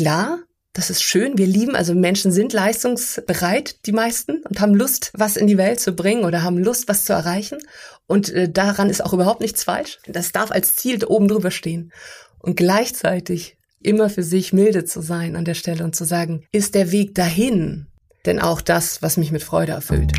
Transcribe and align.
klar, 0.00 0.38
das 0.72 0.88
ist 0.88 1.02
schön. 1.02 1.36
Wir 1.36 1.46
lieben, 1.46 1.76
also 1.76 1.94
Menschen 1.94 2.32
sind 2.32 2.54
leistungsbereit, 2.54 3.84
die 3.84 3.92
meisten, 3.92 4.42
und 4.48 4.58
haben 4.58 4.74
Lust, 4.74 5.10
was 5.14 5.36
in 5.36 5.46
die 5.46 5.58
Welt 5.58 5.78
zu 5.78 5.92
bringen 5.92 6.24
oder 6.24 6.42
haben 6.42 6.56
Lust, 6.56 6.88
was 6.88 7.04
zu 7.04 7.12
erreichen. 7.12 7.58
Und 8.06 8.30
äh, 8.30 8.50
daran 8.50 8.88
ist 8.88 9.04
auch 9.04 9.12
überhaupt 9.12 9.42
nichts 9.42 9.62
falsch. 9.62 9.98
Das 10.06 10.32
darf 10.32 10.50
als 10.52 10.74
Ziel 10.76 11.04
oben 11.04 11.28
drüber 11.28 11.50
stehen. 11.50 11.92
Und 12.38 12.56
gleichzeitig 12.56 13.58
immer 13.82 14.08
für 14.08 14.22
sich 14.22 14.54
milde 14.54 14.86
zu 14.86 15.02
sein 15.02 15.36
an 15.36 15.44
der 15.44 15.54
Stelle 15.54 15.84
und 15.84 15.94
zu 15.94 16.04
sagen, 16.04 16.44
ist 16.50 16.74
der 16.74 16.92
Weg 16.92 17.14
dahin 17.14 17.86
denn 18.26 18.38
auch 18.38 18.60
das, 18.60 19.02
was 19.02 19.16
mich 19.16 19.32
mit 19.32 19.42
Freude 19.42 19.72
erfüllt. 19.72 20.12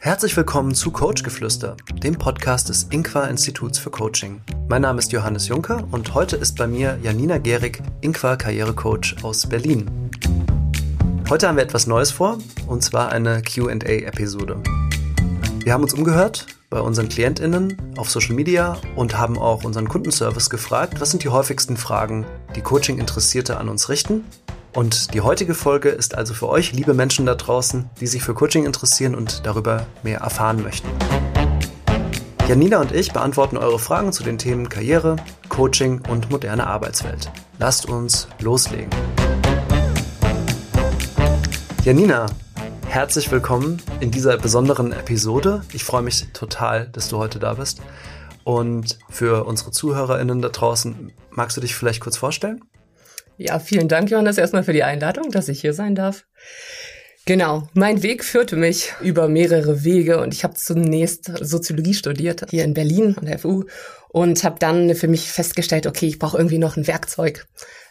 Herzlich 0.00 0.36
willkommen 0.36 0.76
zu 0.76 0.92
Coachgeflüster, 0.92 1.76
dem 1.92 2.14
Podcast 2.14 2.68
des 2.68 2.84
Inqua 2.84 3.24
Instituts 3.24 3.80
für 3.80 3.90
Coaching. 3.90 4.40
Mein 4.68 4.82
Name 4.82 5.00
ist 5.00 5.10
Johannes 5.10 5.48
Juncker 5.48 5.88
und 5.90 6.14
heute 6.14 6.36
ist 6.36 6.56
bei 6.56 6.68
mir 6.68 7.00
Janina 7.02 7.38
Gehrig, 7.38 7.82
Inqua 8.00 8.36
Karrierecoach 8.36 9.16
aus 9.24 9.48
Berlin. 9.48 9.90
Heute 11.28 11.48
haben 11.48 11.56
wir 11.56 11.64
etwas 11.64 11.88
Neues 11.88 12.12
vor, 12.12 12.38
und 12.68 12.84
zwar 12.84 13.10
eine 13.10 13.42
QA-Episode. 13.42 14.62
Wir 15.64 15.72
haben 15.72 15.82
uns 15.82 15.94
umgehört 15.94 16.46
bei 16.70 16.80
unseren 16.80 17.08
KlientInnen 17.08 17.76
auf 17.96 18.08
Social 18.08 18.36
Media 18.36 18.76
und 18.94 19.18
haben 19.18 19.36
auch 19.36 19.64
unseren 19.64 19.88
Kundenservice 19.88 20.48
gefragt, 20.48 21.00
was 21.00 21.10
sind 21.10 21.24
die 21.24 21.28
häufigsten 21.28 21.76
Fragen, 21.76 22.24
die 22.54 22.62
Coaching-Interessierte 22.62 23.56
an 23.56 23.68
uns 23.68 23.88
richten 23.88 24.24
und 24.78 25.12
die 25.12 25.22
heutige 25.22 25.54
Folge 25.54 25.88
ist 25.88 26.14
also 26.14 26.34
für 26.34 26.48
euch, 26.48 26.72
liebe 26.72 26.94
Menschen 26.94 27.26
da 27.26 27.34
draußen, 27.34 27.90
die 28.00 28.06
sich 28.06 28.22
für 28.22 28.32
Coaching 28.32 28.64
interessieren 28.64 29.16
und 29.16 29.44
darüber 29.44 29.88
mehr 30.04 30.20
erfahren 30.20 30.62
möchten. 30.62 30.86
Janina 32.46 32.80
und 32.80 32.92
ich 32.92 33.12
beantworten 33.12 33.56
eure 33.56 33.80
Fragen 33.80 34.12
zu 34.12 34.22
den 34.22 34.38
Themen 34.38 34.68
Karriere, 34.68 35.16
Coaching 35.48 36.00
und 36.08 36.30
moderne 36.30 36.68
Arbeitswelt. 36.68 37.28
Lasst 37.58 37.86
uns 37.86 38.28
loslegen. 38.38 38.88
Janina, 41.82 42.26
herzlich 42.86 43.32
willkommen 43.32 43.82
in 43.98 44.12
dieser 44.12 44.38
besonderen 44.38 44.92
Episode. 44.92 45.64
Ich 45.72 45.82
freue 45.82 46.02
mich 46.02 46.24
total, 46.34 46.86
dass 46.86 47.08
du 47.08 47.18
heute 47.18 47.40
da 47.40 47.54
bist. 47.54 47.82
Und 48.44 48.96
für 49.10 49.44
unsere 49.44 49.72
ZuhörerInnen 49.72 50.40
da 50.40 50.50
draußen, 50.50 51.10
magst 51.30 51.56
du 51.56 51.60
dich 51.60 51.74
vielleicht 51.74 52.00
kurz 52.00 52.16
vorstellen? 52.16 52.62
Ja, 53.38 53.60
vielen 53.60 53.86
Dank, 53.86 54.10
Johannes, 54.10 54.36
erstmal 54.36 54.64
für 54.64 54.72
die 54.72 54.82
Einladung, 54.82 55.30
dass 55.30 55.48
ich 55.48 55.60
hier 55.60 55.72
sein 55.72 55.94
darf. 55.94 56.26
Genau, 57.24 57.68
mein 57.72 58.02
Weg 58.02 58.24
führte 58.24 58.56
mich 58.56 58.94
über 59.00 59.28
mehrere 59.28 59.84
Wege 59.84 60.20
und 60.20 60.34
ich 60.34 60.42
habe 60.42 60.54
zunächst 60.54 61.30
Soziologie 61.40 61.94
studiert 61.94 62.46
hier 62.50 62.64
in 62.64 62.74
Berlin 62.74 63.14
an 63.16 63.26
der 63.26 63.38
FU 63.38 63.64
und 64.08 64.42
habe 64.44 64.58
dann 64.58 64.94
für 64.94 65.08
mich 65.08 65.30
festgestellt, 65.30 65.86
okay, 65.86 66.06
ich 66.06 66.18
brauche 66.18 66.36
irgendwie 66.36 66.58
noch 66.58 66.76
ein 66.76 66.86
Werkzeug. 66.86 67.46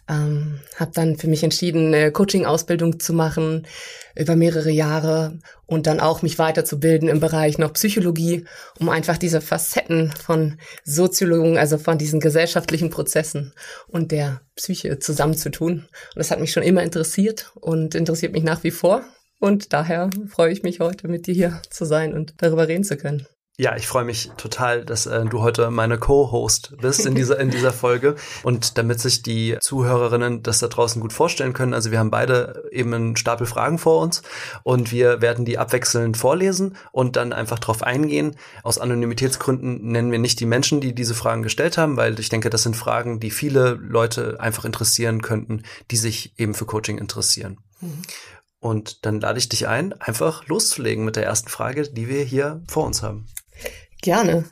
Ähm, 0.09 0.61
habe 0.77 0.91
dann 0.93 1.17
für 1.17 1.27
mich 1.27 1.43
entschieden, 1.43 1.93
eine 1.93 2.11
Coaching-Ausbildung 2.13 2.99
zu 2.99 3.11
machen 3.11 3.67
über 4.15 4.37
mehrere 4.37 4.69
Jahre 4.69 5.39
und 5.65 5.85
dann 5.85 5.99
auch 5.99 6.21
mich 6.21 6.39
weiterzubilden 6.39 7.09
im 7.09 7.19
Bereich 7.19 7.57
noch 7.57 7.73
Psychologie, 7.73 8.45
um 8.79 8.87
einfach 8.87 9.17
diese 9.17 9.41
Facetten 9.41 10.13
von 10.13 10.59
Soziologen, 10.85 11.57
also 11.57 11.77
von 11.77 11.97
diesen 11.97 12.21
gesellschaftlichen 12.21 12.89
Prozessen 12.89 13.53
und 13.87 14.13
der 14.13 14.41
Psyche 14.55 14.97
zusammenzutun. 14.99 15.79
Und 15.79 15.89
das 16.15 16.31
hat 16.31 16.39
mich 16.39 16.53
schon 16.53 16.63
immer 16.63 16.83
interessiert 16.83 17.51
und 17.55 17.93
interessiert 17.93 18.31
mich 18.31 18.43
nach 18.43 18.63
wie 18.63 18.71
vor. 18.71 19.03
Und 19.39 19.73
daher 19.73 20.09
freue 20.29 20.53
ich 20.53 20.63
mich 20.63 20.79
heute 20.79 21.09
mit 21.09 21.27
dir 21.27 21.33
hier 21.33 21.61
zu 21.69 21.83
sein 21.83 22.13
und 22.13 22.35
darüber 22.37 22.69
reden 22.69 22.85
zu 22.85 22.95
können. 22.95 23.27
Ja, 23.59 23.75
ich 23.75 23.87
freue 23.87 24.05
mich 24.05 24.29
total, 24.37 24.85
dass 24.85 25.07
äh, 25.07 25.25
du 25.25 25.41
heute 25.41 25.71
meine 25.71 25.97
Co-Host 25.97 26.77
bist 26.79 27.07
in 27.07 27.15
dieser, 27.15 27.39
in 27.39 27.49
dieser 27.49 27.73
Folge. 27.73 28.15
Und 28.43 28.77
damit 28.77 28.99
sich 28.99 29.23
die 29.23 29.57
Zuhörerinnen 29.59 30.43
das 30.43 30.59
da 30.59 30.67
draußen 30.67 31.01
gut 31.01 31.11
vorstellen 31.11 31.53
können, 31.53 31.73
also 31.73 31.89
wir 31.89 31.97
haben 31.97 32.11
beide 32.11 32.65
eben 32.71 32.93
einen 32.93 33.15
Stapel 33.15 33.47
Fragen 33.47 33.79
vor 33.79 33.99
uns 34.03 34.21
und 34.61 34.91
wir 34.91 35.23
werden 35.23 35.43
die 35.43 35.57
abwechselnd 35.57 36.17
vorlesen 36.17 36.77
und 36.91 37.15
dann 37.15 37.33
einfach 37.33 37.57
drauf 37.57 37.81
eingehen. 37.81 38.35
Aus 38.61 38.77
Anonymitätsgründen 38.77 39.87
nennen 39.87 40.11
wir 40.11 40.19
nicht 40.19 40.39
die 40.39 40.45
Menschen, 40.45 40.79
die 40.79 40.93
diese 40.93 41.15
Fragen 41.15 41.41
gestellt 41.41 41.79
haben, 41.79 41.97
weil 41.97 42.19
ich 42.19 42.29
denke, 42.29 42.51
das 42.51 42.61
sind 42.61 42.75
Fragen, 42.75 43.19
die 43.19 43.31
viele 43.31 43.71
Leute 43.71 44.39
einfach 44.39 44.65
interessieren 44.65 45.23
könnten, 45.23 45.63
die 45.89 45.97
sich 45.97 46.37
eben 46.37 46.53
für 46.53 46.67
Coaching 46.67 46.99
interessieren. 46.99 47.57
Mhm. 47.81 48.03
Und 48.59 49.05
dann 49.07 49.19
lade 49.19 49.39
ich 49.39 49.49
dich 49.49 49.67
ein, 49.67 49.93
einfach 49.93 50.45
loszulegen 50.45 51.05
mit 51.05 51.15
der 51.15 51.25
ersten 51.25 51.49
Frage, 51.49 51.89
die 51.89 52.07
wir 52.07 52.23
hier 52.23 52.61
vor 52.67 52.85
uns 52.85 53.01
haben. 53.01 53.25
Gerne. 54.07 54.45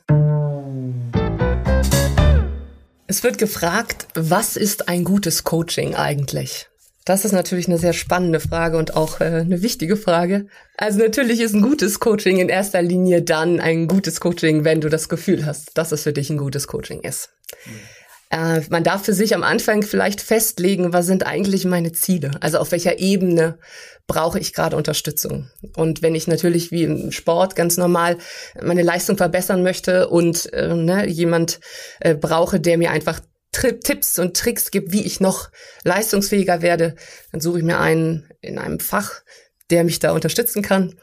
Es 3.08 3.24
wird 3.24 3.38
gefragt, 3.38 4.08
was 4.14 4.58
ist 4.58 4.90
ein 4.90 5.06
gutes 5.06 5.46
Coaching 5.46 5.96
eigentlich? 5.96 6.68
Das 7.06 7.24
ist 7.24 7.32
natürlich 7.32 7.70
eine 7.70 7.78
sehr 7.78 7.94
spannende 7.94 8.42
Frage 8.42 8.78
und 8.78 8.98
auch 8.98 9.22
äh, 9.22 9.24
eine 9.24 9.62
wichtige 9.62 9.96
Frage. 9.96 10.48
Also 10.76 11.00
natürlich 11.00 11.40
ist 11.40 11.54
ein 11.54 11.62
gutes 11.62 12.02
Coaching 12.02 12.40
in 12.40 12.50
erster 12.50 12.82
Linie 12.82 13.22
dann 13.22 13.62
ein 13.62 13.88
gutes 13.88 14.20
Coaching, 14.20 14.66
wenn 14.66 14.82
du 14.82 14.90
das 14.90 15.08
Gefühl 15.08 15.46
hast, 15.46 15.78
dass 15.78 15.94
es 15.94 16.04
für 16.04 16.12
dich 16.12 16.30
ein 16.30 16.38
gutes 16.38 16.68
Coaching 16.68 17.00
ist. 17.00 17.30
Mhm. 17.66 17.95
Äh, 18.30 18.62
man 18.70 18.84
darf 18.84 19.06
für 19.06 19.14
sich 19.14 19.36
am 19.36 19.44
Anfang 19.44 19.84
vielleicht 19.84 20.22
festlegen, 20.22 20.94
was 20.94 21.06
sind 21.06 21.26
eigentlich 21.26 21.66
meine 21.66 21.92
Ziele? 21.92 22.32
Also 22.42 22.58
auf 22.58 22.72
welcher 22.72 23.00
Ebene 23.00 23.60
brauche 24.08 24.40
ich 24.40 24.54
gerade 24.54 24.76
Unterstützung? 24.76 25.50
Und 25.76 26.02
wenn 26.02 26.16
ich 26.16 26.28
natürlich 26.28 26.72
wie 26.72 26.84
im 26.84 27.12
Sport 27.12 27.56
ganz 27.56 27.78
normal 27.78 28.18
meine 28.62 28.84
Leistung 28.84 29.18
verbessern 29.18 29.64
möchte 29.64 30.10
und 30.10 30.52
äh, 30.54 30.74
ne, 30.74 31.08
jemand 31.08 31.60
äh, 32.00 32.16
brauche, 32.16 32.60
der 32.60 32.78
mir 32.78 32.92
einfach 32.92 33.22
Tipps 33.84 34.20
und 34.20 34.36
Tricks 34.36 34.70
gibt, 34.70 34.92
wie 34.92 35.06
ich 35.06 35.20
noch 35.20 35.50
leistungsfähiger 35.84 36.62
werde, 36.62 36.96
dann 37.32 37.40
suche 37.40 37.60
ich 37.60 37.64
mir 37.64 37.80
einen 37.80 38.30
in 38.42 38.58
einem 38.58 38.80
Fach, 38.80 39.22
der 39.70 39.84
mich 39.84 40.00
da 40.00 40.12
unterstützen 40.12 40.62
kann. 40.62 40.96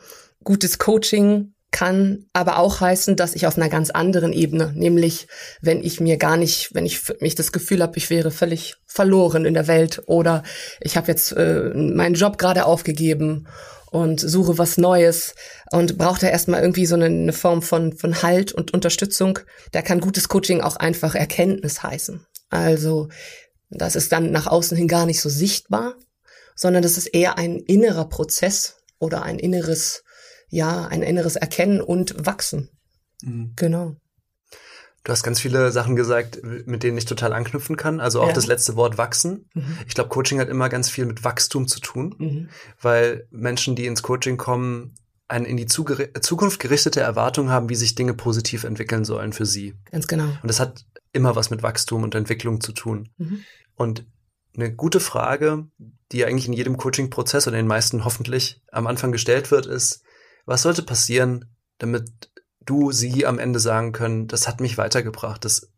Gutes 0.44 0.78
Coaching 0.78 1.54
kann 1.72 2.26
aber 2.32 2.58
auch 2.58 2.80
heißen, 2.80 3.16
dass 3.16 3.34
ich 3.34 3.46
auf 3.46 3.56
einer 3.56 3.70
ganz 3.70 3.90
anderen 3.90 4.32
Ebene, 4.32 4.72
nämlich 4.76 5.26
wenn 5.60 5.82
ich 5.82 6.00
mir 6.00 6.18
gar 6.18 6.36
nicht, 6.36 6.74
wenn 6.74 6.86
ich 6.86 7.00
mich 7.20 7.34
das 7.34 7.50
Gefühl 7.50 7.82
habe, 7.82 7.96
ich 7.96 8.10
wäre 8.10 8.30
völlig 8.30 8.76
verloren 8.86 9.46
in 9.46 9.54
der 9.54 9.66
Welt 9.66 10.02
oder 10.06 10.44
ich 10.80 10.96
habe 10.96 11.08
jetzt 11.08 11.32
äh, 11.32 11.70
meinen 11.74 12.14
Job 12.14 12.38
gerade 12.38 12.66
aufgegeben 12.66 13.48
und 13.90 14.20
suche 14.20 14.58
was 14.58 14.76
Neues 14.76 15.34
und 15.70 15.98
brauche 15.98 16.20
da 16.20 16.28
erstmal 16.28 16.60
irgendwie 16.60 16.86
so 16.86 16.94
eine, 16.94 17.06
eine 17.06 17.32
Form 17.32 17.62
von, 17.62 17.94
von 17.96 18.22
Halt 18.22 18.52
und 18.52 18.72
Unterstützung. 18.72 19.38
Da 19.72 19.82
kann 19.82 20.00
gutes 20.00 20.28
Coaching 20.28 20.60
auch 20.60 20.76
einfach 20.76 21.14
Erkenntnis 21.14 21.82
heißen. 21.82 22.24
Also 22.50 23.08
das 23.70 23.96
ist 23.96 24.12
dann 24.12 24.30
nach 24.30 24.46
außen 24.46 24.76
hin 24.76 24.88
gar 24.88 25.06
nicht 25.06 25.22
so 25.22 25.30
sichtbar, 25.30 25.94
sondern 26.54 26.82
das 26.82 26.98
ist 26.98 27.06
eher 27.06 27.38
ein 27.38 27.56
innerer 27.56 28.08
Prozess 28.08 28.76
oder 28.98 29.22
ein 29.22 29.38
inneres 29.38 30.04
ja, 30.52 30.86
ein 30.86 31.02
inneres 31.02 31.36
Erkennen 31.36 31.80
und 31.80 32.26
Wachsen. 32.26 32.68
Mhm. 33.22 33.54
Genau. 33.56 33.96
Du 35.02 35.10
hast 35.10 35.24
ganz 35.24 35.40
viele 35.40 35.72
Sachen 35.72 35.96
gesagt, 35.96 36.40
mit 36.44 36.84
denen 36.84 36.96
ich 36.96 37.06
total 37.06 37.32
anknüpfen 37.32 37.76
kann. 37.76 37.98
Also 37.98 38.20
auch 38.20 38.28
ja. 38.28 38.34
das 38.34 38.46
letzte 38.46 38.76
Wort 38.76 38.98
wachsen. 38.98 39.48
Mhm. 39.54 39.78
Ich 39.88 39.94
glaube, 39.94 40.10
Coaching 40.10 40.38
hat 40.38 40.48
immer 40.48 40.68
ganz 40.68 40.90
viel 40.90 41.06
mit 41.06 41.24
Wachstum 41.24 41.66
zu 41.66 41.80
tun, 41.80 42.14
mhm. 42.18 42.48
weil 42.80 43.26
Menschen, 43.30 43.74
die 43.74 43.86
ins 43.86 44.02
Coaching 44.02 44.36
kommen, 44.36 44.94
eine 45.26 45.48
in 45.48 45.56
die 45.56 45.66
Zukunft 45.66 46.60
gerichtete 46.60 47.00
Erwartung 47.00 47.48
haben, 47.48 47.70
wie 47.70 47.74
sich 47.74 47.94
Dinge 47.94 48.12
positiv 48.12 48.64
entwickeln 48.64 49.06
sollen 49.06 49.32
für 49.32 49.46
sie. 49.46 49.74
Ganz 49.90 50.06
genau. 50.06 50.26
Und 50.26 50.48
das 50.48 50.60
hat 50.60 50.84
immer 51.12 51.34
was 51.34 51.48
mit 51.48 51.62
Wachstum 51.62 52.02
und 52.02 52.14
Entwicklung 52.14 52.60
zu 52.60 52.72
tun. 52.72 53.08
Mhm. 53.16 53.40
Und 53.74 54.06
eine 54.54 54.72
gute 54.72 55.00
Frage, 55.00 55.66
die 56.12 56.26
eigentlich 56.26 56.46
in 56.46 56.52
jedem 56.52 56.76
Coaching-Prozess 56.76 57.48
oder 57.48 57.56
den 57.56 57.66
meisten 57.66 58.04
hoffentlich 58.04 58.60
am 58.70 58.86
Anfang 58.86 59.12
gestellt 59.12 59.50
wird, 59.50 59.64
ist, 59.64 60.02
was 60.44 60.62
sollte 60.62 60.82
passieren, 60.82 61.46
damit 61.78 62.30
du, 62.64 62.92
sie 62.92 63.26
am 63.26 63.38
Ende 63.38 63.60
sagen 63.60 63.92
können, 63.92 64.28
das 64.28 64.46
hat 64.46 64.60
mich 64.60 64.78
weitergebracht, 64.78 65.44
das 65.44 65.72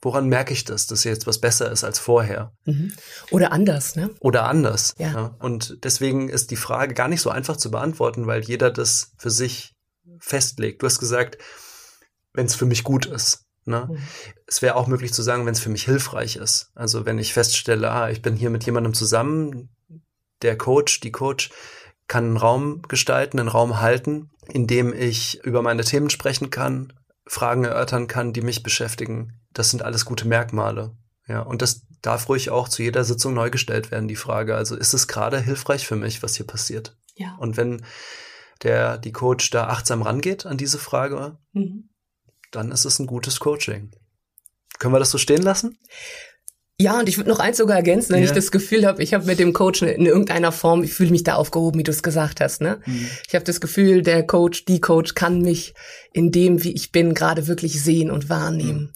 woran 0.00 0.28
merke 0.28 0.52
ich 0.52 0.64
das, 0.64 0.86
dass 0.86 1.04
jetzt 1.04 1.26
was 1.26 1.40
besser 1.40 1.70
ist 1.70 1.84
als 1.84 1.98
vorher? 1.98 2.52
Mhm. 2.64 2.92
Oder 3.30 3.52
anders, 3.52 3.96
ne? 3.96 4.10
Oder 4.20 4.44
anders. 4.44 4.94
Ja. 4.98 5.12
ja. 5.12 5.36
Und 5.38 5.84
deswegen 5.84 6.28
ist 6.28 6.50
die 6.50 6.56
Frage 6.56 6.94
gar 6.94 7.08
nicht 7.08 7.20
so 7.20 7.30
einfach 7.30 7.56
zu 7.56 7.70
beantworten, 7.70 8.26
weil 8.26 8.42
jeder 8.42 8.70
das 8.70 9.12
für 9.18 9.30
sich 9.30 9.74
festlegt. 10.18 10.82
Du 10.82 10.86
hast 10.86 10.98
gesagt, 10.98 11.38
wenn 12.32 12.46
es 12.46 12.54
für 12.54 12.66
mich 12.66 12.84
gut 12.84 13.06
ist. 13.06 13.44
Ne? 13.64 13.88
Mhm. 13.90 13.98
Es 14.46 14.62
wäre 14.62 14.76
auch 14.76 14.86
möglich 14.86 15.12
zu 15.12 15.22
sagen, 15.22 15.46
wenn 15.46 15.54
es 15.54 15.60
für 15.60 15.70
mich 15.70 15.84
hilfreich 15.84 16.36
ist. 16.36 16.70
Also 16.74 17.04
wenn 17.04 17.18
ich 17.18 17.34
feststelle, 17.34 17.90
ah, 17.90 18.10
ich 18.10 18.22
bin 18.22 18.34
hier 18.34 18.50
mit 18.50 18.64
jemandem 18.64 18.94
zusammen, 18.94 19.68
der 20.42 20.56
Coach, 20.56 21.00
die 21.00 21.12
Coach, 21.12 21.50
kann 22.08 22.24
einen 22.24 22.36
Raum 22.36 22.82
gestalten, 22.82 23.38
einen 23.38 23.48
Raum 23.48 23.80
halten, 23.80 24.30
in 24.48 24.66
dem 24.66 24.92
ich 24.92 25.42
über 25.44 25.62
meine 25.62 25.84
Themen 25.84 26.10
sprechen 26.10 26.50
kann, 26.50 26.92
Fragen 27.26 27.64
erörtern 27.64 28.06
kann, 28.06 28.32
die 28.32 28.40
mich 28.40 28.62
beschäftigen. 28.62 29.40
Das 29.52 29.70
sind 29.70 29.82
alles 29.82 30.04
gute 30.04 30.26
Merkmale. 30.26 30.96
Ja, 31.26 31.42
und 31.42 31.60
das 31.60 31.82
darf 32.00 32.28
ruhig 32.28 32.50
auch 32.50 32.68
zu 32.68 32.82
jeder 32.82 33.04
Sitzung 33.04 33.34
neu 33.34 33.50
gestellt 33.50 33.90
werden, 33.90 34.08
die 34.08 34.16
Frage. 34.16 34.56
Also 34.56 34.74
ist 34.76 34.94
es 34.94 35.08
gerade 35.08 35.38
hilfreich 35.38 35.86
für 35.86 35.96
mich, 35.96 36.22
was 36.22 36.36
hier 36.36 36.46
passiert? 36.46 36.96
Ja. 37.14 37.36
Und 37.38 37.56
wenn 37.58 37.84
der, 38.62 38.96
die 38.96 39.12
Coach 39.12 39.50
da 39.50 39.68
achtsam 39.68 40.02
rangeht 40.02 40.46
an 40.46 40.56
diese 40.56 40.78
Frage, 40.78 41.38
mhm. 41.52 41.90
dann 42.50 42.72
ist 42.72 42.86
es 42.86 42.98
ein 42.98 43.06
gutes 43.06 43.40
Coaching. 43.40 43.90
Können 44.78 44.94
wir 44.94 44.98
das 45.00 45.10
so 45.10 45.18
stehen 45.18 45.42
lassen? 45.42 45.78
Ja, 46.80 47.00
und 47.00 47.08
ich 47.08 47.16
würde 47.16 47.28
noch 47.28 47.40
eins 47.40 47.56
sogar 47.56 47.76
ergänzen, 47.76 48.12
wenn 48.12 48.22
ja. 48.22 48.26
ich 48.26 48.32
das 48.32 48.52
Gefühl 48.52 48.86
habe, 48.86 49.02
ich 49.02 49.12
habe 49.12 49.26
mit 49.26 49.40
dem 49.40 49.52
Coach 49.52 49.82
in 49.82 50.06
irgendeiner 50.06 50.52
Form, 50.52 50.84
ich 50.84 50.94
fühle 50.94 51.10
mich 51.10 51.24
da 51.24 51.34
aufgehoben, 51.34 51.80
wie 51.80 51.82
du 51.82 51.90
es 51.90 52.04
gesagt 52.04 52.40
hast. 52.40 52.60
Ne? 52.60 52.80
Mhm. 52.86 53.08
Ich 53.26 53.34
habe 53.34 53.44
das 53.44 53.60
Gefühl, 53.60 54.02
der 54.02 54.24
Coach, 54.24 54.64
die 54.64 54.80
Coach 54.80 55.14
kann 55.14 55.42
mich 55.42 55.74
in 56.12 56.30
dem, 56.30 56.62
wie 56.62 56.72
ich 56.72 56.92
bin, 56.92 57.14
gerade 57.14 57.48
wirklich 57.48 57.82
sehen 57.82 58.12
und 58.12 58.28
wahrnehmen. 58.28 58.80
Mhm. 58.80 58.92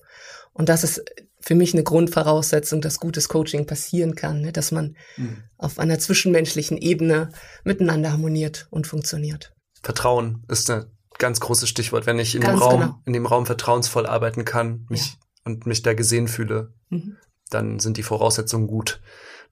Und 0.52 0.68
das 0.68 0.84
ist 0.84 1.02
für 1.40 1.56
mich 1.56 1.74
eine 1.74 1.82
Grundvoraussetzung, 1.82 2.80
dass 2.80 3.00
gutes 3.00 3.28
Coaching 3.28 3.66
passieren 3.66 4.14
kann, 4.14 4.42
ne? 4.42 4.52
dass 4.52 4.70
man 4.70 4.96
mhm. 5.16 5.38
auf 5.58 5.80
einer 5.80 5.98
zwischenmenschlichen 5.98 6.78
Ebene 6.78 7.32
miteinander 7.64 8.12
harmoniert 8.12 8.68
und 8.70 8.86
funktioniert. 8.86 9.52
Vertrauen 9.82 10.44
ist 10.46 10.70
ein 10.70 10.84
ganz 11.18 11.40
großes 11.40 11.68
Stichwort. 11.68 12.06
Wenn 12.06 12.20
ich 12.20 12.36
in 12.36 12.42
dem 12.42 12.54
Raum, 12.54 12.80
genau. 12.80 13.02
in 13.06 13.12
dem 13.12 13.26
Raum 13.26 13.44
vertrauensvoll 13.44 14.06
arbeiten 14.06 14.44
kann, 14.44 14.86
mich 14.88 15.06
ja. 15.06 15.12
und 15.46 15.66
mich 15.66 15.82
da 15.82 15.94
gesehen 15.94 16.28
fühle, 16.28 16.72
mhm. 16.88 17.16
Dann 17.54 17.78
sind 17.78 17.96
die 17.96 18.02
Voraussetzungen 18.02 18.66
gut. 18.66 19.00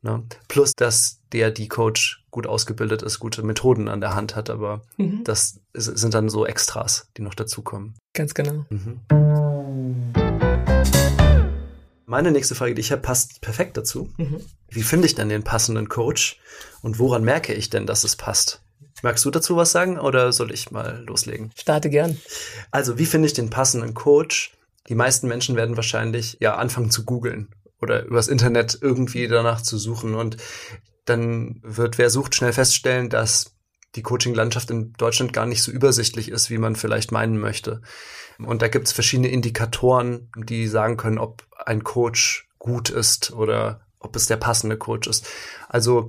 Ne? 0.02 0.22
Plus, 0.48 0.74
dass 0.74 1.20
der, 1.32 1.50
die 1.50 1.68
Coach 1.68 2.24
gut 2.30 2.46
ausgebildet 2.46 3.02
ist, 3.02 3.18
gute 3.18 3.42
Methoden 3.42 3.88
an 3.88 4.00
der 4.00 4.14
Hand 4.14 4.34
hat, 4.34 4.48
aber 4.48 4.82
mhm. 4.96 5.24
das 5.24 5.60
sind 5.74 6.14
dann 6.14 6.28
so 6.28 6.46
Extras, 6.46 7.08
die 7.16 7.22
noch 7.22 7.34
dazukommen. 7.34 7.94
Ganz 8.14 8.34
genau. 8.34 8.64
Mhm. 8.70 9.00
Meine 12.06 12.32
nächste 12.32 12.54
Frage, 12.54 12.74
die 12.74 12.80
ich 12.80 12.92
habe, 12.92 13.02
passt 13.02 13.40
perfekt 13.40 13.76
dazu. 13.76 14.10
Mhm. 14.16 14.40
Wie 14.68 14.82
finde 14.82 15.06
ich 15.06 15.14
denn 15.14 15.28
den 15.28 15.44
passenden 15.44 15.88
Coach 15.88 16.40
und 16.82 16.98
woran 16.98 17.22
merke 17.22 17.52
ich 17.52 17.70
denn, 17.70 17.86
dass 17.86 18.02
es 18.02 18.16
passt? 18.16 18.62
Magst 19.02 19.24
du 19.24 19.30
dazu 19.30 19.56
was 19.56 19.70
sagen 19.70 19.98
oder 19.98 20.32
soll 20.32 20.52
ich 20.52 20.70
mal 20.70 21.04
loslegen? 21.06 21.52
Starte 21.56 21.88
gern. 21.88 22.18
Also, 22.70 22.98
wie 22.98 23.06
finde 23.06 23.26
ich 23.26 23.32
den 23.32 23.48
passenden 23.48 23.94
Coach? 23.94 24.52
Die 24.88 24.94
meisten 24.94 25.28
Menschen 25.28 25.56
werden 25.56 25.76
wahrscheinlich 25.76 26.36
ja 26.40 26.56
anfangen 26.56 26.90
zu 26.90 27.04
googeln 27.04 27.48
oder 27.80 28.04
übers 28.04 28.28
Internet 28.28 28.78
irgendwie 28.80 29.28
danach 29.28 29.62
zu 29.62 29.78
suchen 29.78 30.14
und 30.14 30.36
dann 31.04 31.60
wird 31.62 31.98
wer 31.98 32.10
sucht 32.10 32.34
schnell 32.34 32.52
feststellen, 32.52 33.08
dass 33.08 33.56
die 33.96 34.02
Coaching-Landschaft 34.02 34.70
in 34.70 34.92
Deutschland 34.92 35.32
gar 35.32 35.46
nicht 35.46 35.62
so 35.62 35.72
übersichtlich 35.72 36.30
ist, 36.30 36.50
wie 36.50 36.58
man 36.58 36.76
vielleicht 36.76 37.10
meinen 37.10 37.38
möchte. 37.38 37.82
Und 38.38 38.62
da 38.62 38.68
gibt 38.68 38.86
es 38.86 38.92
verschiedene 38.92 39.28
Indikatoren, 39.28 40.30
die 40.36 40.68
sagen 40.68 40.96
können, 40.96 41.18
ob 41.18 41.44
ein 41.66 41.82
Coach 41.82 42.48
gut 42.58 42.88
ist 42.90 43.32
oder 43.32 43.80
ob 43.98 44.14
es 44.14 44.26
der 44.26 44.36
passende 44.36 44.78
Coach 44.78 45.08
ist. 45.08 45.28
Also 45.68 46.08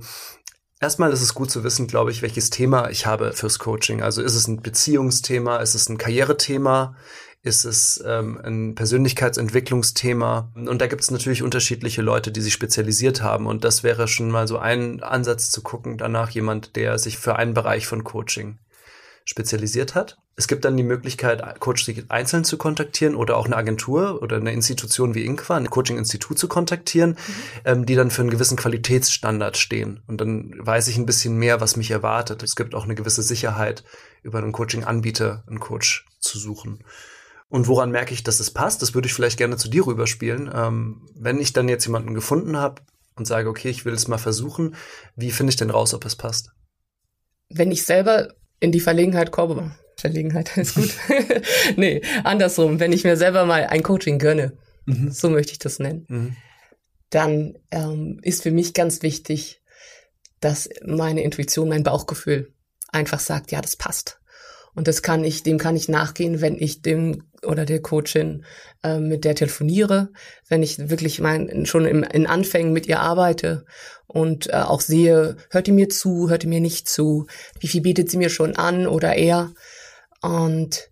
Erstmal 0.82 1.12
ist 1.12 1.22
es 1.22 1.34
gut 1.34 1.48
zu 1.48 1.62
wissen, 1.62 1.86
glaube 1.86 2.10
ich, 2.10 2.22
welches 2.22 2.50
Thema 2.50 2.90
ich 2.90 3.06
habe 3.06 3.34
fürs 3.34 3.60
Coaching. 3.60 4.02
Also 4.02 4.20
ist 4.20 4.34
es 4.34 4.48
ein 4.48 4.62
Beziehungsthema, 4.62 5.58
ist 5.58 5.76
es 5.76 5.88
ein 5.88 5.96
Karrierethema, 5.96 6.96
ist 7.42 7.64
es 7.64 8.02
ähm, 8.06 8.40
ein 8.42 8.74
Persönlichkeitsentwicklungsthema. 8.76 10.52
Und 10.54 10.80
da 10.80 10.86
gibt 10.86 11.02
es 11.02 11.10
natürlich 11.10 11.42
unterschiedliche 11.42 12.00
Leute, 12.00 12.30
die 12.30 12.40
sich 12.40 12.52
spezialisiert 12.52 13.22
haben. 13.22 13.46
Und 13.46 13.64
das 13.64 13.82
wäre 13.82 14.06
schon 14.06 14.30
mal 14.30 14.46
so 14.46 14.58
ein 14.58 15.02
Ansatz 15.02 15.50
zu 15.50 15.60
gucken, 15.60 15.98
danach 15.98 16.30
jemand, 16.30 16.76
der 16.76 16.98
sich 16.98 17.18
für 17.18 17.36
einen 17.36 17.54
Bereich 17.54 17.86
von 17.86 18.04
Coaching 18.04 18.58
spezialisiert 19.24 19.94
hat. 19.94 20.18
Es 20.34 20.48
gibt 20.48 20.64
dann 20.64 20.76
die 20.76 20.82
Möglichkeit, 20.82 21.60
Coach 21.60 21.90
einzeln 22.08 22.44
zu 22.44 22.56
kontaktieren 22.56 23.14
oder 23.14 23.36
auch 23.36 23.46
eine 23.46 23.56
Agentur 23.56 24.22
oder 24.22 24.36
eine 24.36 24.52
Institution 24.52 25.14
wie 25.14 25.24
Inqua, 25.24 25.56
ein 25.56 25.68
Coaching-Institut 25.68 26.38
zu 26.38 26.48
kontaktieren, 26.48 27.10
mhm. 27.10 27.16
ähm, 27.64 27.86
die 27.86 27.96
dann 27.96 28.10
für 28.10 28.22
einen 28.22 28.30
gewissen 28.30 28.56
Qualitätsstandard 28.56 29.58
stehen. 29.58 30.00
Und 30.06 30.20
dann 30.20 30.54
weiß 30.58 30.88
ich 30.88 30.96
ein 30.96 31.06
bisschen 31.06 31.36
mehr, 31.36 31.60
was 31.60 31.76
mich 31.76 31.90
erwartet. 31.90 32.42
Es 32.42 32.56
gibt 32.56 32.74
auch 32.74 32.84
eine 32.84 32.94
gewisse 32.94 33.22
Sicherheit, 33.22 33.84
über 34.22 34.38
einen 34.38 34.52
Coaching-Anbieter 34.52 35.44
einen 35.46 35.60
Coach 35.60 36.06
zu 36.20 36.38
suchen. 36.38 36.78
Und 37.52 37.68
woran 37.68 37.90
merke 37.90 38.14
ich, 38.14 38.22
dass 38.22 38.40
es 38.40 38.50
passt? 38.50 38.80
Das 38.80 38.94
würde 38.94 39.08
ich 39.08 39.12
vielleicht 39.12 39.36
gerne 39.36 39.58
zu 39.58 39.68
dir 39.68 39.86
rüberspielen. 39.86 40.50
Ähm, 40.54 41.06
wenn 41.14 41.38
ich 41.38 41.52
dann 41.52 41.68
jetzt 41.68 41.84
jemanden 41.84 42.14
gefunden 42.14 42.56
habe 42.56 42.80
und 43.14 43.26
sage, 43.26 43.50
okay, 43.50 43.68
ich 43.68 43.84
will 43.84 43.92
es 43.92 44.08
mal 44.08 44.16
versuchen, 44.16 44.74
wie 45.16 45.30
finde 45.30 45.50
ich 45.50 45.56
denn 45.56 45.68
raus, 45.68 45.92
ob 45.92 46.06
es 46.06 46.16
passt? 46.16 46.52
Wenn 47.50 47.70
ich 47.70 47.82
selber 47.82 48.32
in 48.58 48.72
die 48.72 48.80
Verlegenheit 48.80 49.32
komme. 49.32 49.76
Verlegenheit 49.98 50.56
ist 50.56 50.76
gut. 50.76 50.94
nee, 51.76 52.00
andersrum. 52.24 52.80
Wenn 52.80 52.90
ich 52.90 53.04
mir 53.04 53.18
selber 53.18 53.44
mal 53.44 53.66
ein 53.66 53.82
Coaching 53.82 54.18
gönne, 54.18 54.56
mhm. 54.86 55.10
so 55.10 55.28
möchte 55.28 55.52
ich 55.52 55.58
das 55.58 55.78
nennen, 55.78 56.06
mhm. 56.08 56.36
dann 57.10 57.58
ähm, 57.70 58.18
ist 58.22 58.44
für 58.44 58.50
mich 58.50 58.72
ganz 58.72 59.02
wichtig, 59.02 59.60
dass 60.40 60.70
meine 60.86 61.22
Intuition, 61.22 61.68
mein 61.68 61.82
Bauchgefühl 61.82 62.50
einfach 62.88 63.20
sagt, 63.20 63.52
ja, 63.52 63.60
das 63.60 63.76
passt. 63.76 64.21
Und 64.74 64.88
das 64.88 65.02
kann 65.02 65.22
ich, 65.22 65.42
dem 65.42 65.58
kann 65.58 65.76
ich 65.76 65.88
nachgehen, 65.88 66.40
wenn 66.40 66.56
ich 66.56 66.80
dem 66.80 67.24
oder 67.42 67.66
der 67.66 67.82
Coachin 67.82 68.44
äh, 68.82 68.98
mit 68.98 69.24
der 69.24 69.34
telefoniere, 69.34 70.08
wenn 70.48 70.62
ich 70.62 70.88
wirklich 70.88 71.20
mein, 71.20 71.66
schon 71.66 71.84
im, 71.84 72.02
in 72.04 72.26
Anfängen 72.26 72.72
mit 72.72 72.86
ihr 72.86 73.00
arbeite 73.00 73.66
und 74.06 74.48
äh, 74.48 74.52
auch 74.52 74.80
sehe, 74.80 75.36
hört 75.50 75.68
ihr 75.68 75.74
mir 75.74 75.88
zu, 75.88 76.30
hört 76.30 76.44
ihr 76.44 76.48
mir 76.48 76.60
nicht 76.60 76.88
zu, 76.88 77.26
wie 77.60 77.68
viel 77.68 77.82
bietet 77.82 78.10
sie 78.10 78.16
mir 78.16 78.30
schon 78.30 78.56
an 78.56 78.86
oder 78.86 79.14
er. 79.14 79.52
Und 80.22 80.88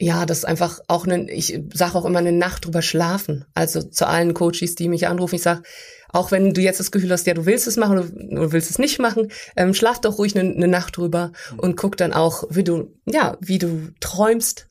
ja, 0.00 0.26
das 0.26 0.38
ist 0.38 0.44
einfach 0.44 0.80
auch 0.88 1.06
eine, 1.06 1.30
ich 1.30 1.60
sage 1.72 1.94
auch 1.96 2.04
immer 2.04 2.18
eine 2.18 2.32
Nacht 2.32 2.66
drüber 2.66 2.82
schlafen. 2.82 3.46
Also 3.54 3.82
zu 3.82 4.06
allen 4.06 4.34
Coaches, 4.34 4.74
die 4.74 4.88
mich 4.88 5.08
anrufen, 5.08 5.36
ich 5.36 5.42
sage, 5.42 5.62
auch 6.08 6.30
wenn 6.30 6.54
du 6.54 6.60
jetzt 6.60 6.80
das 6.80 6.90
Gefühl 6.90 7.10
hast, 7.10 7.26
ja, 7.26 7.34
du 7.34 7.46
willst 7.46 7.66
es 7.66 7.76
machen 7.76 7.98
oder 7.98 8.08
du 8.08 8.52
willst 8.52 8.70
es 8.70 8.78
nicht 8.78 8.98
machen, 8.98 9.30
ähm, 9.56 9.74
schlaf 9.74 10.00
doch 10.00 10.18
ruhig 10.18 10.38
eine, 10.38 10.54
eine 10.54 10.68
Nacht 10.68 10.96
drüber 10.96 11.32
mhm. 11.52 11.58
und 11.58 11.76
guck 11.76 11.96
dann 11.96 12.12
auch, 12.12 12.44
wie 12.50 12.64
du, 12.64 12.94
ja, 13.06 13.36
wie 13.40 13.58
du 13.58 13.90
träumst. 14.00 14.68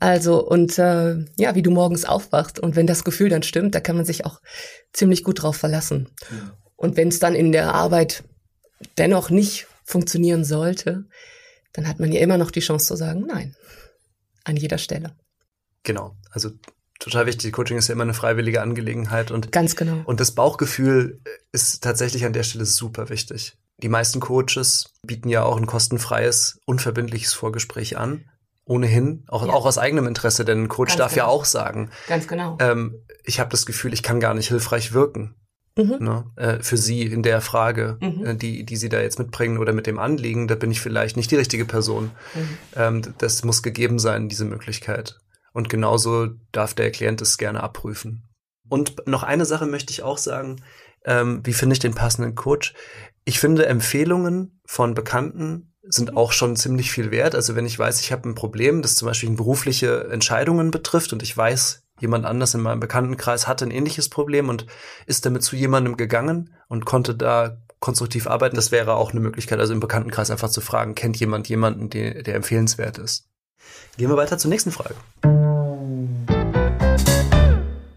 Also 0.00 0.44
und 0.44 0.78
äh, 0.78 1.14
ja, 1.36 1.54
wie 1.54 1.62
du 1.62 1.70
morgens 1.70 2.04
aufwachst 2.04 2.58
und 2.58 2.74
wenn 2.74 2.88
das 2.88 3.04
Gefühl 3.04 3.28
dann 3.28 3.44
stimmt, 3.44 3.76
da 3.76 3.80
kann 3.80 3.94
man 3.94 4.04
sich 4.04 4.26
auch 4.26 4.40
ziemlich 4.92 5.22
gut 5.22 5.42
drauf 5.42 5.56
verlassen. 5.56 6.08
Mhm. 6.28 6.50
Und 6.74 6.96
wenn 6.96 7.08
es 7.08 7.20
dann 7.20 7.36
in 7.36 7.52
der 7.52 7.72
Arbeit 7.72 8.24
dennoch 8.98 9.30
nicht 9.30 9.68
funktionieren 9.84 10.44
sollte, 10.44 11.04
dann 11.72 11.86
hat 11.86 12.00
man 12.00 12.10
ja 12.10 12.20
immer 12.20 12.36
noch 12.36 12.50
die 12.50 12.60
Chance 12.60 12.86
zu 12.86 12.96
sagen, 12.96 13.26
nein, 13.26 13.54
an 14.42 14.56
jeder 14.56 14.78
Stelle. 14.78 15.14
Genau, 15.84 16.16
also 16.30 16.50
total 17.02 17.26
wichtig. 17.26 17.52
Coaching 17.52 17.76
ist 17.76 17.88
ja 17.88 17.94
immer 17.94 18.04
eine 18.04 18.14
freiwillige 18.14 18.62
Angelegenheit 18.62 19.30
und 19.30 19.52
ganz 19.52 19.76
genau. 19.76 20.02
Und 20.04 20.20
das 20.20 20.32
Bauchgefühl 20.32 21.20
ist 21.52 21.82
tatsächlich 21.82 22.24
an 22.24 22.32
der 22.32 22.42
Stelle 22.42 22.64
super 22.64 23.08
wichtig. 23.08 23.56
Die 23.82 23.88
meisten 23.88 24.20
Coaches 24.20 24.92
bieten 25.04 25.28
ja 25.28 25.42
auch 25.42 25.56
ein 25.56 25.66
kostenfreies, 25.66 26.60
unverbindliches 26.66 27.32
Vorgespräch 27.32 27.98
an. 27.98 28.24
Ohnehin, 28.64 29.24
auch, 29.26 29.44
ja. 29.44 29.52
auch 29.52 29.66
aus 29.66 29.76
eigenem 29.76 30.06
Interesse, 30.06 30.44
denn 30.44 30.62
ein 30.62 30.68
Coach 30.68 30.92
Ganz 30.92 30.98
darf 30.98 31.14
genau. 31.14 31.26
ja 31.26 31.30
auch 31.30 31.44
sagen. 31.44 31.90
Ganz 32.06 32.28
genau. 32.28 32.56
Ähm, 32.60 32.94
ich 33.24 33.40
habe 33.40 33.50
das 33.50 33.66
Gefühl, 33.66 33.92
ich 33.92 34.04
kann 34.04 34.20
gar 34.20 34.34
nicht 34.34 34.48
hilfreich 34.48 34.92
wirken. 34.92 35.34
Mhm. 35.76 35.96
Ne, 36.00 36.24
äh, 36.36 36.62
für 36.62 36.76
Sie 36.76 37.02
in 37.02 37.22
der 37.22 37.40
Frage, 37.40 37.96
mhm. 38.00 38.26
äh, 38.26 38.34
die, 38.36 38.64
die 38.64 38.76
Sie 38.76 38.90
da 38.90 39.00
jetzt 39.00 39.18
mitbringen 39.18 39.58
oder 39.58 39.72
mit 39.72 39.86
dem 39.86 39.98
Anliegen, 39.98 40.46
da 40.46 40.54
bin 40.54 40.70
ich 40.70 40.80
vielleicht 40.80 41.16
nicht 41.16 41.30
die 41.30 41.36
richtige 41.36 41.64
Person. 41.64 42.10
Mhm. 42.34 42.58
Ähm, 42.76 43.14
das 43.18 43.42
muss 43.42 43.62
gegeben 43.62 43.98
sein, 43.98 44.28
diese 44.28 44.44
Möglichkeit. 44.44 45.18
Und 45.52 45.68
genauso 45.68 46.28
darf 46.50 46.74
der 46.74 46.90
Klient 46.90 47.20
es 47.20 47.38
gerne 47.38 47.62
abprüfen. 47.62 48.28
Und 48.68 49.06
noch 49.06 49.22
eine 49.22 49.44
Sache 49.44 49.66
möchte 49.66 49.92
ich 49.92 50.02
auch 50.02 50.18
sagen. 50.18 50.62
Ähm, 51.04 51.40
wie 51.44 51.52
finde 51.52 51.74
ich 51.74 51.80
den 51.80 51.94
passenden 51.94 52.34
Coach? 52.34 52.74
Ich 53.24 53.38
finde 53.38 53.66
Empfehlungen 53.66 54.60
von 54.64 54.94
Bekannten 54.94 55.74
sind 55.82 56.16
auch 56.16 56.32
schon 56.32 56.56
ziemlich 56.56 56.90
viel 56.90 57.10
wert. 57.10 57.34
Also 57.34 57.56
wenn 57.56 57.66
ich 57.66 57.78
weiß, 57.78 58.00
ich 58.00 58.12
habe 58.12 58.28
ein 58.28 58.34
Problem, 58.34 58.82
das 58.82 58.96
zum 58.96 59.06
Beispiel 59.06 59.30
berufliche 59.30 60.08
Entscheidungen 60.10 60.70
betrifft 60.70 61.12
und 61.12 61.22
ich 61.22 61.36
weiß, 61.36 61.82
jemand 62.00 62.24
anders 62.24 62.54
in 62.54 62.60
meinem 62.60 62.80
Bekanntenkreis 62.80 63.48
hatte 63.48 63.64
ein 63.64 63.70
ähnliches 63.70 64.08
Problem 64.08 64.48
und 64.48 64.66
ist 65.06 65.26
damit 65.26 65.42
zu 65.42 65.56
jemandem 65.56 65.96
gegangen 65.96 66.54
und 66.68 66.84
konnte 66.84 67.14
da 67.14 67.58
konstruktiv 67.80 68.26
arbeiten. 68.28 68.56
Das 68.56 68.70
wäre 68.70 68.94
auch 68.94 69.10
eine 69.10 69.20
Möglichkeit, 69.20 69.58
also 69.58 69.72
im 69.72 69.80
Bekanntenkreis 69.80 70.30
einfach 70.30 70.50
zu 70.50 70.60
fragen, 70.60 70.94
kennt 70.94 71.18
jemand 71.18 71.48
jemanden, 71.48 71.90
der, 71.90 72.22
der 72.22 72.36
empfehlenswert 72.36 72.98
ist? 72.98 73.28
Gehen 73.96 74.08
wir 74.08 74.16
weiter 74.16 74.38
zur 74.38 74.50
nächsten 74.50 74.72
Frage. 74.72 74.94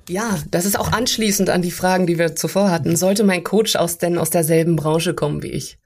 Ja, 0.08 0.38
das 0.52 0.66
ist 0.66 0.78
auch 0.78 0.92
anschließend 0.92 1.50
an 1.50 1.62
die 1.62 1.72
Fragen, 1.72 2.06
die 2.06 2.20
wir 2.20 2.36
zuvor 2.36 2.70
hatten. 2.70 2.96
Sollte 2.96 3.24
mein 3.24 3.44
Coach 3.44 3.76
aus 3.76 3.98
denn 3.98 4.18
aus 4.18 4.30
derselben 4.30 4.76
Branche 4.76 5.14
kommen 5.14 5.42
wie 5.42 5.52
ich? 5.52 5.80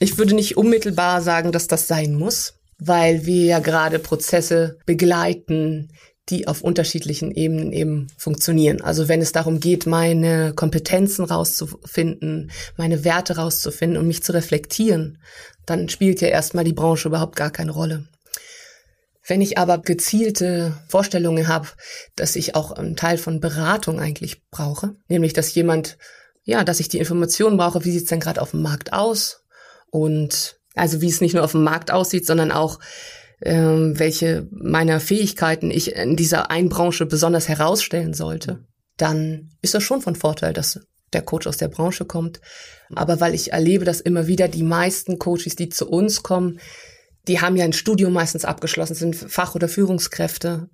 Ich 0.00 0.18
würde 0.18 0.34
nicht 0.34 0.56
unmittelbar 0.56 1.22
sagen, 1.22 1.52
dass 1.52 1.68
das 1.68 1.86
sein 1.86 2.14
muss, 2.14 2.54
weil 2.78 3.24
wir 3.24 3.44
ja 3.44 3.58
gerade 3.60 4.00
Prozesse 4.00 4.78
begleiten, 4.84 5.92
die 6.28 6.48
auf 6.48 6.62
unterschiedlichen 6.62 7.30
Ebenen 7.30 7.72
eben 7.72 8.08
funktionieren. 8.16 8.80
Also 8.80 9.08
wenn 9.08 9.20
es 9.20 9.32
darum 9.32 9.60
geht, 9.60 9.86
meine 9.86 10.54
Kompetenzen 10.54 11.24
rauszufinden, 11.24 12.50
meine 12.76 13.04
Werte 13.04 13.36
rauszufinden 13.36 13.98
und 13.98 14.08
mich 14.08 14.22
zu 14.22 14.32
reflektieren, 14.32 15.18
dann 15.66 15.88
spielt 15.88 16.20
ja 16.20 16.28
erstmal 16.28 16.64
die 16.64 16.72
Branche 16.72 17.08
überhaupt 17.08 17.36
gar 17.36 17.50
keine 17.50 17.72
Rolle. 17.72 18.06
Wenn 19.26 19.40
ich 19.40 19.58
aber 19.58 19.78
gezielte 19.78 20.76
Vorstellungen 20.88 21.48
habe, 21.48 21.68
dass 22.14 22.36
ich 22.36 22.54
auch 22.54 22.72
einen 22.72 22.96
Teil 22.96 23.16
von 23.16 23.40
Beratung 23.40 23.98
eigentlich 24.00 24.42
brauche, 24.50 24.96
nämlich 25.08 25.32
dass 25.32 25.54
jemand, 25.54 25.96
ja, 26.42 26.62
dass 26.64 26.80
ich 26.80 26.88
die 26.88 26.98
Informationen 26.98 27.56
brauche, 27.56 27.84
wie 27.84 27.90
sieht 27.90 28.02
es 28.02 28.08
denn 28.08 28.20
gerade 28.20 28.42
auf 28.42 28.50
dem 28.50 28.62
Markt 28.62 28.92
aus 28.92 29.44
und 29.90 30.60
also 30.74 31.00
wie 31.00 31.08
es 31.08 31.20
nicht 31.20 31.34
nur 31.34 31.44
auf 31.44 31.52
dem 31.52 31.64
Markt 31.64 31.90
aussieht, 31.90 32.26
sondern 32.26 32.52
auch 32.52 32.80
ähm, 33.42 33.98
welche 33.98 34.46
meiner 34.50 35.00
Fähigkeiten 35.00 35.70
ich 35.70 35.94
in 35.94 36.16
dieser 36.16 36.50
einen 36.50 36.68
Branche 36.68 37.06
besonders 37.06 37.48
herausstellen 37.48 38.14
sollte. 38.14 38.64
dann 38.96 39.50
ist 39.60 39.74
das 39.74 39.82
schon 39.82 40.02
von 40.02 40.14
Vorteil, 40.14 40.52
dass 40.52 40.80
der 41.14 41.22
Coach 41.22 41.46
aus 41.46 41.56
der 41.56 41.68
Branche 41.68 42.04
kommt. 42.04 42.40
Aber 42.94 43.20
weil 43.20 43.34
ich 43.34 43.52
erlebe, 43.52 43.84
dass 43.84 44.00
immer 44.00 44.26
wieder 44.26 44.48
die 44.48 44.62
meisten 44.62 45.18
Coaches, 45.18 45.56
die 45.56 45.68
zu 45.68 45.88
uns 45.88 46.22
kommen, 46.22 46.60
die 47.28 47.40
haben 47.40 47.56
ja 47.56 47.64
ein 47.64 47.72
Studium 47.72 48.12
meistens 48.12 48.44
abgeschlossen, 48.44 48.94
sind 48.94 49.16
Fach- 49.16 49.54
oder 49.54 49.68
Führungskräfte. 49.68 50.68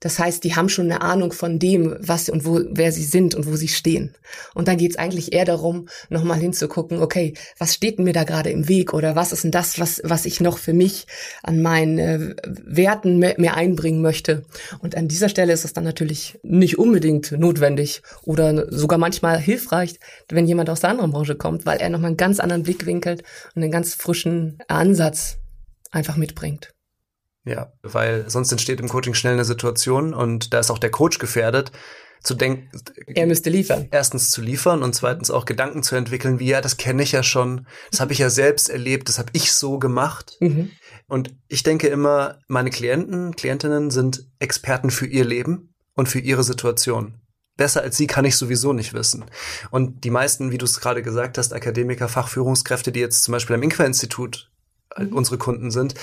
Das 0.00 0.20
heißt, 0.20 0.44
die 0.44 0.54
haben 0.54 0.68
schon 0.68 0.84
eine 0.84 1.02
Ahnung 1.02 1.32
von 1.32 1.58
dem, 1.58 1.96
was 1.98 2.28
und 2.28 2.44
wo, 2.44 2.60
wer 2.70 2.92
sie 2.92 3.02
sind 3.02 3.34
und 3.34 3.46
wo 3.46 3.56
sie 3.56 3.66
stehen. 3.66 4.16
Und 4.54 4.68
dann 4.68 4.76
geht 4.76 4.92
es 4.92 4.96
eigentlich 4.96 5.32
eher 5.32 5.44
darum, 5.44 5.88
nochmal 6.08 6.38
hinzugucken, 6.38 7.02
okay, 7.02 7.34
was 7.58 7.74
steht 7.74 7.98
mir 7.98 8.12
da 8.12 8.22
gerade 8.22 8.50
im 8.50 8.68
Weg 8.68 8.94
oder 8.94 9.16
was 9.16 9.32
ist 9.32 9.42
denn 9.42 9.50
das, 9.50 9.80
was, 9.80 10.00
was 10.04 10.24
ich 10.24 10.40
noch 10.40 10.58
für 10.58 10.72
mich 10.72 11.08
an 11.42 11.60
meinen 11.60 11.98
äh, 11.98 12.36
Werten 12.44 13.18
mehr, 13.18 13.34
mehr 13.38 13.56
einbringen 13.56 14.00
möchte. 14.00 14.44
Und 14.78 14.96
an 14.96 15.08
dieser 15.08 15.28
Stelle 15.28 15.52
ist 15.52 15.64
es 15.64 15.72
dann 15.72 15.84
natürlich 15.84 16.38
nicht 16.44 16.78
unbedingt 16.78 17.32
notwendig 17.32 18.02
oder 18.22 18.70
sogar 18.72 18.98
manchmal 18.98 19.40
hilfreich, 19.40 19.98
wenn 20.28 20.46
jemand 20.46 20.70
aus 20.70 20.80
der 20.80 20.90
anderen 20.90 21.10
Branche 21.10 21.34
kommt, 21.34 21.66
weil 21.66 21.78
er 21.78 21.90
nochmal 21.90 22.08
einen 22.08 22.16
ganz 22.16 22.38
anderen 22.38 22.62
Blickwinkel 22.62 23.18
und 23.56 23.62
einen 23.62 23.72
ganz 23.72 23.94
frischen 23.94 24.58
Ansatz 24.68 25.38
einfach 25.90 26.16
mitbringt. 26.16 26.74
Ja, 27.44 27.72
weil 27.82 28.28
sonst 28.28 28.52
entsteht 28.52 28.80
im 28.80 28.88
Coaching 28.88 29.14
schnell 29.14 29.34
eine 29.34 29.44
Situation 29.44 30.12
und 30.12 30.52
da 30.52 30.58
ist 30.58 30.70
auch 30.70 30.78
der 30.78 30.90
Coach 30.90 31.18
gefährdet, 31.18 31.72
zu 32.22 32.34
denken. 32.34 32.68
Er 33.06 33.26
müsste 33.26 33.50
liefern. 33.50 33.88
Erstens 33.90 34.30
zu 34.30 34.42
liefern 34.42 34.82
und 34.82 34.94
zweitens 34.94 35.30
auch 35.30 35.44
Gedanken 35.44 35.82
zu 35.82 35.96
entwickeln, 35.96 36.40
wie 36.40 36.48
ja, 36.48 36.60
das 36.60 36.76
kenne 36.76 37.02
ich 37.02 37.12
ja 37.12 37.22
schon, 37.22 37.66
das 37.90 38.00
habe 38.00 38.12
ich 38.12 38.18
ja 38.18 38.30
selbst 38.30 38.68
erlebt, 38.68 39.08
das 39.08 39.18
habe 39.18 39.30
ich 39.32 39.52
so 39.52 39.78
gemacht. 39.78 40.36
Mhm. 40.40 40.70
Und 41.06 41.34
ich 41.48 41.62
denke 41.62 41.88
immer, 41.88 42.38
meine 42.48 42.70
Klienten, 42.70 43.34
Klientinnen 43.36 43.90
sind 43.90 44.26
Experten 44.38 44.90
für 44.90 45.06
ihr 45.06 45.24
Leben 45.24 45.74
und 45.94 46.08
für 46.08 46.20
ihre 46.20 46.44
Situation. 46.44 47.20
Besser 47.56 47.82
als 47.82 47.96
sie 47.96 48.06
kann 48.06 48.24
ich 48.24 48.36
sowieso 48.36 48.72
nicht 48.72 48.94
wissen. 48.94 49.24
Und 49.70 50.04
die 50.04 50.10
meisten, 50.10 50.52
wie 50.52 50.58
du 50.58 50.64
es 50.64 50.80
gerade 50.80 51.02
gesagt 51.02 51.38
hast, 51.38 51.52
Akademiker, 51.52 52.08
Fachführungskräfte, 52.08 52.92
die 52.92 53.00
jetzt 53.00 53.24
zum 53.24 53.32
Beispiel 53.32 53.56
am 53.56 53.62
Inqua-Institut 53.62 54.50
mhm. 54.96 55.12
unsere 55.12 55.38
Kunden 55.38 55.70
sind, 55.70 55.94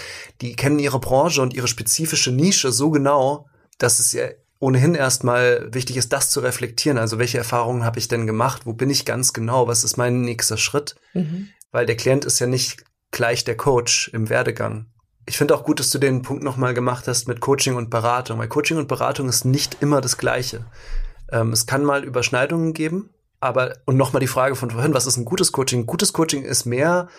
die 0.41 0.55
kennen 0.55 0.79
ihre 0.79 0.99
Branche 0.99 1.41
und 1.41 1.53
ihre 1.53 1.67
spezifische 1.67 2.31
Nische 2.31 2.71
so 2.71 2.91
genau, 2.91 3.47
dass 3.77 3.99
es 3.99 4.11
ja 4.11 4.27
ohnehin 4.59 4.95
erstmal 4.95 5.73
wichtig 5.73 5.97
ist, 5.97 6.13
das 6.13 6.29
zu 6.29 6.39
reflektieren. 6.39 6.97
Also 6.97 7.19
welche 7.19 7.37
Erfahrungen 7.37 7.83
habe 7.83 7.99
ich 7.99 8.07
denn 8.07 8.25
gemacht? 8.25 8.65
Wo 8.65 8.73
bin 8.73 8.89
ich 8.89 9.05
ganz 9.05 9.33
genau? 9.33 9.67
Was 9.67 9.83
ist 9.83 9.97
mein 9.97 10.21
nächster 10.21 10.57
Schritt? 10.57 10.95
Mhm. 11.13 11.49
Weil 11.71 11.85
der 11.85 11.97
Klient 11.97 12.25
ist 12.25 12.39
ja 12.39 12.47
nicht 12.47 12.83
gleich 13.11 13.43
der 13.43 13.57
Coach 13.57 14.09
im 14.13 14.29
Werdegang. 14.29 14.87
Ich 15.25 15.37
finde 15.37 15.55
auch 15.55 15.63
gut, 15.63 15.79
dass 15.79 15.89
du 15.89 15.97
den 15.97 16.21
Punkt 16.21 16.43
nochmal 16.43 16.73
gemacht 16.73 17.07
hast 17.07 17.27
mit 17.27 17.41
Coaching 17.41 17.75
und 17.75 17.89
Beratung, 17.89 18.39
weil 18.39 18.47
Coaching 18.47 18.77
und 18.77 18.87
Beratung 18.87 19.27
ist 19.27 19.43
nicht 19.43 19.77
immer 19.81 19.99
das 19.99 20.17
Gleiche. 20.17 20.65
Ähm, 21.31 21.51
es 21.51 21.65
kann 21.65 21.83
mal 21.83 22.03
Überschneidungen 22.03 22.73
geben, 22.73 23.09
aber, 23.39 23.77
und 23.85 23.97
nochmal 23.97 24.19
die 24.19 24.27
Frage 24.27 24.55
von 24.55 24.71
vorhin, 24.71 24.93
was 24.93 25.07
ist 25.07 25.17
ein 25.17 25.25
gutes 25.25 25.51
Coaching? 25.51 25.85
Gutes 25.85 26.13
Coaching 26.13 26.43
ist 26.43 26.65
mehr 26.65 27.09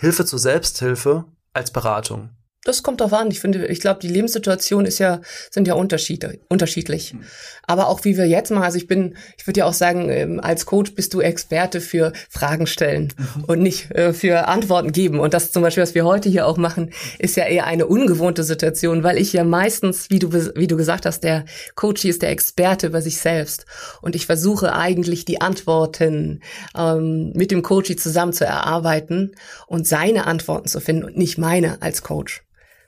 Hilfe 0.00 0.24
zur 0.24 0.38
Selbsthilfe 0.38 1.26
als 1.52 1.72
Beratung. 1.72 2.30
Das 2.64 2.82
kommt 2.82 3.00
drauf 3.00 3.14
an. 3.14 3.30
Ich 3.30 3.40
finde, 3.40 3.66
ich 3.68 3.80
glaube, 3.80 4.00
die 4.00 4.08
Lebenssituation 4.08 4.84
ist 4.84 4.98
ja, 4.98 5.22
sind 5.50 5.66
ja 5.66 5.74
Unterschiede, 5.74 6.40
unterschiedlich. 6.50 7.14
Mhm. 7.14 7.24
Aber 7.66 7.88
auch 7.88 8.04
wie 8.04 8.18
wir 8.18 8.26
jetzt 8.26 8.50
machen, 8.50 8.64
also 8.64 8.76
ich 8.76 8.86
bin, 8.86 9.16
ich 9.38 9.46
würde 9.46 9.60
ja 9.60 9.64
auch 9.64 9.72
sagen, 9.72 10.10
ähm, 10.10 10.40
als 10.40 10.66
Coach 10.66 10.94
bist 10.94 11.14
du 11.14 11.20
Experte 11.20 11.80
für 11.80 12.12
Fragen 12.28 12.66
stellen 12.66 13.14
mhm. 13.16 13.44
und 13.44 13.62
nicht 13.62 13.90
äh, 13.92 14.12
für 14.12 14.46
Antworten 14.48 14.92
geben. 14.92 15.20
Und 15.20 15.32
das 15.32 15.52
zum 15.52 15.62
Beispiel, 15.62 15.82
was 15.82 15.94
wir 15.94 16.04
heute 16.04 16.28
hier 16.28 16.46
auch 16.46 16.58
machen, 16.58 16.90
ist 17.18 17.36
ja 17.36 17.46
eher 17.46 17.64
eine 17.64 17.86
ungewohnte 17.86 18.44
Situation, 18.44 19.04
weil 19.04 19.16
ich 19.16 19.32
ja 19.32 19.42
meistens, 19.44 20.10
wie 20.10 20.18
du, 20.18 20.30
wie 20.32 20.66
du 20.66 20.76
gesagt 20.76 21.06
hast, 21.06 21.24
der 21.24 21.46
Coach 21.76 22.04
ist 22.04 22.20
der 22.20 22.30
Experte 22.30 22.88
über 22.88 23.00
sich 23.00 23.20
selbst. 23.20 23.64
Und 24.02 24.14
ich 24.14 24.26
versuche 24.26 24.74
eigentlich 24.74 25.24
die 25.24 25.40
Antworten 25.40 26.40
ähm, 26.76 27.32
mit 27.34 27.52
dem 27.52 27.62
Coach 27.62 27.96
zusammen 27.96 28.34
zu 28.34 28.44
erarbeiten 28.44 29.32
und 29.66 29.88
seine 29.88 30.26
Antworten 30.26 30.68
zu 30.68 30.80
finden 30.80 31.04
und 31.04 31.16
nicht 31.16 31.38
meine 31.38 31.80
als 31.80 32.02
Coach. 32.02 32.42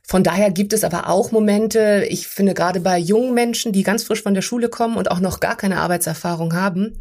Von 0.05 0.25
daher 0.25 0.51
gibt 0.51 0.73
es 0.73 0.85
aber 0.85 1.09
auch 1.09 1.31
Momente, 1.31 2.05
ich 2.09 2.27
finde 2.27 2.55
gerade 2.55 2.81
bei 2.81 2.99
jungen 2.99 3.35
Menschen, 3.35 3.73
die 3.73 3.85
ganz 3.85 4.03
frisch 4.03 4.23
von 4.23 4.35
der 4.35 4.43
Schule 4.43 4.69
kommen 4.69 4.97
und 4.97 5.11
auch 5.11 5.21
noch 5.21 5.41
gar 5.41 5.57
keine 5.57 5.79
Arbeitserfahrung 5.79 6.55
haben, 6.55 6.99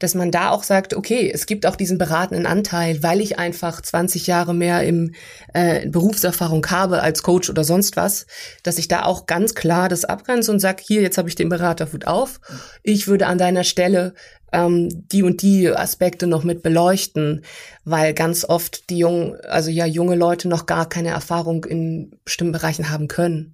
dass 0.00 0.14
man 0.14 0.30
da 0.30 0.50
auch 0.50 0.64
sagt, 0.64 0.94
okay, 0.94 1.30
es 1.32 1.46
gibt 1.46 1.66
auch 1.66 1.76
diesen 1.76 1.98
beratenden 1.98 2.46
Anteil, 2.46 3.02
weil 3.02 3.20
ich 3.20 3.38
einfach 3.38 3.80
20 3.80 4.26
Jahre 4.26 4.52
mehr 4.52 4.82
im 4.82 5.14
äh, 5.52 5.88
Berufserfahrung 5.88 6.66
habe 6.66 7.00
als 7.00 7.22
Coach 7.22 7.48
oder 7.48 7.62
sonst 7.62 7.96
was, 7.96 8.26
dass 8.64 8.78
ich 8.78 8.88
da 8.88 9.04
auch 9.04 9.26
ganz 9.26 9.54
klar 9.54 9.88
das 9.88 10.04
abgrenze 10.04 10.50
und 10.50 10.60
sage, 10.60 10.82
hier, 10.84 11.00
jetzt 11.00 11.16
habe 11.16 11.28
ich 11.28 11.36
den 11.36 11.48
Beraterhut 11.48 12.06
auf. 12.06 12.40
Ich 12.82 13.06
würde 13.06 13.26
an 13.26 13.38
deiner 13.38 13.62
Stelle 13.62 14.14
ähm, 14.52 14.88
die 15.08 15.22
und 15.22 15.42
die 15.42 15.70
Aspekte 15.70 16.26
noch 16.26 16.42
mit 16.42 16.62
beleuchten, 16.62 17.44
weil 17.84 18.14
ganz 18.14 18.44
oft 18.44 18.90
die 18.90 18.98
jungen, 18.98 19.36
also 19.42 19.70
ja 19.70 19.86
junge 19.86 20.16
Leute 20.16 20.48
noch 20.48 20.66
gar 20.66 20.88
keine 20.88 21.10
Erfahrung 21.10 21.64
in 21.64 22.18
bestimmten 22.24 22.52
Bereichen 22.52 22.90
haben 22.90 23.06
können. 23.08 23.52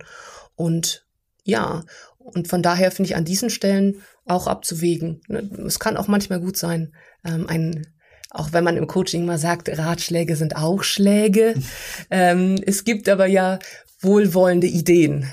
Und 0.57 1.07
ja, 1.45 1.85
und 2.19 2.49
von 2.49 2.63
daher 2.63 2.91
finde 2.91 3.11
ich 3.11 3.17
an 3.17 3.25
diesen 3.25 3.51
Stellen 3.51 4.03
auch 4.31 4.47
abzuwägen. 4.47 5.21
Ne, 5.29 5.49
es 5.67 5.79
kann 5.79 5.97
auch 5.97 6.09
manchmal 6.09 6.41
gut 6.41 6.57
sein, 6.57 6.93
ähm, 7.25 7.47
ein 7.47 7.87
auch 8.33 8.53
wenn 8.53 8.63
man 8.63 8.77
im 8.77 8.87
Coaching 8.87 9.27
mal 9.27 9.39
sagt, 9.39 9.69
Ratschläge 9.77 10.37
sind 10.37 10.55
auch 10.55 10.85
Schläge. 10.85 11.55
ähm, 12.11 12.57
es 12.65 12.85
gibt 12.85 13.09
aber 13.09 13.27
ja 13.27 13.59
wohlwollende 14.01 14.69
Ideen. 14.69 15.29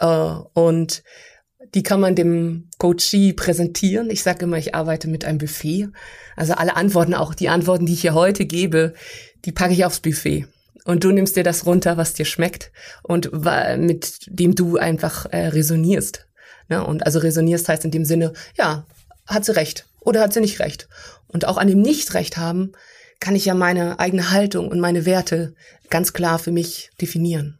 Äh, 0.00 0.06
und 0.06 1.02
die 1.74 1.82
kann 1.82 2.00
man 2.00 2.14
dem 2.14 2.70
Coachee 2.78 3.34
präsentieren. 3.34 4.08
Ich 4.10 4.22
sage 4.22 4.44
immer, 4.44 4.56
ich 4.56 4.74
arbeite 4.74 5.08
mit 5.08 5.24
einem 5.24 5.38
Buffet. 5.38 5.88
Also 6.36 6.54
alle 6.54 6.76
Antworten, 6.76 7.14
auch 7.14 7.34
die 7.34 7.50
Antworten, 7.50 7.84
die 7.84 7.92
ich 7.92 8.00
hier 8.00 8.14
heute 8.14 8.46
gebe, 8.46 8.94
die 9.44 9.52
packe 9.52 9.74
ich 9.74 9.84
aufs 9.84 10.00
Buffet. 10.00 10.46
Und 10.84 11.04
du 11.04 11.10
nimmst 11.10 11.36
dir 11.36 11.44
das 11.44 11.66
runter, 11.66 11.98
was 11.98 12.14
dir 12.14 12.24
schmeckt 12.24 12.72
und 13.02 13.30
mit 13.76 14.20
dem 14.26 14.54
du 14.54 14.78
einfach 14.78 15.26
äh, 15.26 15.48
resonierst. 15.48 16.27
Ne? 16.68 16.84
Und 16.84 17.04
also 17.04 17.18
resonierst 17.18 17.68
heißt 17.68 17.84
in 17.84 17.90
dem 17.90 18.04
Sinne, 18.04 18.32
ja, 18.56 18.84
hat 19.26 19.44
sie 19.44 19.56
recht 19.56 19.86
oder 20.00 20.20
hat 20.20 20.32
sie 20.32 20.40
nicht 20.40 20.60
recht. 20.60 20.88
Und 21.26 21.44
auch 21.46 21.58
an 21.58 21.68
dem 21.68 21.82
Nicht-Recht 21.82 22.36
haben, 22.36 22.72
kann 23.20 23.36
ich 23.36 23.44
ja 23.44 23.54
meine 23.54 23.98
eigene 23.98 24.30
Haltung 24.30 24.68
und 24.68 24.80
meine 24.80 25.04
Werte 25.04 25.54
ganz 25.90 26.12
klar 26.12 26.38
für 26.38 26.52
mich 26.52 26.90
definieren 27.00 27.58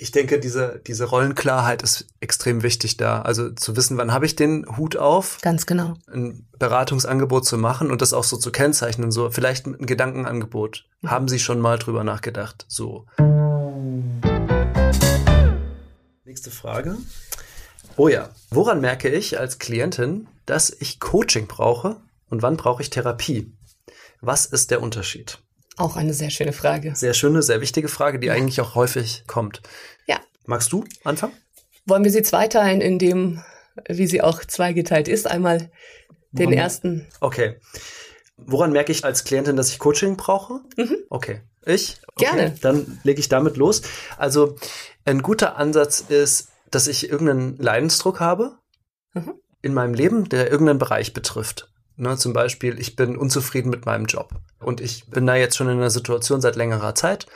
ich 0.00 0.12
denke, 0.12 0.38
diese, 0.38 0.80
diese 0.86 1.06
Rollenklarheit 1.06 1.82
ist 1.82 2.06
extrem 2.20 2.62
wichtig 2.62 2.96
da. 2.96 3.22
Also 3.22 3.50
zu 3.50 3.76
wissen, 3.76 3.98
wann 3.98 4.12
habe 4.12 4.26
ich 4.26 4.36
den 4.36 4.64
Hut 4.76 4.96
auf? 4.96 5.38
Ganz 5.42 5.66
genau. 5.66 5.94
Ein 6.06 6.46
Beratungsangebot 6.58 7.44
zu 7.44 7.58
machen 7.58 7.90
und 7.90 8.00
das 8.00 8.12
auch 8.12 8.22
so 8.22 8.36
zu 8.36 8.52
kennzeichnen, 8.52 9.10
so 9.10 9.30
vielleicht 9.30 9.66
mit 9.66 9.80
einem 9.80 9.86
Gedankenangebot. 9.86 10.86
Mhm. 11.00 11.10
Haben 11.10 11.28
Sie 11.28 11.40
schon 11.40 11.58
mal 11.58 11.78
drüber 11.78 12.04
nachgedacht? 12.04 12.64
So. 12.68 13.06
Nächste 16.24 16.52
Frage. 16.52 16.96
Oh 17.98 18.06
ja. 18.06 18.30
Woran 18.50 18.80
merke 18.80 19.08
ich 19.08 19.40
als 19.40 19.58
Klientin, 19.58 20.28
dass 20.46 20.70
ich 20.70 21.00
Coaching 21.00 21.48
brauche 21.48 22.00
und 22.30 22.42
wann 22.42 22.56
brauche 22.56 22.80
ich 22.80 22.90
Therapie? 22.90 23.52
Was 24.20 24.46
ist 24.46 24.70
der 24.70 24.80
Unterschied? 24.80 25.38
Auch 25.76 25.96
eine 25.96 26.14
sehr 26.14 26.30
schöne 26.30 26.52
Frage. 26.52 26.94
Sehr 26.94 27.12
schöne, 27.12 27.42
sehr 27.42 27.60
wichtige 27.60 27.88
Frage, 27.88 28.20
die 28.20 28.30
eigentlich 28.30 28.60
auch 28.60 28.76
häufig 28.76 29.24
kommt. 29.26 29.62
Ja. 30.06 30.20
Magst 30.46 30.72
du 30.72 30.84
anfangen? 31.02 31.32
Wollen 31.86 32.04
wir 32.04 32.12
sie 32.12 32.22
zweiteilen, 32.22 32.80
in 32.80 33.00
dem, 33.00 33.42
wie 33.88 34.06
sie 34.06 34.22
auch 34.22 34.44
zweigeteilt 34.44 35.08
ist? 35.08 35.26
Einmal 35.26 35.70
den 36.30 36.46
Woran? 36.46 36.58
ersten. 36.58 37.06
Okay. 37.20 37.56
Woran 38.36 38.70
merke 38.70 38.92
ich 38.92 39.04
als 39.04 39.24
Klientin, 39.24 39.56
dass 39.56 39.70
ich 39.70 39.80
Coaching 39.80 40.16
brauche? 40.16 40.60
Mhm. 40.76 40.98
Okay. 41.10 41.40
Ich? 41.66 41.96
Okay. 42.14 42.26
Gerne. 42.26 42.54
Dann 42.60 43.00
lege 43.02 43.18
ich 43.18 43.28
damit 43.28 43.56
los. 43.56 43.82
Also 44.16 44.56
ein 45.04 45.20
guter 45.20 45.56
Ansatz 45.56 46.00
ist, 46.00 46.48
dass 46.70 46.86
ich 46.86 47.10
irgendeinen 47.10 47.56
Leidensdruck 47.56 48.20
habe 48.20 48.58
mhm. 49.14 49.34
in 49.62 49.74
meinem 49.74 49.94
Leben, 49.94 50.28
der 50.28 50.50
irgendeinen 50.50 50.78
Bereich 50.78 51.12
betrifft. 51.12 51.70
Ne, 51.96 52.16
zum 52.16 52.32
Beispiel, 52.32 52.78
ich 52.78 52.94
bin 52.94 53.16
unzufrieden 53.16 53.70
mit 53.70 53.84
meinem 53.84 54.06
Job 54.06 54.30
und 54.60 54.80
ich 54.80 55.06
bin 55.06 55.26
da 55.26 55.34
jetzt 55.34 55.56
schon 55.56 55.68
in 55.68 55.78
einer 55.78 55.90
Situation 55.90 56.40
seit 56.40 56.54
längerer 56.54 56.94
Zeit 56.94 57.26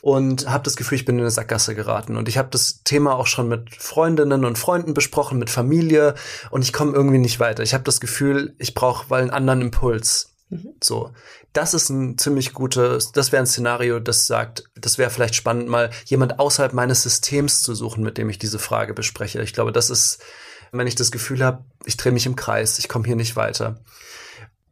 und 0.00 0.48
habe 0.48 0.64
das 0.64 0.76
Gefühl, 0.76 0.96
ich 0.96 1.04
bin 1.04 1.16
in 1.16 1.22
eine 1.22 1.30
Sackgasse 1.30 1.74
geraten. 1.74 2.16
Und 2.16 2.28
ich 2.28 2.38
habe 2.38 2.48
das 2.50 2.82
Thema 2.84 3.16
auch 3.16 3.26
schon 3.26 3.48
mit 3.48 3.74
Freundinnen 3.74 4.44
und 4.44 4.58
Freunden 4.58 4.94
besprochen, 4.94 5.38
mit 5.38 5.50
Familie 5.50 6.14
und 6.50 6.62
ich 6.62 6.72
komme 6.72 6.92
irgendwie 6.92 7.18
nicht 7.18 7.40
weiter. 7.40 7.62
Ich 7.62 7.74
habe 7.74 7.84
das 7.84 8.00
Gefühl, 8.00 8.54
ich 8.58 8.74
brauche 8.74 9.08
mal 9.08 9.20
einen 9.20 9.30
anderen 9.30 9.60
Impuls. 9.60 10.29
Mhm. 10.50 10.74
So, 10.82 11.12
das 11.52 11.74
ist 11.74 11.88
ein 11.88 12.18
ziemlich 12.18 12.52
gutes, 12.52 13.12
das 13.12 13.32
wäre 13.32 13.42
ein 13.42 13.46
Szenario, 13.46 13.98
das 13.98 14.26
sagt, 14.26 14.64
das 14.74 14.98
wäre 14.98 15.10
vielleicht 15.10 15.34
spannend, 15.34 15.68
mal 15.68 15.90
jemand 16.04 16.38
außerhalb 16.38 16.72
meines 16.72 17.02
Systems 17.02 17.62
zu 17.62 17.74
suchen, 17.74 18.04
mit 18.04 18.18
dem 18.18 18.28
ich 18.28 18.38
diese 18.38 18.58
Frage 18.58 18.92
bespreche. 18.92 19.40
Ich 19.42 19.54
glaube, 19.54 19.72
das 19.72 19.90
ist 19.90 20.22
wenn 20.72 20.86
ich 20.86 20.94
das 20.94 21.10
Gefühl 21.10 21.44
habe, 21.44 21.64
ich 21.84 21.96
drehe 21.96 22.12
mich 22.12 22.26
im 22.26 22.36
Kreis, 22.36 22.78
ich 22.78 22.88
komme 22.88 23.06
hier 23.06 23.16
nicht 23.16 23.36
weiter. 23.36 23.80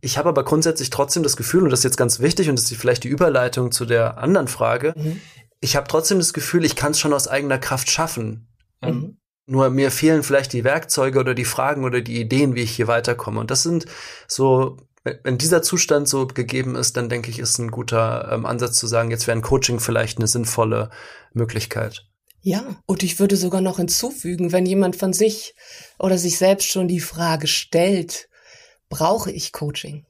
Ich 0.00 0.16
habe 0.16 0.28
aber 0.28 0.44
grundsätzlich 0.44 0.90
trotzdem 0.90 1.22
das 1.22 1.36
Gefühl, 1.36 1.64
und 1.64 1.70
das 1.70 1.80
ist 1.80 1.84
jetzt 1.84 1.96
ganz 1.96 2.20
wichtig, 2.20 2.48
und 2.48 2.58
das 2.58 2.70
ist 2.70 2.80
vielleicht 2.80 3.04
die 3.04 3.08
Überleitung 3.08 3.72
zu 3.72 3.84
der 3.84 4.18
anderen 4.18 4.48
Frage, 4.48 4.94
mhm. 4.96 5.20
ich 5.60 5.76
habe 5.76 5.88
trotzdem 5.88 6.18
das 6.18 6.32
Gefühl, 6.32 6.64
ich 6.64 6.76
kann 6.76 6.92
es 6.92 7.00
schon 7.00 7.12
aus 7.12 7.26
eigener 7.26 7.58
Kraft 7.58 7.90
schaffen. 7.90 8.48
Mhm. 8.80 9.18
Nur 9.46 9.70
mir 9.70 9.90
fehlen 9.90 10.22
vielleicht 10.22 10.52
die 10.52 10.62
Werkzeuge 10.62 11.18
oder 11.18 11.34
die 11.34 11.46
Fragen 11.46 11.84
oder 11.84 12.00
die 12.00 12.20
Ideen, 12.20 12.54
wie 12.54 12.62
ich 12.62 12.72
hier 12.72 12.86
weiterkomme. 12.86 13.40
Und 13.40 13.50
das 13.50 13.62
sind 13.62 13.86
so, 14.28 14.76
wenn 15.22 15.38
dieser 15.38 15.62
Zustand 15.62 16.08
so 16.08 16.26
gegeben 16.26 16.76
ist, 16.76 16.96
dann 16.96 17.08
denke 17.08 17.30
ich, 17.30 17.38
ist 17.38 17.58
ein 17.58 17.70
guter 17.70 18.30
ähm, 18.32 18.46
Ansatz 18.46 18.78
zu 18.78 18.86
sagen, 18.86 19.10
jetzt 19.10 19.26
wäre 19.26 19.36
ein 19.36 19.42
Coaching 19.42 19.80
vielleicht 19.80 20.18
eine 20.18 20.26
sinnvolle 20.26 20.90
Möglichkeit. 21.32 22.04
Ja, 22.40 22.76
und 22.86 23.02
ich 23.02 23.18
würde 23.18 23.36
sogar 23.36 23.60
noch 23.60 23.78
hinzufügen, 23.78 24.52
wenn 24.52 24.64
jemand 24.64 24.96
von 24.96 25.12
sich 25.12 25.54
oder 25.98 26.18
sich 26.18 26.38
selbst 26.38 26.68
schon 26.68 26.88
die 26.88 27.00
Frage 27.00 27.46
stellt, 27.46 28.28
brauche 28.88 29.30
ich 29.30 29.52
Coaching? 29.52 30.06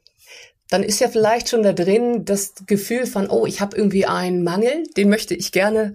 Dann 0.71 0.83
ist 0.83 1.01
ja 1.01 1.09
vielleicht 1.09 1.49
schon 1.49 1.63
da 1.63 1.73
drin 1.73 2.25
das 2.25 2.53
Gefühl 2.67 3.07
von, 3.07 3.29
oh, 3.31 3.47
ich 3.47 3.61
habe 3.61 3.77
irgendwie 3.77 4.07
einen 4.07 4.45
Mangel, 4.45 4.85
den 4.97 5.09
möchte 5.09 5.35
ich 5.35 5.53
gerne 5.53 5.95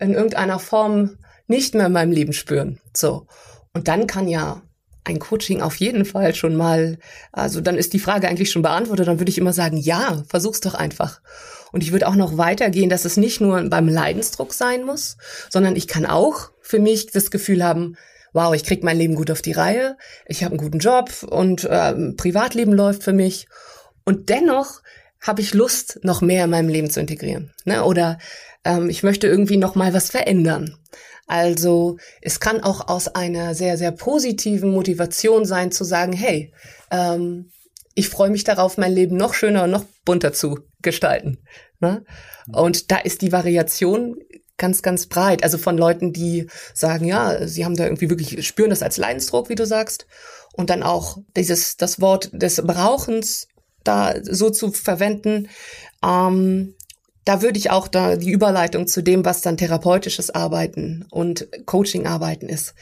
in 0.00 0.14
irgendeiner 0.14 0.58
Form 0.58 1.18
nicht 1.46 1.74
mehr 1.74 1.86
in 1.86 1.92
meinem 1.92 2.12
Leben 2.12 2.32
spüren. 2.32 2.80
So. 2.94 3.26
Und 3.74 3.88
dann 3.88 4.06
kann 4.06 4.26
ja 4.26 4.62
ein 5.06 5.20
Coaching 5.20 5.62
auf 5.62 5.76
jeden 5.76 6.04
Fall 6.04 6.34
schon 6.34 6.56
mal, 6.56 6.98
also 7.30 7.60
dann 7.60 7.78
ist 7.78 7.92
die 7.92 8.00
Frage 8.00 8.28
eigentlich 8.28 8.50
schon 8.50 8.62
beantwortet, 8.62 9.06
dann 9.06 9.20
würde 9.20 9.30
ich 9.30 9.38
immer 9.38 9.52
sagen, 9.52 9.76
ja, 9.76 10.24
versuch's 10.28 10.60
doch 10.60 10.74
einfach. 10.74 11.20
Und 11.70 11.82
ich 11.82 11.92
würde 11.92 12.08
auch 12.08 12.16
noch 12.16 12.36
weitergehen, 12.38 12.90
dass 12.90 13.04
es 13.04 13.16
nicht 13.16 13.40
nur 13.40 13.62
beim 13.70 13.88
Leidensdruck 13.88 14.52
sein 14.52 14.84
muss, 14.84 15.16
sondern 15.48 15.76
ich 15.76 15.86
kann 15.86 16.06
auch 16.06 16.50
für 16.60 16.80
mich 16.80 17.06
das 17.06 17.30
Gefühl 17.30 17.62
haben, 17.62 17.96
wow, 18.32 18.52
ich 18.52 18.64
krieg 18.64 18.82
mein 18.82 18.98
Leben 18.98 19.14
gut 19.14 19.30
auf 19.30 19.42
die 19.42 19.52
Reihe, 19.52 19.96
ich 20.26 20.42
habe 20.42 20.54
einen 20.54 20.62
guten 20.62 20.80
Job 20.80 21.10
und 21.22 21.64
äh, 21.64 21.94
Privatleben 22.16 22.72
läuft 22.72 23.04
für 23.04 23.12
mich. 23.12 23.46
Und 24.04 24.28
dennoch 24.28 24.82
habe 25.20 25.40
ich 25.40 25.54
Lust, 25.54 26.00
noch 26.02 26.20
mehr 26.20 26.44
in 26.44 26.50
meinem 26.50 26.68
Leben 26.68 26.90
zu 26.90 27.00
integrieren. 27.00 27.52
Ne? 27.64 27.84
Oder 27.84 28.18
ähm, 28.64 28.90
ich 28.90 29.04
möchte 29.04 29.28
irgendwie 29.28 29.56
noch 29.56 29.76
mal 29.76 29.94
was 29.94 30.10
verändern. 30.10 30.76
Also 31.26 31.98
es 32.22 32.40
kann 32.40 32.62
auch 32.62 32.88
aus 32.88 33.08
einer 33.08 33.54
sehr, 33.54 33.76
sehr 33.76 33.90
positiven 33.90 34.70
Motivation 34.70 35.44
sein 35.44 35.72
zu 35.72 35.84
sagen, 35.84 36.12
hey, 36.12 36.52
ähm, 36.90 37.50
ich 37.94 38.08
freue 38.08 38.30
mich 38.30 38.44
darauf, 38.44 38.78
mein 38.78 38.92
Leben 38.92 39.16
noch 39.16 39.34
schöner 39.34 39.64
und 39.64 39.70
noch 39.70 39.84
bunter 40.04 40.32
zu 40.32 40.60
gestalten. 40.82 41.38
Ne? 41.80 42.04
Und 42.52 42.90
da 42.90 42.98
ist 42.98 43.22
die 43.22 43.32
Variation 43.32 44.16
ganz, 44.56 44.82
ganz 44.82 45.06
breit. 45.06 45.42
Also 45.42 45.58
von 45.58 45.76
Leuten, 45.76 46.12
die 46.12 46.46
sagen, 46.74 47.06
ja, 47.06 47.46
sie 47.46 47.64
haben 47.64 47.76
da 47.76 47.84
irgendwie 47.84 48.10
wirklich, 48.10 48.46
spüren 48.46 48.70
das 48.70 48.82
als 48.82 48.96
Leidensdruck, 48.96 49.48
wie 49.48 49.54
du 49.54 49.66
sagst. 49.66 50.06
Und 50.52 50.70
dann 50.70 50.82
auch 50.82 51.18
dieses, 51.36 51.76
das 51.76 52.00
Wort 52.00 52.30
des 52.32 52.62
Brauchens 52.64 53.48
da 53.84 54.14
so 54.22 54.50
zu 54.50 54.72
verwenden, 54.72 55.48
ähm, 56.04 56.74
da 57.26 57.42
würde 57.42 57.58
ich 57.58 57.70
auch 57.70 57.88
da 57.88 58.16
die 58.16 58.30
Überleitung 58.30 58.86
zu 58.86 59.02
dem, 59.02 59.24
was 59.24 59.42
dann 59.42 59.56
therapeutisches 59.56 60.30
Arbeiten 60.30 61.04
und 61.10 61.48
Coaching-Arbeiten 61.66 62.48
ist. 62.48 62.74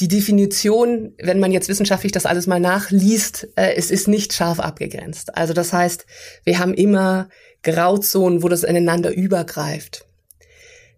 Die 0.00 0.08
Definition, 0.08 1.12
wenn 1.22 1.38
man 1.38 1.52
jetzt 1.52 1.68
wissenschaftlich 1.68 2.12
das 2.12 2.24
alles 2.24 2.46
mal 2.46 2.60
nachliest, 2.60 3.48
äh, 3.56 3.74
es 3.76 3.90
ist 3.90 4.08
nicht 4.08 4.32
scharf 4.32 4.58
abgegrenzt. 4.58 5.36
Also 5.36 5.52
das 5.52 5.72
heißt, 5.72 6.06
wir 6.44 6.58
haben 6.58 6.72
immer 6.72 7.28
Grauzonen, 7.62 8.42
wo 8.42 8.48
das 8.48 8.64
ineinander 8.64 9.12
übergreift. 9.12 10.06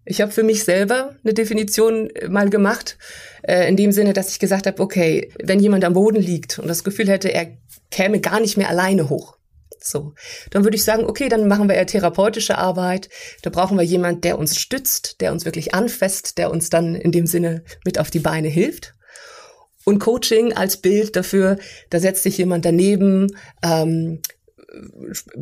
Ich 0.04 0.20
habe 0.20 0.30
für 0.30 0.44
mich 0.44 0.62
selber 0.62 1.16
eine 1.24 1.34
Definition 1.34 2.08
mal 2.28 2.50
gemacht, 2.50 2.98
äh, 3.42 3.68
in 3.68 3.76
dem 3.76 3.90
Sinne, 3.90 4.12
dass 4.12 4.30
ich 4.30 4.38
gesagt 4.38 4.68
habe, 4.68 4.80
okay, 4.80 5.32
wenn 5.42 5.58
jemand 5.58 5.84
am 5.84 5.94
Boden 5.94 6.22
liegt 6.22 6.60
und 6.60 6.68
das 6.68 6.84
Gefühl 6.84 7.08
hätte, 7.08 7.34
er 7.34 7.48
käme 7.90 8.20
gar 8.20 8.38
nicht 8.38 8.56
mehr 8.56 8.68
alleine 8.68 9.08
hoch, 9.10 9.36
so, 9.86 10.14
dann 10.50 10.64
würde 10.64 10.76
ich 10.76 10.84
sagen, 10.84 11.04
okay, 11.04 11.28
dann 11.28 11.48
machen 11.48 11.68
wir 11.68 11.76
eher 11.76 11.86
therapeutische 11.86 12.58
Arbeit. 12.58 13.08
Da 13.42 13.50
brauchen 13.50 13.76
wir 13.76 13.84
jemand, 13.84 14.24
der 14.24 14.38
uns 14.38 14.58
stützt, 14.58 15.20
der 15.20 15.32
uns 15.32 15.44
wirklich 15.44 15.74
anfasst, 15.74 16.38
der 16.38 16.50
uns 16.50 16.70
dann 16.70 16.94
in 16.94 17.12
dem 17.12 17.26
Sinne 17.26 17.64
mit 17.84 17.98
auf 17.98 18.10
die 18.10 18.20
Beine 18.20 18.48
hilft. 18.48 18.94
Und 19.84 19.98
Coaching 19.98 20.54
als 20.54 20.78
Bild 20.78 21.14
dafür, 21.14 21.58
da 21.90 22.00
setzt 22.00 22.22
sich 22.22 22.38
jemand 22.38 22.64
daneben, 22.64 23.36
ähm, 23.62 24.20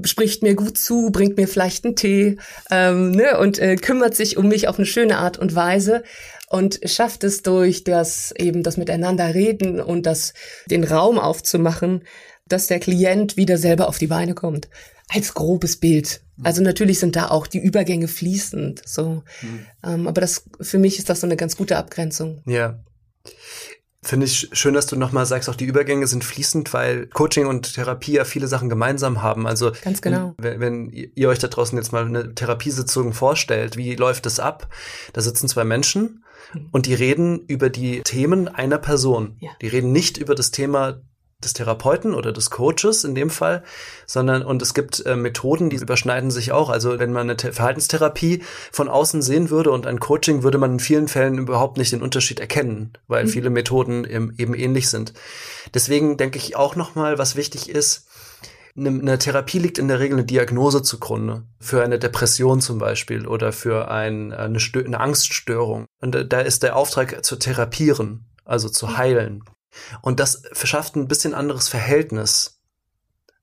spricht 0.04 0.42
mir 0.42 0.54
gut 0.54 0.76
zu, 0.76 1.10
bringt 1.10 1.36
mir 1.36 1.48
vielleicht 1.48 1.84
einen 1.84 1.96
Tee 1.96 2.36
ähm, 2.70 3.12
ne, 3.12 3.38
und 3.38 3.58
äh, 3.58 3.76
kümmert 3.76 4.14
sich 4.14 4.36
um 4.36 4.48
mich 4.48 4.68
auf 4.68 4.78
eine 4.78 4.86
schöne 4.86 5.18
Art 5.18 5.38
und 5.38 5.54
Weise 5.54 6.02
und 6.48 6.80
schafft 6.84 7.24
es 7.24 7.42
durch 7.42 7.82
das 7.84 8.34
eben 8.36 8.62
das 8.62 8.76
Miteinander 8.76 9.34
reden 9.34 9.80
und 9.80 10.04
das 10.04 10.34
den 10.66 10.84
Raum 10.84 11.18
aufzumachen, 11.18 12.04
dass 12.48 12.66
der 12.66 12.80
Klient 12.80 13.36
wieder 13.36 13.58
selber 13.58 13.88
auf 13.88 13.98
die 13.98 14.06
Beine 14.06 14.34
kommt. 14.34 14.68
Als 15.08 15.34
grobes 15.34 15.76
Bild. 15.76 16.22
Also 16.42 16.62
natürlich 16.62 16.98
sind 16.98 17.16
da 17.16 17.28
auch 17.28 17.46
die 17.46 17.58
Übergänge 17.58 18.08
fließend. 18.08 18.82
So, 18.86 19.22
mhm. 19.42 19.66
ähm, 19.84 20.06
aber 20.08 20.20
das 20.20 20.44
für 20.60 20.78
mich 20.78 20.98
ist 20.98 21.08
das 21.08 21.20
so 21.20 21.26
eine 21.26 21.36
ganz 21.36 21.56
gute 21.56 21.76
Abgrenzung. 21.76 22.42
Ja. 22.46 22.82
Finde 24.04 24.26
ich 24.26 24.48
schön, 24.52 24.74
dass 24.74 24.86
du 24.86 24.96
nochmal 24.96 25.26
sagst, 25.26 25.48
auch 25.48 25.54
die 25.54 25.64
Übergänge 25.64 26.08
sind 26.08 26.24
fließend, 26.24 26.74
weil 26.74 27.06
Coaching 27.06 27.46
und 27.46 27.74
Therapie 27.74 28.14
ja 28.14 28.24
viele 28.24 28.48
Sachen 28.48 28.68
gemeinsam 28.68 29.22
haben. 29.22 29.46
Also 29.46 29.70
ganz 29.84 30.02
genau. 30.02 30.34
Wenn, 30.38 30.58
wenn 30.58 30.90
ihr 30.90 31.28
euch 31.28 31.38
da 31.38 31.46
draußen 31.46 31.78
jetzt 31.78 31.92
mal 31.92 32.04
eine 32.04 32.34
Therapiesitzung 32.34 33.12
vorstellt, 33.12 33.76
wie 33.76 33.94
läuft 33.94 34.26
es 34.26 34.40
ab? 34.40 34.68
Da 35.12 35.20
sitzen 35.20 35.46
zwei 35.46 35.62
Menschen 35.62 36.24
mhm. 36.52 36.68
und 36.72 36.86
die 36.86 36.94
reden 36.94 37.44
über 37.46 37.70
die 37.70 38.02
Themen 38.02 38.48
einer 38.48 38.78
Person. 38.78 39.36
Ja. 39.38 39.50
Die 39.60 39.68
reden 39.68 39.92
nicht 39.92 40.18
über 40.18 40.34
das 40.34 40.50
Thema 40.50 41.00
des 41.44 41.52
Therapeuten 41.52 42.14
oder 42.14 42.32
des 42.32 42.50
Coaches 42.50 43.04
in 43.04 43.14
dem 43.14 43.30
Fall, 43.30 43.62
sondern 44.06 44.42
und 44.42 44.62
es 44.62 44.74
gibt 44.74 45.04
äh, 45.06 45.16
Methoden, 45.16 45.70
die 45.70 45.76
überschneiden 45.76 46.30
sich 46.30 46.52
auch. 46.52 46.70
Also 46.70 46.98
wenn 46.98 47.12
man 47.12 47.28
eine 47.28 47.38
The 47.40 47.52
Verhaltenstherapie 47.52 48.42
von 48.70 48.88
außen 48.88 49.22
sehen 49.22 49.50
würde 49.50 49.70
und 49.70 49.86
ein 49.86 50.00
Coaching, 50.00 50.42
würde 50.42 50.58
man 50.58 50.72
in 50.72 50.80
vielen 50.80 51.08
Fällen 51.08 51.38
überhaupt 51.38 51.78
nicht 51.78 51.92
den 51.92 52.02
Unterschied 52.02 52.40
erkennen, 52.40 52.92
weil 53.08 53.24
mhm. 53.24 53.28
viele 53.28 53.50
Methoden 53.50 54.04
eben, 54.04 54.34
eben 54.38 54.54
ähnlich 54.54 54.88
sind. 54.88 55.12
Deswegen 55.74 56.16
denke 56.16 56.38
ich 56.38 56.56
auch 56.56 56.76
noch 56.76 56.94
mal, 56.94 57.18
was 57.18 57.36
wichtig 57.36 57.68
ist. 57.68 58.06
Eine, 58.76 58.88
eine 58.88 59.18
Therapie 59.18 59.58
liegt 59.58 59.78
in 59.78 59.88
der 59.88 60.00
Regel 60.00 60.18
eine 60.18 60.26
Diagnose 60.26 60.82
zugrunde. 60.82 61.44
Für 61.60 61.82
eine 61.82 61.98
Depression 61.98 62.60
zum 62.60 62.78
Beispiel 62.78 63.26
oder 63.26 63.52
für 63.52 63.90
ein, 63.90 64.32
eine, 64.32 64.58
eine 64.58 65.00
Angststörung. 65.00 65.86
Und 66.00 66.32
da 66.32 66.40
ist 66.40 66.62
der 66.62 66.76
Auftrag 66.76 67.24
zu 67.24 67.36
therapieren, 67.36 68.26
also 68.44 68.68
zu 68.68 68.86
mhm. 68.86 68.96
heilen. 68.96 69.44
Und 70.00 70.20
das 70.20 70.42
verschafft 70.52 70.96
ein 70.96 71.08
bisschen 71.08 71.34
anderes 71.34 71.68
Verhältnis. 71.68 72.60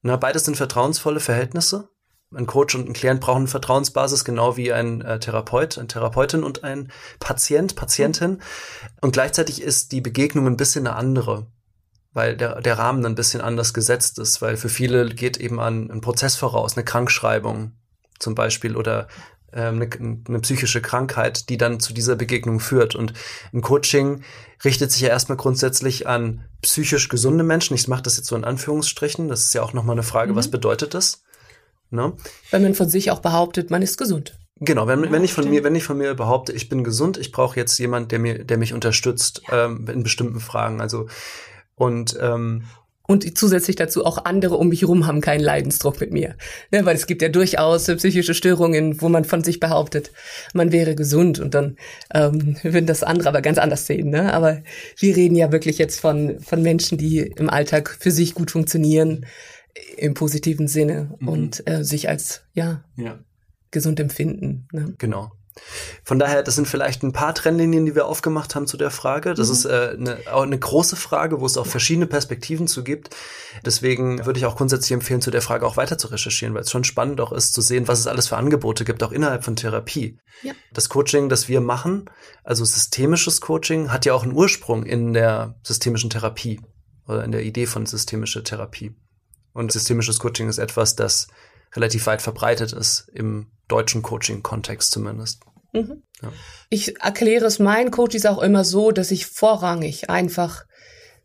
Na, 0.01 0.15
beides 0.15 0.45
sind 0.45 0.57
vertrauensvolle 0.57 1.19
Verhältnisse. 1.19 1.89
Ein 2.33 2.45
Coach 2.45 2.75
und 2.75 2.87
ein 2.87 2.93
Klient 2.93 3.21
brauchen 3.21 3.39
eine 3.39 3.47
Vertrauensbasis, 3.47 4.23
genau 4.23 4.55
wie 4.55 4.71
ein 4.71 5.01
äh, 5.01 5.19
Therapeut, 5.19 5.77
eine 5.77 5.87
Therapeutin 5.87 6.43
und 6.43 6.63
ein 6.63 6.91
Patient, 7.19 7.75
Patientin. 7.75 8.41
Und 9.01 9.13
gleichzeitig 9.13 9.61
ist 9.61 9.91
die 9.91 10.01
Begegnung 10.01 10.45
ein 10.45 10.57
bisschen 10.57 10.85
eine 10.85 10.95
andere, 10.95 11.47
weil 12.13 12.37
der, 12.37 12.61
der 12.61 12.77
Rahmen 12.77 13.03
ein 13.05 13.15
bisschen 13.15 13.41
anders 13.41 13.73
gesetzt 13.73 14.19
ist, 14.19 14.43
weil 14.43 14.57
für 14.57 14.69
viele 14.69 15.09
geht 15.09 15.37
eben 15.37 15.59
an 15.59 15.89
ein 15.89 16.01
Prozess 16.01 16.35
voraus, 16.35 16.77
eine 16.77 16.85
Krankschreibung 16.85 17.73
zum 18.19 18.35
Beispiel 18.35 18.75
oder 18.75 19.07
eine, 19.51 19.89
eine 20.27 20.39
psychische 20.39 20.81
Krankheit, 20.81 21.49
die 21.49 21.57
dann 21.57 21.79
zu 21.79 21.93
dieser 21.93 22.15
Begegnung 22.15 22.59
führt. 22.59 22.95
Und 22.95 23.13
ein 23.53 23.61
Coaching 23.61 24.23
richtet 24.63 24.91
sich 24.91 25.01
ja 25.01 25.09
erstmal 25.09 25.37
grundsätzlich 25.37 26.07
an 26.07 26.45
psychisch 26.61 27.09
gesunde 27.09 27.43
Menschen. 27.43 27.75
Ich 27.75 27.87
mache 27.87 28.03
das 28.03 28.17
jetzt 28.17 28.27
so 28.27 28.35
in 28.35 28.43
Anführungsstrichen. 28.43 29.27
Das 29.27 29.43
ist 29.43 29.53
ja 29.53 29.61
auch 29.61 29.73
nochmal 29.73 29.95
eine 29.95 30.03
Frage, 30.03 30.33
mhm. 30.33 30.35
was 30.35 30.51
bedeutet 30.51 30.93
das? 30.93 31.23
Ne? 31.89 32.13
Wenn 32.51 32.63
man 32.63 32.75
von 32.75 32.89
sich 32.89 33.11
auch 33.11 33.19
behauptet, 33.19 33.71
man 33.71 33.81
ist 33.81 33.97
gesund. 33.97 34.37
Genau, 34.61 34.87
wenn, 34.87 35.03
ja, 35.03 35.11
wenn 35.11 35.23
ich 35.23 35.33
von 35.33 35.43
stimmt. 35.43 35.55
mir, 35.55 35.63
wenn 35.63 35.75
ich 35.75 35.83
von 35.83 35.97
mir 35.97 36.13
behaupte, 36.13 36.51
ich 36.51 36.67
bin 36.67 36.83
gesund, 36.83 37.17
ich 37.17 37.31
brauche 37.31 37.57
jetzt 37.57 37.77
jemand, 37.77 38.11
der 38.11 38.19
mir, 38.19 38.43
der 38.43 38.57
mich 38.57 38.73
unterstützt 38.73 39.41
ja. 39.47 39.65
ähm, 39.65 39.87
in 39.87 40.03
bestimmten 40.03 40.41
Fragen. 40.41 40.81
Also 40.81 41.07
und 41.75 42.17
ähm, 42.21 42.65
und 43.09 43.35
zusätzlich 43.35 43.75
dazu 43.75 44.05
auch 44.05 44.23
andere 44.25 44.55
um 44.55 44.69
mich 44.69 44.81
herum 44.81 45.07
haben 45.07 45.19
keinen 45.19 45.39
Leidensdruck 45.39 45.99
mit 45.99 46.13
mir. 46.13 46.35
Ne, 46.69 46.85
weil 46.85 46.95
es 46.95 47.07
gibt 47.07 47.23
ja 47.23 47.29
durchaus 47.29 47.87
psychische 47.87 48.35
Störungen, 48.35 49.01
wo 49.01 49.09
man 49.09 49.25
von 49.25 49.43
sich 49.43 49.59
behauptet, 49.59 50.11
man 50.53 50.71
wäre 50.71 50.93
gesund 50.93 51.39
und 51.39 51.55
dann 51.55 51.77
ähm, 52.13 52.55
würden 52.61 52.85
das 52.85 53.01
andere 53.01 53.29
aber 53.29 53.41
ganz 53.41 53.57
anders 53.57 53.87
sehen. 53.87 54.11
Ne? 54.11 54.31
Aber 54.31 54.61
wir 54.99 55.15
reden 55.15 55.35
ja 55.35 55.51
wirklich 55.51 55.79
jetzt 55.79 55.99
von, 55.99 56.39
von 56.39 56.61
Menschen, 56.61 56.99
die 56.99 57.21
im 57.21 57.49
Alltag 57.49 57.97
für 57.99 58.11
sich 58.11 58.35
gut 58.35 58.51
funktionieren, 58.51 59.25
im 59.97 60.13
positiven 60.13 60.67
Sinne 60.67 61.15
mhm. 61.17 61.27
und 61.27 61.67
äh, 61.67 61.83
sich 61.83 62.09
als 62.09 62.43
ja, 62.53 62.83
ja. 62.95 63.17
gesund 63.71 63.99
empfinden. 63.99 64.67
Ne? 64.71 64.93
Genau. 64.99 65.31
Von 66.03 66.19
daher, 66.19 66.43
das 66.43 66.55
sind 66.55 66.67
vielleicht 66.67 67.03
ein 67.03 67.11
paar 67.11 67.35
Trennlinien, 67.35 67.85
die 67.85 67.95
wir 67.95 68.05
aufgemacht 68.05 68.55
haben 68.55 68.67
zu 68.67 68.77
der 68.77 68.91
Frage. 68.91 69.33
Das 69.33 69.47
mhm. 69.47 69.53
ist 69.53 69.65
äh, 69.65 69.95
eine, 69.97 70.17
auch 70.31 70.43
eine 70.43 70.57
große 70.57 70.95
Frage, 70.95 71.41
wo 71.41 71.45
es 71.45 71.57
auch 71.57 71.65
verschiedene 71.65 72.07
Perspektiven 72.07 72.67
zu 72.67 72.83
gibt. 72.83 73.15
Deswegen 73.65 74.25
würde 74.25 74.39
ich 74.39 74.45
auch 74.45 74.55
grundsätzlich 74.55 74.91
empfehlen, 74.91 75.21
zu 75.21 75.31
der 75.31 75.41
Frage 75.41 75.65
auch 75.65 75.77
weiter 75.77 75.97
zu 75.97 76.07
recherchieren, 76.07 76.53
weil 76.53 76.61
es 76.61 76.71
schon 76.71 76.83
spannend 76.83 77.21
auch 77.21 77.31
ist 77.31 77.53
zu 77.53 77.61
sehen, 77.61 77.87
was 77.87 77.99
es 77.99 78.07
alles 78.07 78.27
für 78.27 78.37
Angebote 78.37 78.85
gibt, 78.85 79.03
auch 79.03 79.11
innerhalb 79.11 79.43
von 79.43 79.55
Therapie. 79.55 80.17
Ja. 80.43 80.53
Das 80.73 80.89
Coaching, 80.89 81.29
das 81.29 81.47
wir 81.47 81.61
machen, 81.61 82.09
also 82.43 82.63
systemisches 82.63 83.41
Coaching, 83.41 83.91
hat 83.91 84.05
ja 84.05 84.13
auch 84.13 84.23
einen 84.23 84.33
Ursprung 84.33 84.83
in 84.83 85.13
der 85.13 85.55
systemischen 85.63 86.09
Therapie 86.09 86.61
oder 87.07 87.23
in 87.23 87.31
der 87.31 87.43
Idee 87.43 87.65
von 87.65 87.85
systemischer 87.85 88.43
Therapie. 88.43 88.95
Und 89.53 89.71
systemisches 89.71 90.19
Coaching 90.19 90.47
ist 90.47 90.59
etwas, 90.59 90.95
das 90.95 91.27
relativ 91.75 92.05
weit 92.07 92.21
verbreitet 92.21 92.73
ist, 92.73 93.09
im 93.13 93.51
deutschen 93.67 94.01
Coaching-Kontext 94.01 94.91
zumindest. 94.91 95.41
Mhm. 95.73 96.03
Ja. 96.21 96.31
Ich 96.69 96.99
erkläre 97.01 97.45
es 97.45 97.59
meinen 97.59 97.91
Coaches 97.91 98.25
auch 98.25 98.41
immer 98.41 98.63
so, 98.63 98.91
dass 98.91 99.11
ich 99.11 99.25
vorrangig 99.25 100.09
einfach 100.09 100.65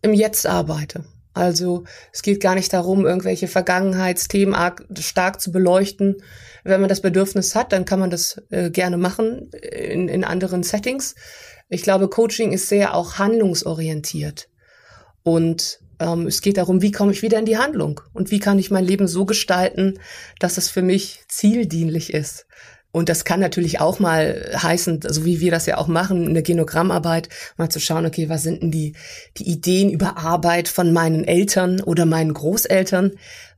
im 0.03 0.13
Jetzt 0.13 0.47
arbeite. 0.47 1.05
Also 1.33 1.85
es 2.13 2.23
geht 2.23 2.41
gar 2.41 2.55
nicht 2.55 2.73
darum, 2.73 3.07
irgendwelche 3.07 3.49
Vergangenheitsthemen 3.49 4.55
stark 5.01 5.41
zu 5.41 5.51
beleuchten. 5.51 6.23
Wenn 6.63 6.81
man 6.81 6.89
das 6.89 7.01
Bedürfnis 7.01 7.57
hat, 7.57 7.73
dann 7.73 7.85
kann 7.85 7.99
man 7.99 8.11
das 8.11 8.41
äh, 8.51 8.71
gerne 8.71 8.97
machen 8.97 9.51
in, 9.51 10.09
in 10.09 10.23
anderen 10.23 10.63
Settings. 10.63 11.17
Ich 11.69 11.83
glaube, 11.83 12.09
Coaching 12.09 12.53
ist 12.53 12.69
sehr 12.69 12.95
auch 12.95 13.19
handlungsorientiert. 13.19 14.49
Und 15.25 15.81
ähm, 16.05 16.27
es 16.27 16.41
geht 16.41 16.59
darum, 16.59 16.83
wie 16.83 16.93
komme 16.93 17.13
ich 17.13 17.23
wieder 17.23 17.39
in 17.39 17.47
die 17.47 17.59
Handlung 17.59 18.01
und 18.13 18.31
wie 18.31 18.39
kann 18.39 18.59
ich 18.59 18.71
mein 18.71 18.85
Leben 18.85 19.09
so 19.09 19.25
gestalten, 19.25 19.99
dass 20.39 20.59
es 20.59 20.69
für 20.69 20.83
mich 20.83 21.21
zieldienlich 21.29 22.13
ist. 22.13 22.47
Und 22.93 23.09
das 23.09 23.25
kann 23.25 23.41
natürlich 23.41 23.81
auch 23.81 23.99
mal 23.99 24.53
heißen, 24.57 25.03
so 25.03 25.09
also 25.09 25.25
wie 25.25 25.41
wir 25.41 25.51
das 25.51 25.67
ja 25.67 25.79
auch 25.79 25.89
machen, 25.89 26.29
eine 26.29 26.45
Genogrammarbeit, 26.45 27.29
mal 27.57 27.69
zu 27.69 27.81
schauen, 27.81 28.07
okay, 28.07 28.29
was 28.29 28.45
sind 28.45 28.63
denn 28.63 28.71
die, 28.71 28.95
die 29.37 29.49
Ideen 29.49 29.91
über 29.91 30.17
Arbeit 30.17 30.69
von 30.69 30.93
meinen 30.93 31.25
Eltern 31.25 31.81
oder 31.81 32.07
meinen 32.07 32.33
Großeltern? 32.33 33.13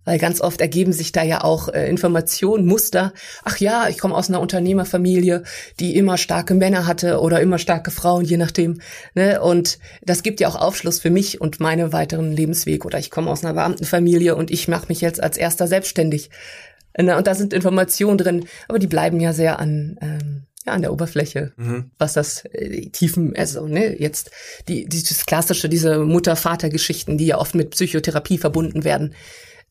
Weil 0.06 0.18
ganz 0.18 0.40
oft 0.40 0.62
ergeben 0.62 0.94
sich 0.94 1.12
da 1.12 1.22
ja 1.22 1.44
auch 1.44 1.68
äh, 1.68 1.86
Informationen, 1.90 2.64
Muster. 2.64 3.12
Ach 3.44 3.58
ja, 3.58 3.88
ich 3.88 3.98
komme 3.98 4.14
aus 4.14 4.30
einer 4.30 4.40
Unternehmerfamilie, 4.40 5.42
die 5.78 5.96
immer 5.96 6.16
starke 6.16 6.54
Männer 6.54 6.86
hatte 6.86 7.20
oder 7.20 7.40
immer 7.40 7.58
starke 7.58 7.90
Frauen, 7.90 8.24
je 8.24 8.38
nachdem. 8.38 8.80
Ne? 9.14 9.42
Und 9.42 9.78
das 10.02 10.22
gibt 10.22 10.40
ja 10.40 10.48
auch 10.48 10.56
Aufschluss 10.56 11.00
für 11.00 11.10
mich 11.10 11.40
und 11.42 11.60
meine 11.60 11.92
weiteren 11.92 12.32
Lebensweg. 12.32 12.86
Oder 12.86 12.98
ich 12.98 13.10
komme 13.10 13.30
aus 13.30 13.44
einer 13.44 13.52
Beamtenfamilie 13.52 14.34
und 14.34 14.50
ich 14.50 14.68
mache 14.68 14.86
mich 14.88 15.02
jetzt 15.02 15.22
als 15.22 15.36
erster 15.36 15.66
selbstständig. 15.66 16.30
Ne, 16.98 17.16
und 17.16 17.26
da 17.26 17.34
sind 17.34 17.52
Informationen 17.52 18.16
drin, 18.16 18.46
aber 18.68 18.78
die 18.78 18.86
bleiben 18.86 19.20
ja 19.20 19.32
sehr 19.32 19.58
an, 19.58 19.98
ähm, 20.00 20.46
ja, 20.64 20.72
an 20.72 20.82
der 20.82 20.92
Oberfläche, 20.92 21.52
mhm. 21.56 21.90
was 21.98 22.14
das 22.14 22.44
äh, 22.46 22.88
Tiefen, 22.88 23.36
also 23.36 23.66
ne, 23.66 24.00
jetzt 24.00 24.30
die, 24.68 24.86
dieses 24.86 25.26
klassische, 25.26 25.68
diese 25.68 25.98
Mutter-Vater-Geschichten, 25.98 27.18
die 27.18 27.26
ja 27.26 27.38
oft 27.38 27.54
mit 27.54 27.70
Psychotherapie 27.70 28.38
verbunden 28.38 28.84
werden. 28.84 29.14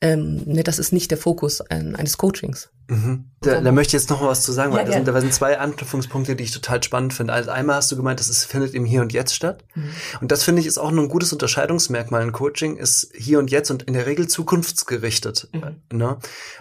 Ähm, 0.06 0.44
ne, 0.46 0.64
das 0.64 0.78
ist 0.78 0.92
nicht 0.92 1.10
der 1.10 1.18
Fokus 1.18 1.62
ein, 1.62 1.96
eines 1.96 2.18
Coachings. 2.18 2.70
Mhm. 2.88 3.32
Da, 3.42 3.60
da, 3.60 3.72
möchte 3.72 3.96
ich 3.96 4.02
jetzt 4.04 4.12
noch 4.12 4.22
mal 4.22 4.28
was 4.28 4.44
zu 4.44 4.52
sagen, 4.52 4.72
weil 4.72 4.82
ja, 4.82 4.86
da, 4.86 4.92
sind, 4.92 5.08
da 5.08 5.20
sind 5.20 5.34
zwei 5.34 5.58
Anknüpfungspunkte, 5.58 6.36
die 6.36 6.44
ich 6.44 6.52
total 6.52 6.84
spannend 6.84 7.14
finde. 7.14 7.34
Also 7.34 7.50
einmal 7.50 7.78
hast 7.78 7.92
du 7.92 7.96
gemeint, 7.96 8.20
das 8.20 8.30
ist, 8.30 8.46
findet 8.46 8.76
im 8.76 8.86
Hier 8.86 9.02
und 9.02 9.14
Jetzt 9.14 9.34
statt. 9.34 9.64
Mhm. 9.74 9.90
Und 10.22 10.32
das 10.32 10.44
finde 10.44 10.62
ich 10.62 10.68
ist 10.68 10.78
auch 10.78 10.90
ein 10.90 11.08
gutes 11.10 11.34
Unterscheidungsmerkmal 11.34 12.22
in 12.22 12.32
Coaching, 12.32 12.78
ist 12.78 13.12
hier 13.16 13.40
und 13.40 13.50
jetzt 13.50 13.72
und 13.72 13.84
in 13.84 13.94
der 13.94 14.06
Regel 14.06 14.28
zukunftsgerichtet. 14.28 15.50
Mhm. 15.54 15.98
Ne? 15.98 16.18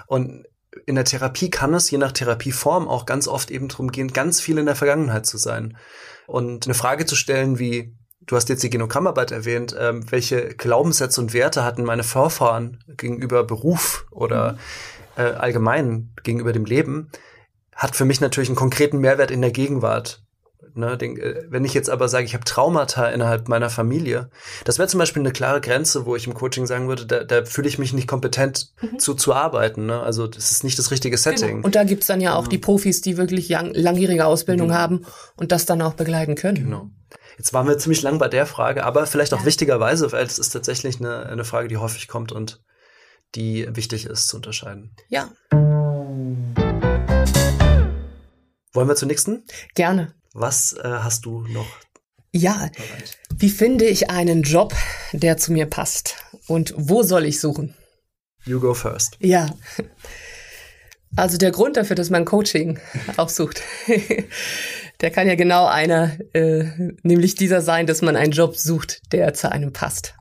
Und 0.07 0.47
in 0.87 0.95
der 0.95 1.05
Therapie 1.05 1.51
kann 1.51 1.75
es, 1.75 1.91
je 1.91 1.99
nach 1.99 2.13
Therapieform, 2.13 2.89
auch 2.89 3.05
ganz 3.05 3.29
oft 3.29 3.51
eben 3.51 3.69
darum 3.69 3.93
gehen, 3.93 4.13
ganz 4.13 4.41
viel 4.41 4.57
in 4.57 4.67
der 4.67 4.77
Vergangenheit 4.77 5.27
zu 5.27 5.37
sein. 5.37 5.77
Und 6.27 6.65
eine 6.65 6.75
Frage 6.75 7.05
zu 7.05 7.15
stellen 7.15 7.59
wie, 7.59 7.95
du 8.27 8.37
hast 8.37 8.49
jetzt 8.49 8.63
die 8.63 8.71
Genogrammarbeit 8.71 9.31
erwähnt, 9.31 9.75
ähm, 9.79 10.11
welche 10.11 10.49
Glaubenssätze 10.49 11.21
und 11.21 11.33
Werte 11.33 11.65
hatten 11.65 11.85
meine 11.85 12.05
Vorfahren 12.05 12.83
gegenüber 12.97 13.45
Beruf 13.45 14.07
oder 14.11 14.53
mhm. 14.53 14.59
äh, 15.17 15.23
allgemein 15.23 16.13
gegenüber 16.23 16.53
dem 16.53 16.65
Leben, 16.65 17.11
hat 17.75 17.97
für 17.97 18.05
mich 18.05 18.21
natürlich 18.21 18.49
einen 18.49 18.57
konkreten 18.57 18.99
Mehrwert 18.99 19.31
in 19.31 19.41
der 19.41 19.51
Gegenwart. 19.51 20.21
Ne, 20.77 20.99
den, 20.99 21.17
äh, 21.19 21.45
wenn 21.49 21.65
ich 21.65 21.73
jetzt 21.73 21.89
aber 21.89 22.09
sage, 22.09 22.25
ich 22.25 22.35
habe 22.35 22.45
Traumata 22.45 23.09
innerhalb 23.09 23.47
meiner 23.47 23.71
Familie, 23.71 24.29
das 24.65 24.79
wäre 24.79 24.89
zum 24.89 24.99
Beispiel 24.99 25.23
eine 25.23 25.31
klare 25.31 25.61
Grenze, 25.61 26.05
wo 26.05 26.17
ich 26.17 26.27
im 26.27 26.35
Coaching 26.35 26.67
sagen 26.67 26.89
würde, 26.89 27.07
da, 27.07 27.23
da 27.23 27.45
fühle 27.45 27.69
ich 27.69 27.79
mich 27.79 27.93
nicht 27.93 28.09
kompetent 28.09 28.73
mhm. 28.83 28.99
zu, 28.99 29.15
zu 29.15 29.35
arbeiten. 29.35 29.87
Ne? 29.87 30.01
Also 30.01 30.27
das 30.27 30.51
ist 30.51 30.65
nicht 30.65 30.77
das 30.81 30.91
richtige 30.91 31.15
genau. 31.15 31.23
Setting. 31.23 31.57
Genau. 31.57 31.67
Und 31.67 31.77
da 31.77 31.85
gibt's 31.85 32.09
dann 32.09 32.21
ja 32.21 32.35
auch 32.35 32.47
mhm. 32.47 32.49
die 32.49 32.59
Profis, 32.59 33.03
die 33.03 33.17
wirklich 33.17 33.49
lang, 33.51 33.71
langjährige 33.73 34.27
Ausbildung 34.27 34.69
mhm. 34.69 34.75
haben 34.75 35.07
und 35.37 35.53
das 35.53 35.65
dann 35.65 35.81
auch 35.81 35.95
begleiten 35.95 36.35
können. 36.35 36.65
Genau. 36.65 36.91
Jetzt 37.37 37.53
waren 37.53 37.67
wir 37.67 37.79
ziemlich 37.79 38.03
lang 38.03 38.19
bei 38.19 38.29
der 38.29 38.47
Frage, 38.47 38.85
aber 38.85 39.07
vielleicht 39.07 39.35
auch 39.35 39.41
ja. 39.41 39.47
wichtigerweise, 39.47 40.13
weil 40.13 40.25
es 40.25 40.39
ist 40.39 40.51
tatsächlich 40.51 41.01
eine, 41.01 41.27
eine 41.27 41.45
Frage, 41.45 41.69
die 41.69 41.79
häufig 41.79 42.07
kommt 42.07 42.31
und 42.31 42.63
die 43.35 43.67
wichtig 43.75 44.07
ist 44.07 44.29
zu 44.29 44.37
unterscheiden. 44.37 44.95
Ja. 45.09 45.33
Wollen 48.73 48.89
wir 48.89 48.95
zur 48.95 49.09
nächsten? 49.09 49.45
Gerne. 49.75 50.15
Was 50.33 50.75
äh, 50.75 50.83
hast 50.85 51.25
du 51.25 51.41
noch? 51.49 51.67
Ja, 52.33 52.69
bereit? 52.75 53.19
wie 53.37 53.51
finde 53.51 53.85
ich 53.85 54.11
einen 54.11 54.43
Job, 54.43 54.75
der 55.13 55.37
zu 55.37 55.53
mir 55.53 55.67
passt? 55.67 56.17
Und 56.47 56.75
wo 56.77 57.03
soll 57.03 57.25
ich 57.25 57.41
suchen? 57.41 57.75
You 58.45 58.61
go 58.61 58.75
first. 58.75 59.17
Ja. 59.21 59.55
Also 61.17 61.39
der 61.39 61.53
Grund 61.53 61.77
dafür, 61.77 61.95
dass 61.97 62.11
man 62.11 62.25
Coaching 62.25 62.81
aufsucht, 63.17 63.63
der 65.05 65.11
kann 65.11 65.29
ja 65.29 65.35
genau 65.35 65.67
einer, 65.67 66.13
äh, 66.33 66.65
nämlich 67.03 67.35
dieser 67.35 67.61
sein, 67.61 67.87
dass 67.87 68.01
man 68.01 68.17
einen 68.17 68.33
Job 68.33 68.57
sucht, 68.57 69.13
der 69.13 69.35
zu 69.35 69.53
einem 69.53 69.71
passt. 69.71 70.15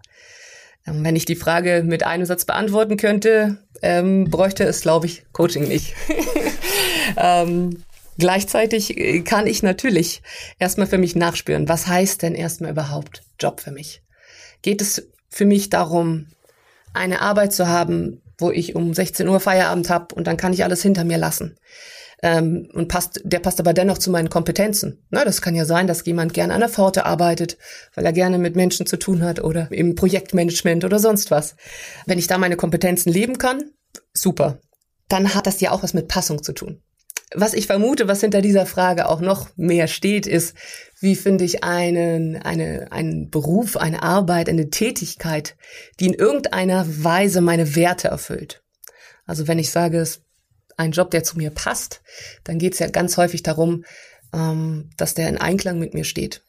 Ähm, 0.86 1.06
wenn 1.06 1.16
ich 1.16 1.24
die 1.24 1.38
Frage 1.38 1.84
mit 1.86 2.04
einem 2.04 2.26
Satz 2.26 2.44
beantworten 2.44 2.98
könnte, 2.98 3.60
ähm, 3.82 4.30
bräuchte 4.30 4.66
es, 4.66 4.82
glaube 4.82 5.06
ich, 5.06 5.24
Coaching 5.32 5.70
nicht. 5.70 5.94
ähm, 7.18 7.84
Gleichzeitig 8.18 8.98
äh, 8.98 9.22
kann 9.22 9.48
ich 9.48 9.64
natürlich 9.64 10.22
erstmal 10.60 10.88
für 10.88 10.98
mich 10.98 11.16
nachspüren, 11.16 11.70
was 11.70 11.88
heißt 11.88 12.22
denn 12.22 12.36
erstmal 12.36 12.72
überhaupt 12.72 13.24
Job 13.40 13.62
für 13.62 13.72
mich? 13.72 14.02
Geht 14.62 14.82
es 14.82 15.08
für 15.30 15.46
mich 15.46 15.70
darum, 15.70 16.28
eine 16.94 17.22
Arbeit 17.22 17.54
zu 17.54 17.68
haben, 17.68 18.22
wo 18.38 18.52
ich 18.52 18.76
um 18.76 18.94
16 18.94 19.30
Uhr 19.30 19.40
Feierabend 19.40 19.90
habe 19.90 20.14
und 20.14 20.28
dann 20.28 20.36
kann 20.36 20.52
ich 20.52 20.66
alles 20.66 20.82
hinter 20.82 21.06
mir 21.06 21.18
lassen? 21.18 21.58
Ähm, 22.24 22.70
und 22.74 22.88
passt, 22.88 23.22
der 23.24 23.40
passt 23.40 23.60
aber 23.60 23.74
dennoch 23.74 24.00
zu 24.00 24.10
meinen 24.10 24.30
Kompetenzen. 24.30 25.06
Na, 25.12 25.24
das 25.24 25.42
kann 25.42 25.54
ja 25.54 25.66
sein, 25.66 25.86
dass 25.86 26.06
jemand 26.06 26.34
gerne 26.34 26.54
an 26.54 26.62
der 26.62 26.70
Pforte 26.70 27.06
arbeitet, 27.06 27.58
weil 27.94 28.06
er 28.06 28.14
gerne 28.14 28.40
mit 28.40 28.56
Menschen 28.56 28.88
zu 28.88 28.98
tun 28.98 29.24
hat 29.24 29.44
oder 29.44 29.72
im 29.72 29.94
Projektmanagement 29.94 30.86
oder 30.86 31.00
sonst 31.00 31.30
was. 31.30 31.56
Wenn 32.06 32.18
ich 32.18 32.28
da 32.28 32.38
meine 32.38 32.56
Kompetenzen 32.56 33.12
leben 33.12 33.38
kann, 33.38 33.72
super. 34.14 34.60
Dann 35.10 35.36
hat 35.36 35.46
das 35.46 35.60
ja 35.60 35.72
auch 35.72 35.84
was 35.84 35.94
mit 35.94 36.08
Passung 36.08 36.42
zu 36.42 36.54
tun 36.54 36.82
was 37.36 37.54
ich 37.54 37.68
vermute, 37.68 38.08
was 38.08 38.22
hinter 38.22 38.42
dieser 38.42 38.66
Frage 38.66 39.10
auch 39.10 39.22
noch 39.22 39.50
mehr 39.56 39.88
steht, 39.88 40.28
ist, 40.28 40.56
wie 41.00 41.16
finde 41.16 41.44
ich 41.44 41.64
einen, 41.64 42.38
eine, 42.38 42.92
einen 42.92 43.30
Beruf, 43.30 43.78
eine 43.78 44.04
Arbeit, 44.04 44.50
eine 44.50 44.70
Tätigkeit, 44.70 45.56
die 46.00 46.08
in 46.08 46.14
irgendeiner 46.14 46.86
Weise 47.04 47.42
meine 47.42 47.76
Werte 47.76 48.08
erfüllt. 48.08 48.64
Also 49.26 49.48
wenn 49.48 49.60
ich 49.60 49.72
sage, 49.72 50.00
es 50.00 50.22
ein 50.78 50.92
Job, 50.92 51.12
der 51.12 51.24
zu 51.24 51.38
mir 51.38 51.50
passt, 51.50 52.02
dann 52.44 52.60
geht 52.60 52.74
es 52.74 52.80
ja 52.80 52.88
ganz 52.88 53.18
häufig 53.18 53.44
darum, 53.44 53.86
ähm, 54.34 54.90
dass 54.98 55.14
der 55.14 55.30
in 55.30 55.38
Einklang 55.38 55.80
mit 55.80 55.94
mir 55.94 56.04
steht. 56.04 56.42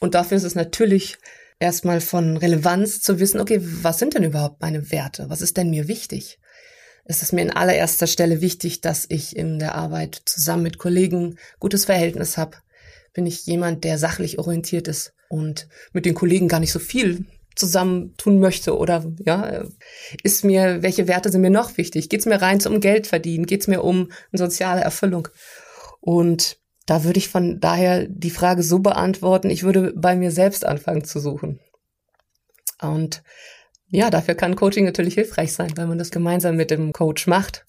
Und 0.00 0.14
dafür 0.14 0.36
ist 0.36 0.44
es 0.44 0.54
natürlich 0.54 1.18
erstmal 1.60 2.00
von 2.00 2.36
Relevanz 2.36 3.00
zu 3.00 3.20
wissen, 3.20 3.40
okay, 3.40 3.60
was 3.62 3.98
sind 3.98 4.14
denn 4.14 4.24
überhaupt 4.24 4.60
meine 4.60 4.90
Werte? 4.90 5.30
Was 5.30 5.42
ist 5.42 5.56
denn 5.56 5.70
mir 5.70 5.88
wichtig? 5.88 6.40
ist 7.04 7.22
es 7.22 7.32
mir 7.32 7.42
in 7.42 7.50
allererster 7.50 8.06
Stelle 8.06 8.40
wichtig, 8.40 8.80
dass 8.80 9.06
ich 9.08 9.36
in 9.36 9.58
der 9.58 9.74
Arbeit 9.74 10.22
zusammen 10.24 10.62
mit 10.62 10.78
Kollegen 10.78 11.38
gutes 11.58 11.84
Verhältnis 11.84 12.38
habe. 12.38 12.58
Bin 13.12 13.26
ich 13.26 13.44
jemand, 13.46 13.84
der 13.84 13.98
sachlich 13.98 14.38
orientiert 14.38 14.88
ist 14.88 15.12
und 15.28 15.68
mit 15.92 16.06
den 16.06 16.14
Kollegen 16.14 16.48
gar 16.48 16.60
nicht 16.60 16.72
so 16.72 16.78
viel 16.78 17.26
zusammen 17.56 18.14
tun 18.16 18.40
möchte 18.40 18.76
oder 18.76 19.04
ja, 19.24 19.64
ist 20.22 20.44
mir, 20.44 20.82
welche 20.82 21.08
Werte 21.08 21.30
sind 21.30 21.40
mir 21.40 21.50
noch 21.50 21.76
wichtig? 21.76 22.08
Geht 22.08 22.20
es 22.20 22.26
mir 22.26 22.40
rein 22.40 22.60
um 22.66 22.80
Geld 22.80 23.06
verdienen? 23.06 23.46
Geht 23.46 23.62
es 23.62 23.68
mir 23.68 23.82
um 23.82 24.10
eine 24.32 24.38
soziale 24.38 24.80
Erfüllung? 24.80 25.28
Und 26.00 26.58
da 26.86 27.04
würde 27.04 27.18
ich 27.18 27.28
von 27.28 27.60
daher 27.60 28.06
die 28.08 28.30
Frage 28.30 28.62
so 28.62 28.80
beantworten, 28.80 29.50
ich 29.50 29.62
würde 29.62 29.92
bei 29.94 30.16
mir 30.16 30.30
selbst 30.30 30.64
anfangen 30.64 31.04
zu 31.04 31.20
suchen. 31.20 31.60
Und 32.80 33.22
ja, 33.88 34.10
dafür 34.10 34.34
kann 34.34 34.56
Coaching 34.56 34.84
natürlich 34.84 35.14
hilfreich 35.14 35.52
sein, 35.52 35.76
weil 35.76 35.86
man 35.86 35.98
das 35.98 36.10
gemeinsam 36.10 36.56
mit 36.56 36.70
dem 36.70 36.92
Coach 36.92 37.26
macht. 37.26 37.64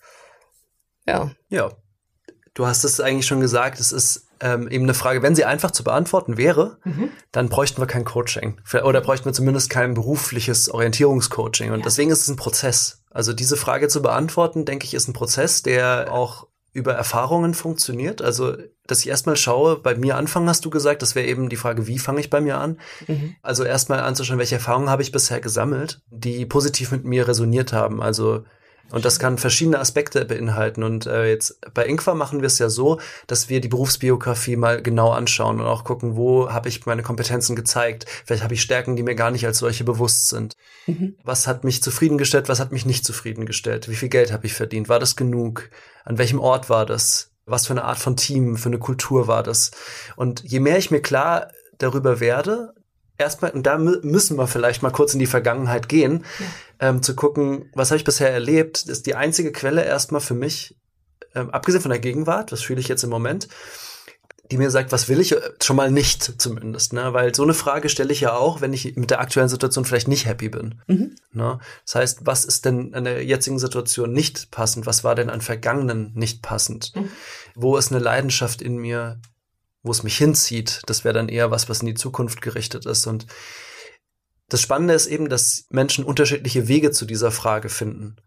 Ja. 1.06 1.32
Ja. 1.50 1.72
Du 2.54 2.65
hast 2.65 2.84
es 2.84 3.00
eigentlich 3.00 3.26
schon 3.26 3.39
gesagt, 3.39 3.80
es 3.80 3.91
ist 3.91 4.28
ähm, 4.43 4.67
eben 4.67 4.84
eine 4.84 4.93
Frage, 4.93 5.21
wenn 5.23 5.36
sie 5.36 5.45
einfach 5.45 5.71
zu 5.71 5.84
beantworten 5.84 6.38
wäre, 6.38 6.77
mhm. 6.84 7.10
dann 7.32 7.47
bräuchten 7.47 7.82
wir 7.82 7.88
kein 7.88 8.03
Coaching. 8.03 8.60
Oder 8.84 8.99
bräuchten 8.99 9.25
wir 9.25 9.34
zumindest 9.34 9.69
kein 9.69 9.93
berufliches 9.93 10.69
Orientierungscoaching. 10.69 11.71
Und 11.71 11.79
ja. 11.79 11.86
deswegen 11.86 12.12
ist 12.12 12.21
es 12.21 12.27
ein 12.27 12.36
Prozess. 12.36 13.03
Also 13.10 13.32
diese 13.32 13.56
Frage 13.56 13.88
zu 13.88 14.01
beantworten, 14.01 14.65
denke 14.65 14.86
ich, 14.86 14.93
ist 14.93 15.08
ein 15.08 15.13
Prozess, 15.13 15.63
der 15.63 16.12
auch 16.12 16.47
über 16.73 16.93
Erfahrungen 16.93 17.53
funktioniert. 17.53 18.21
Also, 18.21 18.58
dass 18.88 18.99
ich 18.99 19.08
erstmal 19.08 19.38
schaue, 19.38 19.77
bei 19.77 19.95
mir 19.95 20.17
anfangen, 20.17 20.49
hast 20.49 20.65
du 20.65 20.69
gesagt, 20.69 21.01
das 21.03 21.15
wäre 21.15 21.27
eben 21.27 21.47
die 21.47 21.56
Frage, 21.56 21.88
wie 21.88 21.99
fange 21.99 22.19
ich 22.19 22.29
bei 22.29 22.41
mir 22.41 22.58
an? 22.58 22.79
Mhm. 23.08 23.36
Also 23.41 23.63
erstmal 23.63 24.01
anzuschauen, 24.01 24.39
welche 24.39 24.56
Erfahrungen 24.56 24.89
habe 24.89 25.03
ich 25.03 25.12
bisher 25.12 25.39
gesammelt, 25.39 26.01
die 26.10 26.45
positiv 26.45 26.91
mit 26.91 27.06
mir 27.06 27.27
resoniert 27.27 27.71
haben. 27.71 28.01
Also 28.01 28.43
und 28.91 29.06
das 29.06 29.17
kann 29.17 29.38
verschiedene 29.38 29.80
Aspekte 29.80 30.24
beinhalten. 30.26 30.84
Und 30.84 31.06
äh, 31.08 31.30
jetzt 31.30 31.60
bei 31.74 31.86
Inqua 31.86 32.13
machen 32.13 32.41
wir 32.41 32.48
es 32.48 32.60
ja 32.60 32.69
so, 32.69 33.00
dass 33.28 33.50
wir 33.50 33.62
die 33.62 33.67
Berufsbiografie 33.67 34.56
mal 34.56 34.82
genau 34.82 35.12
anschauen 35.12 35.60
und 35.60 35.65
auch 35.65 35.84
gucken, 35.84 36.15
wo 36.15 36.52
habe 36.52 36.69
ich 36.69 36.86
meine 36.86 37.02
Kompetenzen 37.02 37.56
gezeigt. 37.56 38.06
Vielleicht 38.26 38.43
habe 38.43 38.54
ich 38.54 38.62
Stärken, 38.62 38.96
die 38.96 39.04
mir 39.04 39.15
gar 39.15 39.32
nicht 39.32 39.46
als 39.46 39.58
solche 39.58 39.84
bewusst 39.84 40.30
sind. 40.30 40.56
Mhm. 40.86 41.15
Was 41.24 41.48
hat 41.48 41.63
mich 41.63 41.82
zufriedengestellt, 41.82 42.50
was 42.50 42.60
hat 42.60 42.72
mich 42.72 42.86
nicht 42.86 43.06
zufriedengestellt? 43.06 43.89
Wie 43.89 43.96
viel 43.96 44.10
Geld 44.10 44.32
habe 44.32 44.46
ich 44.46 44.54
verdient? 44.54 44.89
War 44.89 45.00
das 45.00 45.15
genug? 45.15 45.69
An 46.06 46.17
welchem 46.17 46.39
Ort 46.39 46.69
war 46.69 46.86
das? 46.86 47.32
Was 47.46 47.67
für 47.67 47.74
eine 47.74 47.86
Art 47.86 47.98
von 47.98 48.15
Team, 48.15 48.58
für 48.58 48.69
eine 48.69 48.80
Kultur 48.80 49.28
war 49.28 49.43
das? 49.43 49.72
Und 50.15 50.43
je 50.43 50.60
mehr 50.60 50.78
ich 50.78 50.91
mir 50.91 51.02
klar 51.02 51.50
darüber 51.78 52.19
werde, 52.19 52.74
erstmal, 53.17 53.52
und 53.52 53.63
da 53.63 53.78
müssen 53.78 54.38
wir 54.38 54.48
vielleicht 54.48 54.84
mal 54.84 54.91
kurz 54.91 55.13
in 55.13 55.19
die 55.19 55.26
Vergangenheit 55.26 55.89
gehen, 55.89 56.26
ja. 56.39 56.46
Ähm, 56.84 57.02
zu 57.02 57.15
gucken, 57.15 57.69
was 57.74 57.91
habe 57.91 57.98
ich 57.98 58.04
bisher 58.04 58.30
erlebt, 58.30 58.84
ist 58.84 59.06
die 59.06 59.15
einzige 59.15 59.54
Quelle 59.54 59.86
erstmal 59.86 60.19
für 60.19 60.34
mich, 60.34 60.76
ähm, 61.34 61.50
abgesehen 61.50 61.82
von 61.82 61.91
der 61.91 62.00
Gegenwart, 62.00 62.52
was 62.52 62.62
fühle 62.62 62.82
ich 62.82 62.89
jetzt 62.89 63.06
im 63.06 63.10
Moment, 63.10 63.48
die 64.52 64.58
mir 64.58 64.69
sagt, 64.69 64.91
was 64.91 65.08
will 65.08 65.22
ich, 65.22 65.34
schon 65.63 65.78
mal 65.78 65.89
nicht 65.89 66.41
zumindest, 66.41 66.91
ne? 66.91 67.13
Weil 67.13 67.34
so 67.34 67.43
eine 67.43 67.54
Frage 67.54 67.88
stelle 67.88 68.12
ich 68.12 68.19
ja 68.19 68.36
auch, 68.36 68.60
wenn 68.60 68.74
ich 68.74 68.98
mit 68.98 69.12
der 69.12 69.22
aktuellen 69.22 69.48
Situation 69.48 69.86
vielleicht 69.86 70.10
nicht 70.10 70.26
happy 70.26 70.50
bin. 70.50 70.82
Mhm. 70.88 71.15
Ne? 71.32 71.60
Das 71.86 71.96
heißt, 71.96 72.19
was 72.26 72.43
ist 72.43 72.65
denn 72.65 72.93
an 72.93 73.06
der 73.06 73.24
jetzigen 73.24 73.60
Situation 73.60 74.12
nicht 74.12 74.52
passend? 74.52 74.86
Was 74.86 75.06
war 75.06 75.15
denn 75.15 75.30
an 75.30 75.39
Vergangenen 75.39 76.12
nicht 76.15 76.41
passend? 76.41 76.91
Mhm. 76.96 77.08
Wo 77.56 77.78
ist 77.78 77.93
eine 77.93 78.04
Leidenschaft 78.04 78.62
in 78.62 78.76
mir, 78.76 79.22
wo 79.84 79.91
es 79.91 80.04
mich 80.04 80.17
hinzieht? 80.17 80.82
Das 80.88 81.06
wäre 81.06 81.13
dann 81.13 81.30
eher 81.30 81.50
was, 81.50 81.69
was 81.69 81.80
in 81.80 81.88
die 81.88 81.93
Zukunft 81.93 82.41
gerichtet 82.41 82.86
ist. 82.86 83.08
Und 83.08 83.26
das 84.54 84.62
Spannende 84.62 84.94
ist 84.94 85.08
eben, 85.08 85.30
dass 85.30 85.66
Menschen 85.72 86.06
unterschiedliche 86.06 86.68
Wege 86.68 86.92
zu 86.92 87.06
dieser 87.06 87.32
Frage 87.32 87.70
finden. 87.70 88.18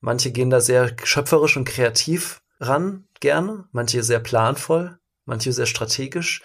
Manche 0.00 0.30
gehen 0.30 0.50
da 0.50 0.60
sehr 0.60 0.94
schöpferisch 1.02 1.56
und 1.56 1.64
kreativ 1.64 2.42
ran, 2.60 3.06
gerne, 3.20 3.64
manche 3.72 4.02
sehr 4.02 4.20
planvoll, 4.20 4.98
manche 5.24 5.50
sehr 5.50 5.64
strategisch. 5.64 6.42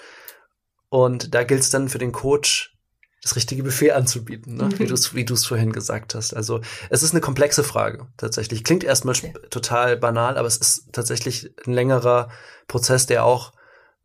Und 0.88 1.36
da 1.36 1.44
gilt 1.44 1.60
es 1.60 1.70
dann 1.70 1.90
für 1.90 1.98
den 1.98 2.14
Coach, 2.14 2.78
das 3.22 3.36
richtige 3.36 3.64
Buffet 3.64 3.92
anzubieten, 3.92 4.56
ne? 4.56 4.66
mhm. 4.66 4.80
wie 4.80 4.86
du 5.26 5.34
es 5.34 5.46
vorhin 5.46 5.74
gesagt 5.74 6.16
hast. 6.16 6.34
Also 6.34 6.62
es 6.90 7.04
ist 7.04 7.12
eine 7.12 7.20
komplexe 7.20 7.66
Frage 7.66 8.08
tatsächlich. 8.16 8.64
Klingt 8.64 8.86
erstmal 8.86 9.16
okay. 9.16 9.34
total 9.50 9.98
banal, 9.98 10.38
aber 10.38 10.48
es 10.48 10.56
ist 10.56 10.94
tatsächlich 10.94 11.54
ein 11.66 11.74
längerer 11.74 12.30
Prozess, 12.70 13.08
der 13.08 13.26
auch 13.26 13.52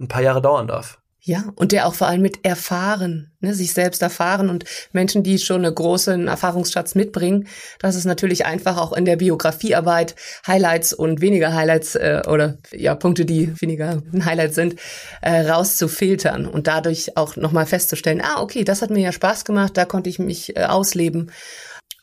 ein 0.00 0.08
paar 0.08 0.22
Jahre 0.22 0.42
dauern 0.42 0.66
darf. 0.66 1.01
Ja, 1.24 1.44
und 1.54 1.70
der 1.70 1.86
auch 1.86 1.94
vor 1.94 2.08
allem 2.08 2.20
mit 2.20 2.44
erfahren, 2.44 3.30
ne, 3.38 3.54
sich 3.54 3.72
selbst 3.74 4.02
erfahren 4.02 4.50
und 4.50 4.64
Menschen, 4.90 5.22
die 5.22 5.38
schon 5.38 5.64
einen 5.64 5.72
großen 5.72 6.26
Erfahrungsschatz 6.26 6.96
mitbringen, 6.96 7.46
das 7.78 7.94
ist 7.94 8.06
natürlich 8.06 8.44
einfach 8.44 8.76
auch 8.76 8.92
in 8.92 9.04
der 9.04 9.14
Biografiearbeit 9.14 10.16
Highlights 10.44 10.92
und 10.92 11.20
weniger 11.20 11.54
Highlights 11.54 11.94
äh, 11.94 12.22
oder 12.26 12.58
ja 12.72 12.96
Punkte, 12.96 13.24
die 13.24 13.52
weniger 13.60 14.02
ein 14.12 14.24
Highlight 14.24 14.54
sind, 14.54 14.80
äh, 15.20 15.48
rauszufiltern 15.48 16.44
und 16.44 16.66
dadurch 16.66 17.16
auch 17.16 17.36
nochmal 17.36 17.66
festzustellen, 17.66 18.20
ah 18.20 18.40
okay, 18.40 18.64
das 18.64 18.82
hat 18.82 18.90
mir 18.90 19.02
ja 19.02 19.12
Spaß 19.12 19.44
gemacht, 19.44 19.76
da 19.76 19.84
konnte 19.84 20.10
ich 20.10 20.18
mich 20.18 20.56
äh, 20.56 20.64
ausleben 20.64 21.30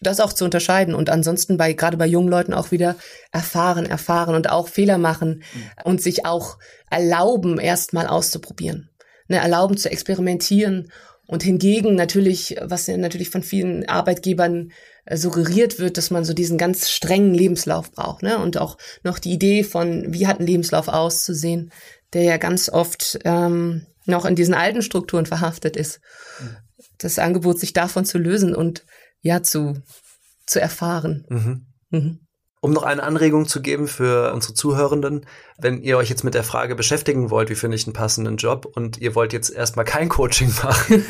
das 0.02 0.22
auch 0.22 0.32
zu 0.32 0.46
unterscheiden 0.46 0.96
und 0.96 1.10
ansonsten 1.10 1.58
bei 1.58 1.74
gerade 1.74 1.98
bei 1.98 2.06
jungen 2.06 2.30
Leuten 2.30 2.54
auch 2.54 2.72
wieder 2.72 2.96
erfahren, 3.34 3.86
erfahren 3.86 4.34
und 4.34 4.50
auch 4.50 4.70
Fehler 4.70 4.98
machen 4.98 5.44
mhm. 5.54 5.64
und 5.84 6.02
sich 6.02 6.26
auch 6.26 6.58
erlauben, 6.90 7.60
erstmal 7.60 8.08
auszuprobieren 8.08 8.88
ne, 9.30 9.38
erlauben 9.38 9.78
zu 9.78 9.89
experimentieren 9.89 10.92
und 11.30 11.44
hingegen 11.44 11.96
natürlich, 11.96 12.58
was 12.62 12.88
ja 12.88 12.98
natürlich 12.98 13.30
von 13.30 13.44
vielen 13.44 13.88
Arbeitgebern 13.88 14.72
äh, 15.06 15.15
suggeriert 15.15 15.80
wird, 15.80 15.98
dass 15.98 16.10
man 16.10 16.26
so 16.26 16.34
diesen 16.34 16.58
ganz 16.58 16.89
strengen 16.89 17.34
Lebenslauf 17.34 17.92
braucht, 17.92 18.24
ne? 18.24 18.39
Und 18.39 18.58
auch 18.58 18.78
noch 19.04 19.20
die 19.20 19.32
Idee 19.32 19.63
von, 19.63 20.12
wie 20.12 20.28
hat 20.28 20.39
ein 20.39 20.48
Lebenslauf 20.48 20.88
auszusehen, 20.88 21.72
der 22.13 22.24
ja 22.24 22.38
ganz 22.38 22.68
oft 22.68 23.20
ähm, 23.26 23.86
noch 24.06 24.26
in 24.26 24.36
diesen 24.36 24.56
alten 24.56 24.82
Strukturen 24.82 25.28
verhaftet 25.28 25.78
ist. 25.78 26.02
Mhm. 26.42 26.58
Das 26.98 27.20
Angebot, 27.20 27.60
sich 27.60 27.74
davon 27.74 28.06
zu 28.06 28.18
lösen 28.18 28.56
und 28.56 28.86
ja 29.22 29.44
zu, 29.44 29.82
zu 30.48 30.60
erfahren. 30.60 31.26
Mhm. 31.30 31.65
Mhm. 31.92 32.20
Um 32.62 32.72
noch 32.72 32.84
eine 32.84 33.04
Anregung 33.04 33.48
zu 33.48 33.62
geben 33.62 33.88
für 33.88 34.34
unsere 34.34 34.54
Zuhörenden, 34.54 35.26
wenn 35.58 35.82
ihr 35.82 35.98
euch 35.98 36.10
jetzt 36.10 36.26
mit 36.26 36.34
der 36.34 36.43
Frage 36.43 36.76
beschäftigen 36.76 37.30
wollt, 37.30 37.50
wie 37.50 37.56
finde 37.56 37.76
ich 37.76 37.88
einen 37.88 37.93
passenden 37.93 38.36
Job 38.36 38.65
und 38.65 38.98
ihr 38.98 39.15
wollt 39.15 39.32
jetzt 39.32 39.50
erstmal 39.50 39.86
kein 39.86 40.10
Coaching 40.10 40.54
machen, 40.62 41.06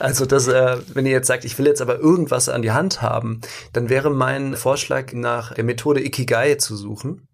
also 0.00 0.26
das, 0.26 0.48
äh, 0.48 0.78
wenn 0.92 1.06
ihr 1.06 1.12
jetzt 1.12 1.28
sagt, 1.28 1.44
ich 1.44 1.56
will 1.56 1.66
jetzt 1.66 1.80
aber 1.80 2.00
irgendwas 2.00 2.48
an 2.48 2.62
die 2.62 2.72
Hand 2.72 3.00
haben, 3.00 3.40
dann 3.72 3.90
wäre 3.90 4.10
mein 4.10 4.56
Vorschlag 4.56 5.12
nach 5.12 5.54
der 5.54 5.64
Methode 5.64 6.04
Ikigai 6.04 6.56
zu 6.56 6.76
suchen. 6.76 7.28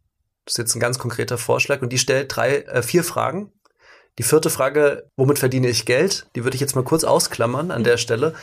Das 0.44 0.54
ist 0.54 0.58
jetzt 0.58 0.74
ein 0.76 0.80
ganz 0.80 0.98
konkreter 0.98 1.38
Vorschlag 1.38 1.80
und 1.80 1.90
die 1.92 1.98
stellt 1.98 2.34
drei, 2.34 2.58
äh, 2.62 2.82
vier 2.82 3.04
Fragen. 3.04 3.52
Die 4.18 4.24
vierte 4.24 4.50
Frage, 4.50 5.08
womit 5.16 5.38
verdiene 5.38 5.68
ich 5.68 5.87
Geld? 5.87 6.26
Die 6.34 6.44
würde 6.44 6.56
ich 6.56 6.61
jetzt 6.61 6.74
mal 6.74 6.84
kurz 6.84 7.04
ausklammern 7.04 7.70
an 7.70 7.84
der 7.84 7.98
Stelle. 7.98 8.34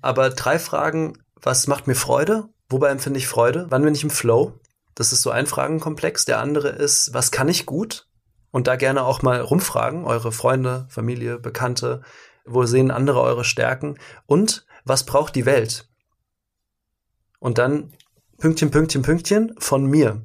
Aber 0.00 0.30
drei 0.30 0.58
Fragen, 0.58 1.18
was 1.42 1.66
macht 1.66 1.86
mir 1.86 1.96
Freude? 1.96 2.48
Wobei 2.68 2.90
empfinde 2.90 3.18
ich 3.18 3.26
Freude? 3.26 3.66
Wann 3.70 3.82
bin 3.82 3.94
ich 3.94 4.02
im 4.04 4.10
Flow? 4.10 4.58
Das 4.94 5.12
ist 5.12 5.22
so 5.22 5.30
ein 5.30 5.46
Fragenkomplex. 5.46 6.24
Der 6.24 6.38
andere 6.38 6.68
ist, 6.68 7.14
was 7.14 7.30
kann 7.30 7.48
ich 7.48 7.66
gut? 7.66 8.06
Und 8.50 8.66
da 8.66 8.76
gerne 8.76 9.04
auch 9.04 9.22
mal 9.22 9.40
rumfragen, 9.40 10.04
eure 10.04 10.32
Freunde, 10.32 10.86
Familie, 10.88 11.38
Bekannte, 11.38 12.02
wo 12.44 12.64
sehen 12.64 12.90
andere 12.90 13.20
eure 13.20 13.44
Stärken? 13.44 13.98
Und 14.26 14.66
was 14.84 15.04
braucht 15.04 15.34
die 15.34 15.46
Welt? 15.46 15.88
Und 17.38 17.58
dann 17.58 17.92
Pünktchen, 18.38 18.70
Pünktchen, 18.70 19.02
Pünktchen 19.02 19.54
von 19.58 19.86
mir. 19.86 20.22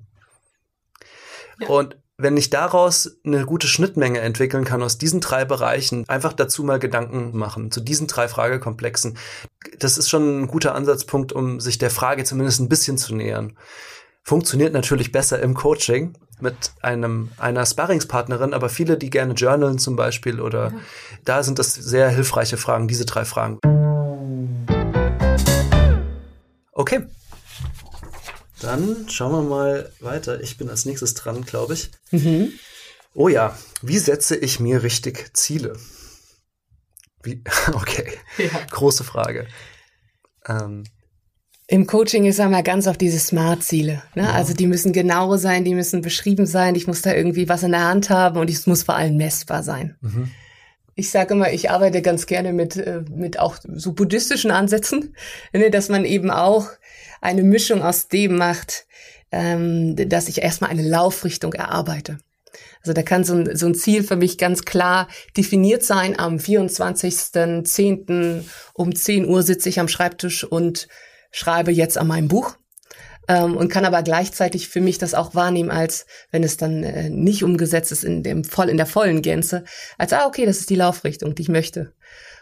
Ja. 1.60 1.68
Und 1.68 1.98
wenn 2.24 2.38
ich 2.38 2.50
daraus 2.50 3.18
eine 3.26 3.46
gute 3.46 3.68
Schnittmenge 3.68 4.22
entwickeln 4.22 4.64
kann 4.64 4.82
aus 4.82 4.98
diesen 4.98 5.20
drei 5.20 5.44
Bereichen, 5.44 6.08
einfach 6.08 6.32
dazu 6.32 6.64
mal 6.64 6.80
Gedanken 6.80 7.38
machen, 7.38 7.70
zu 7.70 7.82
diesen 7.82 8.08
drei 8.08 8.30
Fragekomplexen, 8.30 9.18
das 9.78 9.98
ist 9.98 10.10
schon 10.10 10.44
ein 10.44 10.48
guter 10.48 10.74
Ansatzpunkt, 10.74 11.34
um 11.34 11.60
sich 11.60 11.78
der 11.78 11.90
Frage 11.90 12.24
zumindest 12.24 12.62
ein 12.62 12.70
bisschen 12.70 12.98
zu 12.98 13.14
nähern. 13.14 13.58
Funktioniert 14.24 14.72
natürlich 14.72 15.12
besser 15.12 15.42
im 15.42 15.54
Coaching 15.54 16.14
mit 16.40 16.56
einem, 16.82 17.30
einer 17.38 17.66
Sparringspartnerin, 17.66 18.54
aber 18.54 18.70
viele, 18.70 18.98
die 18.98 19.10
gerne 19.10 19.34
journalen 19.34 19.78
zum 19.78 19.98
Beispiel 19.98 20.40
oder 20.40 20.70
ja. 20.70 20.74
da 21.26 21.44
sind 21.44 21.60
das 21.60 21.74
sehr 21.74 22.10
hilfreiche 22.10 22.56
Fragen, 22.56 22.88
diese 22.88 23.06
drei 23.06 23.26
Fragen. 23.26 23.60
Okay, 26.72 27.06
dann 28.64 29.08
schauen 29.10 29.32
wir 29.32 29.42
mal 29.42 29.92
weiter. 30.00 30.42
Ich 30.42 30.58
bin 30.58 30.70
als 30.70 30.86
nächstes 30.86 31.14
dran, 31.14 31.44
glaube 31.44 31.74
ich. 31.74 31.92
Mhm. 32.12 32.54
Oh 33.14 33.28
ja, 33.28 33.58
wie 33.82 34.00
setze 34.00 34.36
ich 34.36 34.60
mir 34.60 34.84
richtig 34.84 35.36
Ziele? 35.36 35.78
Wie? 37.22 37.44
Okay, 37.74 38.12
ja. 38.38 38.50
große 38.70 39.04
Frage. 39.04 39.48
Ähm. 40.48 40.84
Im 41.68 41.88
Coaching 41.88 42.26
ist 42.26 42.40
einmal 42.40 42.64
ganz 42.64 42.88
auf 42.88 42.98
diese 42.98 43.20
Smart-Ziele. 43.20 44.04
Ne? 44.16 44.24
Ja. 44.24 44.34
Also 44.34 44.54
die 44.54 44.68
müssen 44.68 44.92
genau 44.92 45.38
sein, 45.38 45.64
die 45.64 45.76
müssen 45.76 46.02
beschrieben 46.02 46.46
sein. 46.46 46.76
Ich 46.76 46.88
muss 46.88 47.02
da 47.02 47.14
irgendwie 47.14 47.48
was 47.48 47.64
in 47.64 47.72
der 47.72 47.86
Hand 47.88 48.10
haben 48.10 48.38
und 48.38 48.50
es 48.50 48.68
muss 48.68 48.84
vor 48.84 48.96
allem 48.96 49.16
messbar 49.16 49.64
sein. 49.64 49.96
Mhm. 50.02 50.32
Ich 50.96 51.10
sage 51.10 51.34
immer, 51.34 51.52
ich 51.52 51.72
arbeite 51.72 52.02
ganz 52.02 52.28
gerne 52.28 52.54
mit, 52.54 52.76
äh, 52.76 53.04
mit 53.10 53.40
auch 53.40 53.58
so 53.64 53.94
buddhistischen 53.94 54.52
Ansätzen, 54.52 55.16
ne? 55.54 55.72
dass 55.72 55.90
man 55.90 56.06
eben 56.06 56.30
auch 56.30 56.68
eine 57.24 57.44
Mischung 57.44 57.82
aus 57.82 58.10
dem 58.10 58.36
macht, 58.36 58.86
ähm, 59.32 59.96
dass 59.96 60.28
ich 60.28 60.42
erstmal 60.42 60.70
eine 60.70 60.88
Laufrichtung 60.88 61.54
erarbeite. 61.54 62.20
Also 62.82 62.94
da 62.94 63.02
kann 63.02 63.24
so 63.24 63.34
ein, 63.34 63.56
so 63.56 63.66
ein 63.66 63.74
Ziel 63.76 64.04
für 64.04 64.18
mich 64.18 64.38
ganz 64.38 64.66
klar 64.66 65.08
definiert 65.38 65.84
sein. 65.84 66.20
Am 66.20 66.36
24.10. 66.36 68.44
um 68.74 68.94
10 68.94 69.26
Uhr 69.28 69.42
sitze 69.42 69.70
ich 69.70 69.80
am 69.80 69.88
Schreibtisch 69.88 70.44
und 70.44 70.90
schreibe 71.32 71.72
jetzt 71.72 71.98
an 71.98 72.08
meinem 72.08 72.28
Buch. 72.28 72.58
Ähm, 73.30 73.56
und 73.56 73.70
kann 73.70 73.86
aber 73.86 74.04
gleichzeitig 74.04 74.68
für 74.68 74.82
mich 74.82 74.98
das 74.98 75.14
auch 75.14 75.34
wahrnehmen, 75.34 75.72
als 75.72 76.06
wenn 76.32 76.44
es 76.44 76.58
dann 76.58 76.84
äh, 76.84 77.10
nicht 77.10 77.46
umgesetzt 77.46 77.94
ist 77.94 78.04
in 78.04 78.22
dem 78.22 78.44
voll 78.44 78.68
in 78.68 78.76
der 78.76 78.86
vollen 78.86 79.22
Gänze, 79.22 79.64
als 79.98 80.12
ah 80.12 80.26
okay, 80.26 80.46
das 80.46 80.60
ist 80.60 80.70
die 80.70 80.76
Laufrichtung, 80.76 81.34
die 81.34 81.44
ich 81.44 81.48
möchte. 81.48 81.94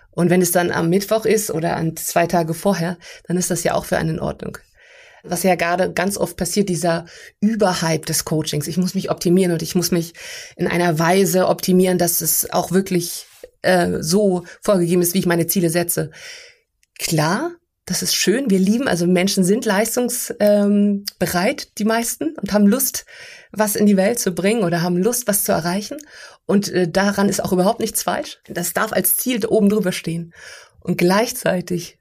Und 0.10 0.32
wenn 0.32 0.42
es 0.42 0.52
dann 0.52 0.72
am 0.72 0.90
Mittwoch 0.90 1.26
ist 1.26 1.52
oder 1.52 1.76
an 1.76 1.96
zwei 1.98 2.26
Tage 2.26 2.56
vorher, 2.56 2.98
dann 3.28 3.38
ist 3.38 3.52
das 3.52 3.64
ja 3.64 3.76
auch 3.76 3.86
für 3.86 4.00
einen 4.00 4.16
in 4.16 4.20
Ordnung 4.20 4.58
was 5.24 5.44
ja 5.44 5.56
gerade 5.56 5.92
ganz 5.92 6.18
oft 6.18 6.38
passiert, 6.38 6.70
dieser 6.70 7.06
Überhype 7.40 8.06
des 8.06 8.26
Coachings. 8.26 8.68
Ich 8.68 8.78
muss 8.78 8.96
mich 8.96 9.12
optimieren 9.12 9.52
und 9.52 9.62
ich 9.62 9.76
muss 9.76 9.92
mich 9.92 10.14
in 10.56 10.68
einer 10.68 11.00
Weise 11.00 11.48
optimieren, 11.48 11.98
dass 11.98 12.22
es 12.22 12.52
auch 12.52 12.72
wirklich 12.72 13.26
äh, 13.62 14.02
so 14.02 14.44
vorgegeben 14.62 15.02
ist, 15.02 15.14
wie 15.14 15.20
ich 15.20 15.26
meine 15.26 15.48
Ziele 15.48 15.70
setze. 15.70 16.12
Klar, 16.98 17.52
das 17.86 18.04
ist 18.04 18.16
schön. 18.16 18.50
Wir 18.50 18.60
lieben, 18.60 18.88
also 18.88 19.08
Menschen 19.08 19.44
sind 19.44 19.66
leistungsbereit, 19.66 20.38
ähm, 20.40 21.72
die 21.78 21.86
meisten, 21.86 22.36
und 22.42 22.54
haben 22.54 22.68
Lust, 22.68 23.06
was 23.52 23.76
in 23.76 23.86
die 23.86 23.98
Welt 23.98 24.20
zu 24.20 24.32
bringen 24.32 24.64
oder 24.64 24.82
haben 24.82 24.98
Lust, 24.98 25.28
was 25.28 25.44
zu 25.44 25.52
erreichen. 25.52 25.98
Und 26.46 26.70
äh, 26.70 26.90
daran 26.90 27.28
ist 27.28 27.44
auch 27.44 27.52
überhaupt 27.52 27.80
nichts 27.80 28.04
falsch. 28.04 28.40
Das 28.48 28.74
darf 28.74 28.94
als 28.94 29.18
Ziel 29.18 29.46
oben 29.46 29.70
drüber 29.70 29.92
stehen. 29.92 30.34
Und 30.80 30.98
gleichzeitig 30.98 31.98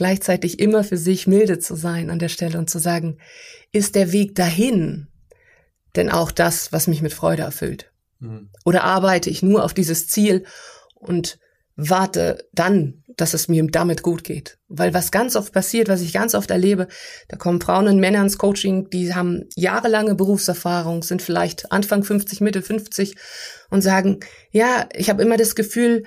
gleichzeitig 0.00 0.58
immer 0.60 0.82
für 0.82 0.96
sich 0.96 1.26
milde 1.26 1.58
zu 1.58 1.74
sein 1.74 2.08
an 2.08 2.18
der 2.18 2.30
Stelle 2.30 2.58
und 2.58 2.70
zu 2.70 2.78
sagen, 2.78 3.18
ist 3.70 3.94
der 3.94 4.12
Weg 4.12 4.34
dahin 4.34 5.08
denn 5.94 6.08
auch 6.08 6.30
das, 6.30 6.72
was 6.72 6.86
mich 6.86 7.02
mit 7.02 7.12
Freude 7.12 7.42
erfüllt? 7.42 7.92
Mhm. 8.18 8.48
Oder 8.64 8.84
arbeite 8.84 9.28
ich 9.28 9.42
nur 9.42 9.62
auf 9.62 9.74
dieses 9.74 10.08
Ziel 10.08 10.46
und 10.94 11.38
warte 11.76 12.48
dann, 12.54 13.04
dass 13.18 13.34
es 13.34 13.46
mir 13.46 13.62
damit 13.66 14.02
gut 14.02 14.24
geht. 14.24 14.56
Weil 14.68 14.94
was 14.94 15.10
ganz 15.10 15.36
oft 15.36 15.52
passiert, 15.52 15.88
was 15.88 16.00
ich 16.00 16.14
ganz 16.14 16.34
oft 16.34 16.50
erlebe, 16.50 16.88
da 17.28 17.36
kommen 17.36 17.60
Frauen 17.60 17.86
und 17.86 18.00
Männer 18.00 18.22
ins 18.22 18.38
Coaching, 18.38 18.88
die 18.88 19.14
haben 19.14 19.50
jahrelange 19.54 20.14
Berufserfahrung, 20.14 21.02
sind 21.02 21.20
vielleicht 21.20 21.72
Anfang 21.72 22.04
50, 22.04 22.40
Mitte 22.40 22.62
50 22.62 23.16
und 23.68 23.82
sagen, 23.82 24.20
ja, 24.50 24.88
ich 24.94 25.10
habe 25.10 25.20
immer 25.20 25.36
das 25.36 25.54
Gefühl, 25.54 26.04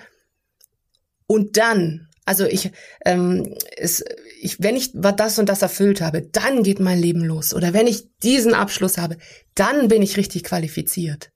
und 1.28 1.58
dann, 1.58 2.10
also 2.26 2.46
ich, 2.46 2.72
ähm, 3.06 3.56
es, 3.76 4.04
ich, 4.40 4.62
wenn 4.62 4.76
ich 4.76 4.92
das 4.94 5.40
und 5.40 5.50
das 5.50 5.62
erfüllt 5.62 6.02
habe, 6.02 6.22
dann 6.22 6.64
geht 6.64 6.80
mein 6.80 7.00
Leben 7.00 7.24
los. 7.24 7.54
Oder 7.54 7.74
wenn 7.74 7.88
ich 7.88 8.08
diesen 8.24 8.54
Abschluss 8.54 8.98
habe, 8.98 9.18
dann 9.56 9.88
bin 9.90 10.02
ich 10.02 10.18
richtig 10.18 10.44
qualifiziert. 10.44 11.32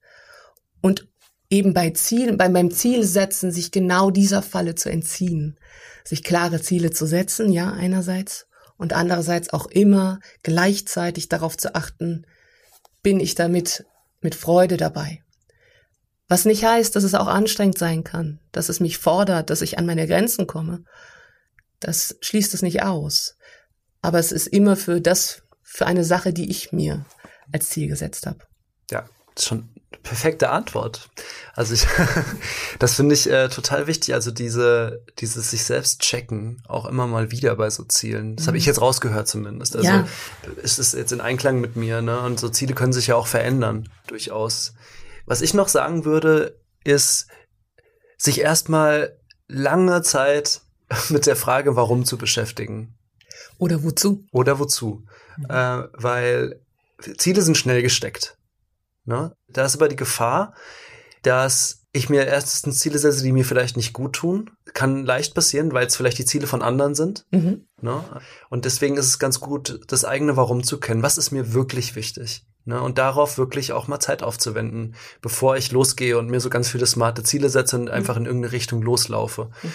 Und 0.80 1.08
eben 1.50 1.74
bei 1.74 1.90
Zielen, 1.90 2.36
bei 2.36 2.48
meinem 2.48 2.70
Ziel 2.70 3.04
setzen, 3.04 3.52
sich 3.52 3.70
genau 3.70 4.10
dieser 4.10 4.42
Falle 4.42 4.74
zu 4.74 4.90
entziehen, 4.90 5.58
sich 6.04 6.22
klare 6.22 6.60
Ziele 6.60 6.90
zu 6.90 7.06
setzen, 7.06 7.52
ja, 7.52 7.72
einerseits, 7.72 8.46
und 8.76 8.92
andererseits 8.92 9.52
auch 9.52 9.66
immer 9.66 10.20
gleichzeitig 10.42 11.28
darauf 11.28 11.56
zu 11.56 11.74
achten, 11.74 12.26
bin 13.02 13.20
ich 13.20 13.34
damit 13.34 13.84
mit 14.20 14.34
Freude 14.34 14.76
dabei. 14.76 15.22
Was 16.28 16.44
nicht 16.44 16.64
heißt, 16.64 16.94
dass 16.94 17.04
es 17.04 17.14
auch 17.14 17.26
anstrengend 17.26 17.78
sein 17.78 18.04
kann, 18.04 18.38
dass 18.52 18.68
es 18.68 18.80
mich 18.80 18.98
fordert, 18.98 19.50
dass 19.50 19.62
ich 19.62 19.78
an 19.78 19.86
meine 19.86 20.06
Grenzen 20.06 20.46
komme. 20.46 20.84
Das 21.80 22.16
schließt 22.20 22.52
es 22.54 22.62
nicht 22.62 22.82
aus. 22.82 23.36
Aber 24.02 24.18
es 24.18 24.30
ist 24.30 24.46
immer 24.46 24.76
für 24.76 25.00
das, 25.00 25.42
für 25.62 25.86
eine 25.86 26.04
Sache, 26.04 26.32
die 26.32 26.50
ich 26.50 26.70
mir 26.72 27.06
als 27.52 27.70
Ziel 27.70 27.88
gesetzt 27.88 28.26
habe. 28.26 28.38
Ja, 28.90 29.08
schon 29.38 29.70
perfekte 30.02 30.50
Antwort. 30.50 31.08
Also 31.54 31.74
ich, 31.74 31.86
das 32.78 32.94
finde 32.94 33.14
ich 33.14 33.30
äh, 33.30 33.48
total 33.48 33.86
wichtig. 33.86 34.14
Also 34.14 34.30
diese, 34.30 35.04
dieses 35.18 35.50
sich 35.50 35.64
selbst 35.64 36.00
checken, 36.00 36.62
auch 36.66 36.86
immer 36.86 37.06
mal 37.06 37.30
wieder 37.30 37.56
bei 37.56 37.70
so 37.70 37.84
Zielen. 37.84 38.36
Das 38.36 38.44
mhm. 38.44 38.48
habe 38.48 38.58
ich 38.58 38.66
jetzt 38.66 38.80
rausgehört 38.80 39.28
zumindest. 39.28 39.76
Also 39.76 39.88
ja. 39.88 40.06
ist 40.62 40.78
es 40.78 40.92
jetzt 40.92 41.12
in 41.12 41.20
Einklang 41.20 41.60
mit 41.60 41.76
mir, 41.76 42.02
ne? 42.02 42.20
Und 42.20 42.38
so 42.38 42.48
Ziele 42.48 42.74
können 42.74 42.92
sich 42.92 43.08
ja 43.08 43.16
auch 43.16 43.26
verändern, 43.26 43.88
durchaus. 44.06 44.74
Was 45.28 45.42
ich 45.42 45.52
noch 45.52 45.68
sagen 45.68 46.06
würde, 46.06 46.58
ist, 46.84 47.28
sich 48.16 48.40
erstmal 48.40 49.20
lange 49.46 50.00
Zeit 50.02 50.62
mit 51.10 51.26
der 51.26 51.36
Frage, 51.36 51.76
warum 51.76 52.04
zu 52.06 52.16
beschäftigen. 52.16 52.94
Oder 53.58 53.82
wozu? 53.84 54.24
Oder 54.32 54.58
wozu. 54.58 55.04
Mhm. 55.36 55.44
Äh, 55.50 55.82
weil 55.92 56.60
Ziele 57.18 57.42
sind 57.42 57.58
schnell 57.58 57.82
gesteckt. 57.82 58.38
Ne? 59.04 59.34
Da 59.48 59.64
ist 59.66 59.76
aber 59.76 59.88
die 59.88 59.96
Gefahr, 59.96 60.54
dass 61.22 61.77
ich 61.92 62.10
mir 62.10 62.26
erstens 62.26 62.80
Ziele 62.80 62.98
setze, 62.98 63.22
die 63.22 63.32
mir 63.32 63.44
vielleicht 63.44 63.76
nicht 63.76 63.92
gut 63.92 64.14
tun. 64.14 64.50
Kann 64.74 65.06
leicht 65.06 65.34
passieren, 65.34 65.72
weil 65.72 65.86
es 65.86 65.96
vielleicht 65.96 66.18
die 66.18 66.26
Ziele 66.26 66.46
von 66.46 66.62
anderen 66.62 66.94
sind. 66.94 67.24
Mhm. 67.30 67.66
Ne? 67.80 68.04
Und 68.50 68.64
deswegen 68.66 68.96
ist 68.96 69.06
es 69.06 69.18
ganz 69.18 69.40
gut, 69.40 69.80
das 69.86 70.04
eigene 70.04 70.36
Warum 70.36 70.62
zu 70.62 70.78
kennen. 70.78 71.02
Was 71.02 71.16
ist 71.18 71.30
mir 71.30 71.54
wirklich 71.54 71.96
wichtig? 71.96 72.46
Ne? 72.64 72.80
Und 72.82 72.98
darauf 72.98 73.38
wirklich 73.38 73.72
auch 73.72 73.88
mal 73.88 74.00
Zeit 74.00 74.22
aufzuwenden, 74.22 74.94
bevor 75.22 75.56
ich 75.56 75.72
losgehe 75.72 76.18
und 76.18 76.28
mir 76.28 76.40
so 76.40 76.50
ganz 76.50 76.68
viele 76.68 76.86
smarte 76.86 77.22
Ziele 77.22 77.48
setze 77.48 77.76
und 77.76 77.84
mhm. 77.86 77.90
einfach 77.90 78.16
in 78.16 78.26
irgendeine 78.26 78.52
Richtung 78.52 78.82
loslaufe. 78.82 79.50
Mhm. 79.62 79.72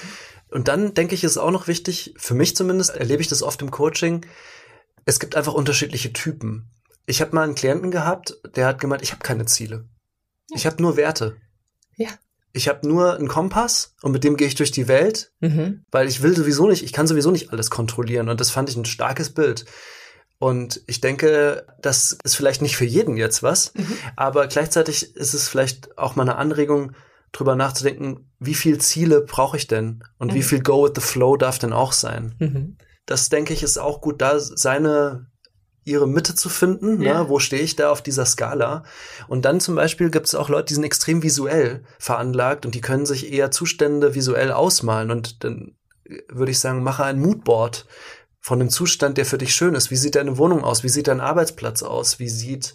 Und 0.51 0.67
dann 0.67 0.93
denke 0.93 1.15
ich, 1.15 1.23
ist 1.23 1.39
auch 1.39 1.49
noch 1.49 1.67
wichtig, 1.67 2.13
für 2.17 2.35
mich 2.35 2.55
zumindest 2.55 2.91
erlebe 2.91 3.23
ich 3.23 3.27
das 3.27 3.41
oft 3.41 3.61
im 3.63 3.71
Coaching, 3.71 4.23
es 5.05 5.19
gibt 5.19 5.35
einfach 5.35 5.53
unterschiedliche 5.53 6.13
Typen. 6.13 6.69
Ich 7.07 7.21
habe 7.21 7.33
mal 7.35 7.41
einen 7.41 7.55
Klienten 7.55 7.89
gehabt, 7.89 8.37
der 8.55 8.67
hat 8.67 8.79
gemeint, 8.79 9.01
ich 9.01 9.11
habe 9.11 9.23
keine 9.23 9.45
Ziele. 9.45 9.89
Ja. 10.51 10.57
Ich 10.57 10.65
habe 10.67 10.81
nur 10.81 10.95
Werte. 10.95 11.37
Ja. 11.97 12.09
Ich 12.51 12.67
habe 12.67 12.87
nur 12.87 13.15
einen 13.15 13.27
Kompass 13.27 13.95
und 14.03 14.11
mit 14.11 14.23
dem 14.23 14.37
gehe 14.37 14.47
ich 14.47 14.55
durch 14.55 14.71
die 14.71 14.87
Welt, 14.87 15.31
mhm. 15.39 15.83
weil 15.91 16.07
ich 16.07 16.21
will 16.21 16.35
sowieso 16.35 16.67
nicht, 16.67 16.83
ich 16.83 16.93
kann 16.93 17.07
sowieso 17.07 17.31
nicht 17.31 17.51
alles 17.51 17.71
kontrollieren 17.71 18.29
und 18.29 18.39
das 18.39 18.51
fand 18.51 18.69
ich 18.69 18.75
ein 18.75 18.85
starkes 18.85 19.31
Bild. 19.31 19.65
Und 20.37 20.81
ich 20.87 20.99
denke, 21.01 21.65
das 21.81 22.17
ist 22.23 22.35
vielleicht 22.35 22.61
nicht 22.61 22.75
für 22.75 22.85
jeden 22.85 23.17
jetzt 23.17 23.43
was, 23.43 23.73
mhm. 23.73 23.97
aber 24.15 24.47
gleichzeitig 24.47 25.15
ist 25.15 25.33
es 25.33 25.47
vielleicht 25.47 25.97
auch 25.97 26.15
mal 26.15 26.23
eine 26.23 26.35
Anregung, 26.35 26.93
drüber 27.33 27.55
nachzudenken, 27.55 28.31
wie 28.39 28.53
viel 28.53 28.77
Ziele 28.77 29.21
brauche 29.21 29.57
ich 29.57 29.67
denn 29.67 30.03
und 30.19 30.31
mhm. 30.31 30.35
wie 30.35 30.43
viel 30.43 30.61
Go 30.61 30.85
with 30.85 30.93
the 30.95 31.01
Flow 31.01 31.35
darf 31.35 31.59
denn 31.59 31.73
auch 31.73 31.91
sein. 31.91 32.35
Mhm. 32.39 32.77
Das 33.05 33.27
denke 33.29 33.53
ich 33.53 33.63
ist 33.63 33.77
auch 33.77 33.99
gut, 33.99 34.21
da 34.21 34.39
seine 34.39 35.25
ihre 35.85 36.07
Mitte 36.07 36.35
zu 36.35 36.49
finden. 36.49 36.99
Ne? 36.99 37.05
Ja. 37.05 37.23
Ne? 37.23 37.29
Wo 37.29 37.39
stehe 37.39 37.61
ich 37.61 37.75
da 37.75 37.91
auf 37.91 38.01
dieser 38.01 38.25
Skala? 38.25 38.83
Und 39.27 39.45
dann 39.45 39.59
zum 39.59 39.75
Beispiel 39.75 40.09
gibt 40.09 40.27
es 40.27 40.35
auch 40.35 40.49
Leute, 40.49 40.65
die 40.65 40.75
sind 40.75 40.83
extrem 40.83 41.23
visuell 41.23 41.83
veranlagt 41.99 42.65
und 42.65 42.75
die 42.75 42.81
können 42.81 43.05
sich 43.05 43.31
eher 43.31 43.51
Zustände 43.51 44.15
visuell 44.15 44.51
ausmalen. 44.51 45.11
Und 45.11 45.43
dann 45.43 45.75
würde 46.29 46.51
ich 46.51 46.59
sagen, 46.59 46.83
mache 46.83 47.03
ein 47.03 47.19
Moodboard 47.19 47.85
von 48.39 48.59
dem 48.59 48.69
Zustand, 48.69 49.17
der 49.17 49.25
für 49.25 49.37
dich 49.37 49.55
schön 49.55 49.75
ist. 49.75 49.91
Wie 49.91 49.95
sieht 49.95 50.15
deine 50.15 50.37
Wohnung 50.37 50.63
aus? 50.63 50.83
Wie 50.83 50.89
sieht 50.89 51.07
dein 51.07 51.21
Arbeitsplatz 51.21 51.81
aus? 51.83 52.19
Wie 52.19 52.29
sieht 52.29 52.73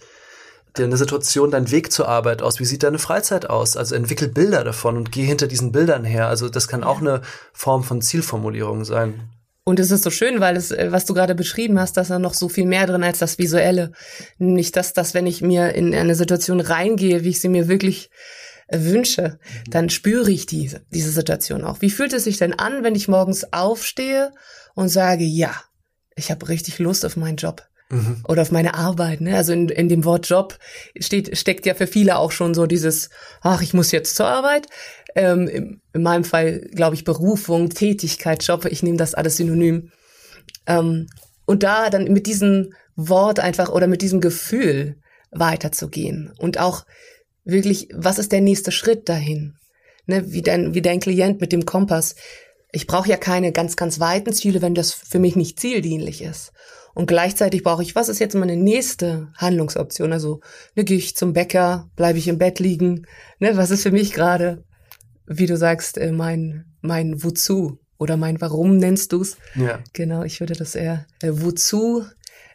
deine 0.75 0.97
Situation, 0.97 1.51
dein 1.51 1.71
Weg 1.71 1.93
zur 1.93 2.09
Arbeit 2.09 2.43
aus? 2.43 2.61
Wie 2.61 2.65
sieht 2.65 2.83
deine 2.83 2.99
Freizeit 2.99 3.51
aus? 3.51 3.77
Also 3.77 3.95
entwickel 3.95 4.29
Bilder 4.29 4.65
davon 4.65 4.97
und 4.97 5.13
geh 5.13 5.25
hinter 5.25 5.47
diesen 5.47 5.73
Bildern 5.73 6.05
her. 6.05 6.29
Also 6.29 6.49
das 6.49 6.69
kann 6.69 6.85
auch 6.85 7.01
eine 7.01 7.23
Form 7.53 7.85
von 7.85 8.01
Zielformulierung 8.01 8.85
sein. 8.85 9.29
Und 9.69 9.79
es 9.79 9.91
ist 9.91 10.03
so 10.03 10.09
schön, 10.09 10.41
weil 10.41 10.57
es, 10.57 10.71
äh, 10.71 10.91
was 10.93 11.05
du 11.05 11.13
gerade 11.13 11.35
beschrieben 11.35 11.79
hast, 11.79 11.99
dass 11.99 12.09
da 12.09 12.19
noch 12.19 12.33
so 12.33 12.49
viel 12.49 12.65
mehr 12.65 12.87
drin 12.87 13.03
als 13.03 13.19
das 13.19 13.37
Visuelle. 13.37 13.93
Nämlich, 14.39 14.73
dass, 14.73 14.95
dass 14.95 15.13
wenn 15.13 15.27
ich 15.27 15.43
mir 15.43 15.75
in 15.75 15.95
eine 15.95 16.15
Situation 16.15 16.61
reingehe, 16.61 17.23
wie 17.23 17.29
ich 17.29 17.41
sie 17.43 17.51
mir 17.51 17.69
wirklich 17.69 18.09
äh, 18.69 18.79
wünsche, 18.81 19.39
dann 19.69 19.91
spüre 19.91 20.31
ich 20.31 20.47
diese, 20.47 20.87
diese 20.89 21.11
Situation 21.11 21.65
auch. 21.65 21.83
Wie 21.83 21.91
fühlt 21.91 22.15
es 22.15 22.25
sich 22.25 22.39
denn 22.39 22.59
an, 22.59 22.83
wenn 22.83 22.95
ich 22.95 23.09
morgens 23.09 23.53
aufstehe 23.53 24.33
und 24.75 24.89
sage, 24.89 25.25
ja, 25.25 25.55
ich 26.17 26.31
habe 26.31 26.49
richtig 26.49 26.79
Lust 26.79 27.05
auf 27.05 27.19
meinen 27.19 27.37
Job? 27.37 27.69
Mhm. 27.91 28.23
Oder 28.27 28.43
auf 28.43 28.51
meine 28.51 28.75
Arbeit, 28.75 29.23
ne? 29.23 29.37
Also 29.37 29.53
in, 29.53 29.69
in 29.69 29.89
dem 29.89 30.05
Wort 30.05 30.29
Job 30.29 30.59
steht, 30.99 31.37
steckt 31.39 31.65
ja 31.65 31.75
für 31.75 31.87
viele 31.87 32.19
auch 32.19 32.33
schon 32.33 32.55
so 32.55 32.67
dieses, 32.67 33.09
ach, 33.41 33.63
ich 33.63 33.73
muss 33.73 33.93
jetzt 33.93 34.15
zur 34.15 34.27
Arbeit. 34.27 34.67
Ähm, 35.15 35.49
in, 35.49 35.81
in 35.93 36.03
meinem 36.03 36.25
Fall, 36.25 36.61
glaube 36.75 36.95
ich, 36.95 37.05
Berufung, 37.05 37.71
Tätigkeit, 37.71 38.43
Job, 38.43 38.67
ich 38.67 38.83
nehme 38.83 38.99
das 38.99 39.15
alles 39.15 39.37
synonym. 39.37 39.91
Ähm, 40.67 41.09
und 41.47 41.63
da 41.63 41.91
dann 41.91 42.05
mit 42.13 42.27
diesem 42.27 42.75
Wort 42.95 43.41
einfach 43.41 43.71
oder 43.71 43.87
mit 43.87 44.03
diesem 44.03 44.21
Gefühl 44.21 44.97
weiterzugehen 45.31 46.33
und 46.39 46.59
auch 46.59 46.85
wirklich, 47.45 47.89
was 47.95 48.19
ist 48.19 48.33
der 48.33 48.41
nächste 48.41 48.73
Schritt 48.73 49.09
dahin? 49.09 49.55
Ne, 50.07 50.33
wie 50.33 50.43
dein, 50.43 50.75
wie 50.75 50.83
dein 50.83 51.01
Klient 51.01 51.41
mit 51.41 51.53
dem 51.53 51.67
Kompass. 51.67 52.15
Ich 52.73 52.87
brauche 52.87 53.09
ja 53.09 53.17
keine 53.17 53.53
ganz, 53.53 53.77
ganz 53.77 54.01
weiten 54.01 54.33
Ziele, 54.33 54.63
wenn 54.63 54.75
das 54.75 54.93
für 54.93 55.19
mich 55.19 55.37
nicht 55.37 55.61
zieldienlich 55.61 56.23
ist. 56.23 56.53
Und 56.95 57.07
gleichzeitig 57.07 57.63
brauche 57.63 57.83
ich, 57.83 57.95
was 57.95 58.09
ist 58.09 58.19
jetzt 58.19 58.35
meine 58.35 58.57
nächste 58.57 59.29
Handlungsoption? 59.37 60.13
Also, 60.13 60.41
ne, 60.75 60.85
gehe 60.85 60.97
ich 60.97 61.15
zum 61.15 61.33
Bäcker, 61.33 61.91
bleibe 61.95 62.19
ich 62.19 62.27
im 62.27 62.39
Bett 62.39 62.59
liegen? 62.59 63.07
Ne, 63.39 63.57
was 63.57 63.71
ist 63.71 63.83
für 63.83 63.93
mich 63.93 64.13
gerade, 64.13 64.65
wie 65.29 65.47
du 65.47 65.57
sagst, 65.57 65.99
äh, 65.99 66.13
mein, 66.13 66.65
mein 66.81 67.23
Wozu 67.23 67.79
oder 67.99 68.17
mein 68.17 68.41
Warum 68.41 68.77
nennst 68.77 69.13
du's? 69.13 69.37
Ja. 69.55 69.81
Genau, 69.93 70.23
ich 70.23 70.41
würde 70.41 70.55
das 70.55 70.75
eher 70.75 71.07
äh, 71.21 71.31
Wozu, 71.33 72.05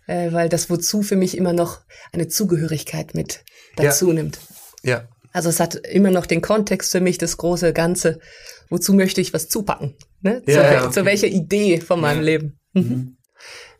äh, 0.08 0.32
weil 0.32 0.50
das 0.50 0.70
Wozu 0.70 1.02
für 1.02 1.16
mich 1.16 1.38
immer 1.38 1.54
noch 1.54 1.82
eine 2.12 2.28
Zugehörigkeit 2.28 3.14
mit 3.14 3.44
dazu 3.76 4.08
ja. 4.08 4.14
nimmt. 4.14 4.40
Ja. 4.84 5.08
Also 5.32 5.50
es 5.50 5.60
hat 5.60 5.76
immer 5.76 6.12
noch 6.12 6.26
den 6.26 6.42
Kontext 6.42 6.92
für 6.92 7.02
mich, 7.02 7.18
das 7.18 7.38
große 7.38 7.74
Ganze. 7.74 8.20
Wozu 8.70 8.94
möchte 8.94 9.22
ich 9.22 9.34
was 9.34 9.50
zupacken? 9.50 9.96
Ne? 10.22 10.42
Ja, 10.46 10.54
zu, 10.54 10.74
ja, 10.74 10.84
okay. 10.84 10.92
zu 10.92 11.06
welcher 11.06 11.28
Idee 11.28 11.80
von 11.80 12.00
meinem 12.00 12.22
Leben? 12.22 12.60
Mhm. 12.74 12.82
mhm 12.82 13.18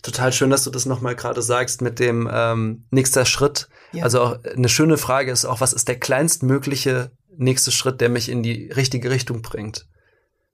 total 0.04 0.34
schön, 0.34 0.50
dass 0.50 0.66
du 0.66 0.70
das 0.70 0.86
nochmal 0.86 1.16
gerade 1.16 1.42
sagst 1.42 1.82
mit 1.82 1.98
dem 2.00 2.30
ähm, 2.32 2.86
nächster 2.92 3.26
Schritt. 3.26 3.70
Ja. 3.94 4.04
Also 4.04 4.22
auch 4.22 4.44
eine 4.44 4.70
schöne 4.70 4.98
Frage 4.98 5.32
ist 5.32 5.46
auch, 5.46 5.62
was 5.62 5.74
ist 5.74 5.88
der 5.88 5.98
kleinstmögliche 6.00 7.12
nächste 7.38 7.72
Schritt, 7.72 8.02
der 8.02 8.10
mich 8.10 8.30
in 8.30 8.44
die 8.44 8.72
richtige 8.72 9.10
Richtung 9.10 9.42
bringt? 9.42 9.86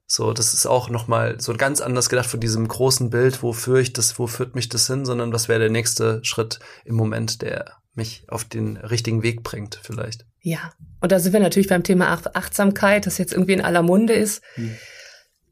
So, 0.06 0.34
das 0.34 0.54
ist 0.54 0.66
auch 0.66 0.90
nochmal 0.90 1.40
so 1.40 1.54
ganz 1.54 1.82
anders 1.82 2.10
gedacht 2.10 2.30
von 2.30 2.40
diesem 2.40 2.68
großen 2.68 3.12
Bild, 3.12 3.44
wofür 3.44 3.78
ich 3.78 3.94
das, 3.94 4.18
wo 4.18 4.26
führt 4.26 4.56
mich 4.56 4.68
das 4.68 4.88
hin, 4.88 5.06
sondern 5.06 5.32
was 5.32 5.48
wäre 5.48 5.60
der 5.60 5.70
nächste 5.70 6.20
Schritt 6.24 6.60
im 6.84 6.96
Moment, 6.96 7.44
der 7.44 7.74
mich 7.94 8.24
auf 8.28 8.44
den 8.44 8.78
richtigen 8.78 9.22
Weg 9.22 9.44
bringt, 9.44 9.80
vielleicht. 9.84 10.26
Ja. 10.42 10.74
Und 11.00 11.12
da 11.12 11.20
sind 11.20 11.34
wir 11.34 11.40
natürlich 11.40 11.68
beim 11.68 11.84
Thema 11.84 12.20
Achtsamkeit, 12.34 13.06
das 13.06 13.20
jetzt 13.20 13.34
irgendwie 13.34 13.54
in 13.54 13.62
aller 13.62 13.84
Munde 13.84 14.14
ist. 14.14 14.42
Hm 14.56 14.76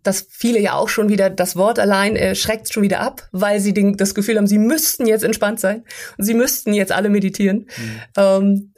dass 0.07 0.25
viele 0.29 0.59
ja 0.59 0.73
auch 0.73 0.87
schon 0.87 1.09
wieder, 1.09 1.29
das 1.29 1.57
Wort 1.57 1.79
allein 1.79 2.15
äh, 2.15 2.33
schreckt 2.33 2.71
schon 2.71 2.81
wieder 2.81 3.01
ab, 3.01 3.27
weil 3.33 3.59
sie 3.59 3.73
den, 3.73 3.97
das 3.97 4.15
Gefühl 4.15 4.37
haben, 4.37 4.47
sie 4.47 4.57
müssten 4.57 5.05
jetzt 5.05 5.25
entspannt 5.25 5.59
sein 5.59 5.83
und 6.17 6.23
sie 6.23 6.33
müssten 6.33 6.73
jetzt 6.73 6.93
alle 6.93 7.09
meditieren. 7.09 7.67
Mhm. 7.77 8.01
Ähm, 8.15 8.73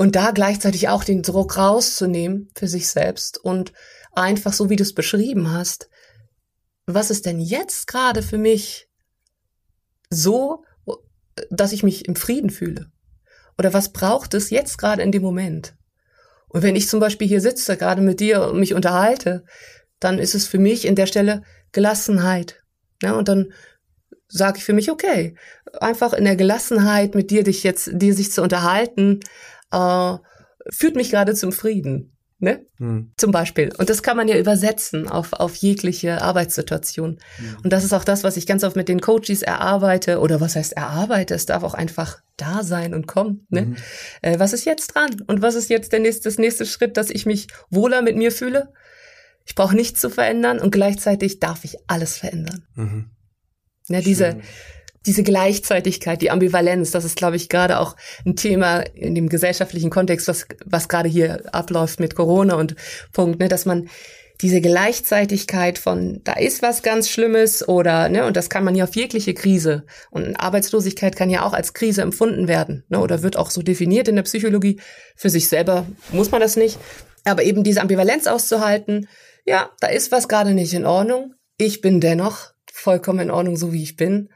und 0.00 0.16
da 0.16 0.30
gleichzeitig 0.30 0.88
auch 0.88 1.04
den 1.04 1.20
Druck 1.20 1.58
rauszunehmen 1.58 2.48
für 2.54 2.68
sich 2.68 2.88
selbst 2.88 3.36
und 3.36 3.74
einfach 4.12 4.54
so, 4.54 4.70
wie 4.70 4.76
du 4.76 4.82
es 4.82 4.94
beschrieben 4.94 5.52
hast, 5.52 5.90
was 6.86 7.10
ist 7.10 7.26
denn 7.26 7.38
jetzt 7.38 7.86
gerade 7.86 8.22
für 8.22 8.38
mich 8.38 8.88
so, 10.08 10.64
dass 11.50 11.72
ich 11.72 11.82
mich 11.82 12.08
im 12.08 12.16
Frieden 12.16 12.48
fühle? 12.48 12.90
Oder 13.58 13.74
was 13.74 13.92
braucht 13.92 14.32
es 14.32 14.48
jetzt 14.48 14.78
gerade 14.78 15.02
in 15.02 15.12
dem 15.12 15.20
Moment? 15.20 15.76
Und 16.48 16.62
wenn 16.62 16.76
ich 16.76 16.88
zum 16.88 16.98
Beispiel 16.98 17.28
hier 17.28 17.42
sitze, 17.42 17.76
gerade 17.76 18.00
mit 18.00 18.20
dir 18.20 18.44
und 18.44 18.58
mich 18.58 18.72
unterhalte, 18.72 19.44
dann 19.98 20.18
ist 20.18 20.34
es 20.34 20.46
für 20.46 20.58
mich 20.58 20.86
in 20.86 20.94
der 20.94 21.04
Stelle 21.04 21.42
Gelassenheit. 21.72 22.62
Ja, 23.02 23.12
und 23.12 23.28
dann 23.28 23.52
sage 24.28 24.56
ich 24.56 24.64
für 24.64 24.72
mich, 24.72 24.90
okay, 24.90 25.36
einfach 25.78 26.14
in 26.14 26.24
der 26.24 26.36
Gelassenheit 26.36 27.14
mit 27.14 27.30
dir 27.30 27.44
dich 27.44 27.64
jetzt, 27.64 27.90
dir 27.92 28.14
sich 28.14 28.32
zu 28.32 28.40
unterhalten, 28.40 29.20
äh, 29.72 30.16
führt 30.70 30.96
mich 30.96 31.10
gerade 31.10 31.34
zum 31.34 31.52
Frieden. 31.52 32.16
Ne? 32.42 32.64
Hm. 32.78 33.12
Zum 33.18 33.32
Beispiel. 33.32 33.70
Und 33.76 33.90
das 33.90 34.02
kann 34.02 34.16
man 34.16 34.26
ja 34.26 34.38
übersetzen 34.38 35.08
auf, 35.08 35.34
auf 35.34 35.56
jegliche 35.56 36.22
Arbeitssituation. 36.22 37.18
Hm. 37.36 37.56
Und 37.62 37.70
das 37.70 37.84
ist 37.84 37.92
auch 37.92 38.02
das, 38.02 38.24
was 38.24 38.38
ich 38.38 38.46
ganz 38.46 38.64
oft 38.64 38.76
mit 38.76 38.88
den 38.88 39.02
Coaches 39.02 39.42
erarbeite. 39.42 40.20
Oder 40.20 40.40
was 40.40 40.56
heißt 40.56 40.72
erarbeite? 40.72 41.34
Es 41.34 41.44
darf 41.44 41.62
auch 41.64 41.74
einfach 41.74 42.22
da 42.38 42.62
sein 42.62 42.94
und 42.94 43.06
kommen. 43.06 43.46
Ne? 43.50 43.60
Hm. 43.60 43.76
Äh, 44.22 44.38
was 44.38 44.54
ist 44.54 44.64
jetzt 44.64 44.94
dran? 44.94 45.20
Und 45.26 45.42
was 45.42 45.54
ist 45.54 45.68
jetzt 45.68 45.92
der 45.92 46.00
nächste, 46.00 46.24
das 46.24 46.38
nächste 46.38 46.64
Schritt, 46.64 46.96
dass 46.96 47.10
ich 47.10 47.26
mich 47.26 47.48
wohler 47.68 48.00
mit 48.00 48.16
mir 48.16 48.32
fühle? 48.32 48.72
Ich 49.44 49.54
brauche 49.54 49.76
nichts 49.76 50.00
zu 50.00 50.08
verändern 50.08 50.60
und 50.60 50.70
gleichzeitig 50.70 51.40
darf 51.40 51.64
ich 51.64 51.76
alles 51.88 52.16
verändern. 52.16 52.64
Mhm. 52.74 53.10
Ne, 53.88 54.00
diese, 54.00 54.38
diese 55.06 55.22
Gleichzeitigkeit, 55.22 56.20
die 56.20 56.30
Ambivalenz, 56.30 56.90
das 56.90 57.04
ist, 57.04 57.16
glaube 57.16 57.36
ich, 57.36 57.48
gerade 57.48 57.78
auch 57.78 57.96
ein 58.26 58.36
Thema 58.36 58.80
in 58.80 59.14
dem 59.14 59.28
gesellschaftlichen 59.28 59.90
Kontext, 59.90 60.28
was, 60.28 60.46
was 60.64 60.88
gerade 60.88 61.08
hier 61.08 61.42
abläuft 61.54 62.00
mit 62.00 62.14
Corona 62.14 62.54
und 62.54 62.76
Punkt, 63.12 63.40
ne, 63.40 63.48
dass 63.48 63.64
man 63.64 63.88
diese 64.42 64.60
Gleichzeitigkeit 64.60 65.78
von, 65.78 66.20
da 66.24 66.32
ist 66.32 66.62
was 66.62 66.82
ganz 66.82 67.08
Schlimmes 67.10 67.66
oder, 67.66 68.08
ne, 68.08 68.26
und 68.26 68.36
das 68.36 68.50
kann 68.50 68.64
man 68.64 68.74
ja 68.74 68.84
auf 68.84 68.96
jegliche 68.96 69.34
Krise. 69.34 69.84
Und 70.10 70.36
Arbeitslosigkeit 70.36 71.16
kann 71.16 71.30
ja 71.30 71.44
auch 71.44 71.52
als 71.52 71.74
Krise 71.74 72.02
empfunden 72.02 72.48
werden, 72.48 72.84
ne, 72.88 73.00
oder 73.00 73.22
wird 73.22 73.36
auch 73.36 73.50
so 73.50 73.62
definiert 73.62 74.08
in 74.08 74.16
der 74.16 74.22
Psychologie. 74.22 74.80
Für 75.16 75.30
sich 75.30 75.48
selber 75.48 75.86
muss 76.12 76.30
man 76.30 76.40
das 76.40 76.56
nicht. 76.56 76.78
Aber 77.24 77.42
eben 77.42 77.64
diese 77.64 77.82
Ambivalenz 77.82 78.26
auszuhalten, 78.26 79.08
ja, 79.44 79.70
da 79.80 79.88
ist 79.88 80.12
was 80.12 80.28
gerade 80.28 80.52
nicht 80.52 80.72
in 80.72 80.86
Ordnung. 80.86 81.34
Ich 81.58 81.80
bin 81.80 82.00
dennoch 82.00 82.52
vollkommen 82.72 83.20
in 83.20 83.30
Ordnung, 83.30 83.56
so 83.56 83.72
wie 83.72 83.82
ich 83.82 83.96
bin 83.96 84.30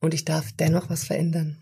und 0.00 0.14
ich 0.14 0.24
darf 0.24 0.52
dennoch 0.52 0.90
was 0.90 1.04
verändern. 1.04 1.58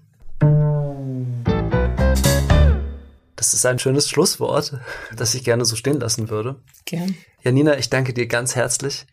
Das 3.37 3.53
ist 3.53 3.67
ein 3.67 3.79
schönes 3.79 4.09
Schlusswort, 4.09 4.79
das 5.17 5.35
ich 5.35 5.45
gerne 5.45 5.65
so 5.65 5.77
stehen 5.77 6.01
lassen 6.01 6.31
würde. 6.31 6.57
Gern. 6.87 7.15
Janina, 7.43 7.77
ich 7.77 7.91
danke 7.91 8.15
dir 8.15 8.27
ganz 8.27 8.57
herzlich. 8.57 9.07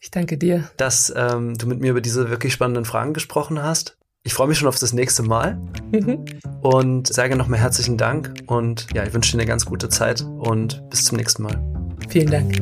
Ich 0.00 0.10
danke 0.10 0.36
dir. 0.36 0.70
Dass 0.76 1.12
ähm, 1.16 1.56
du 1.56 1.66
mit 1.66 1.80
mir 1.80 1.90
über 1.90 2.00
diese 2.00 2.30
wirklich 2.30 2.52
spannenden 2.52 2.84
Fragen 2.84 3.14
gesprochen 3.14 3.62
hast. 3.62 3.96
Ich 4.22 4.34
freue 4.34 4.48
mich 4.48 4.58
schon 4.58 4.68
auf 4.68 4.78
das 4.78 4.92
nächste 4.92 5.22
Mal 5.22 5.58
mhm. 5.92 6.26
und 6.62 7.08
sage 7.08 7.36
nochmal 7.36 7.58
herzlichen 7.58 7.96
Dank 7.96 8.34
und 8.46 8.86
ja, 8.92 9.04
ich 9.04 9.14
wünsche 9.14 9.32
dir 9.32 9.38
eine 9.38 9.46
ganz 9.46 9.64
gute 9.64 9.88
Zeit 9.88 10.20
und 10.20 10.82
bis 10.90 11.04
zum 11.04 11.16
nächsten 11.16 11.42
Mal. 11.42 11.62
Vielen 12.08 12.30
Dank. 12.30 12.54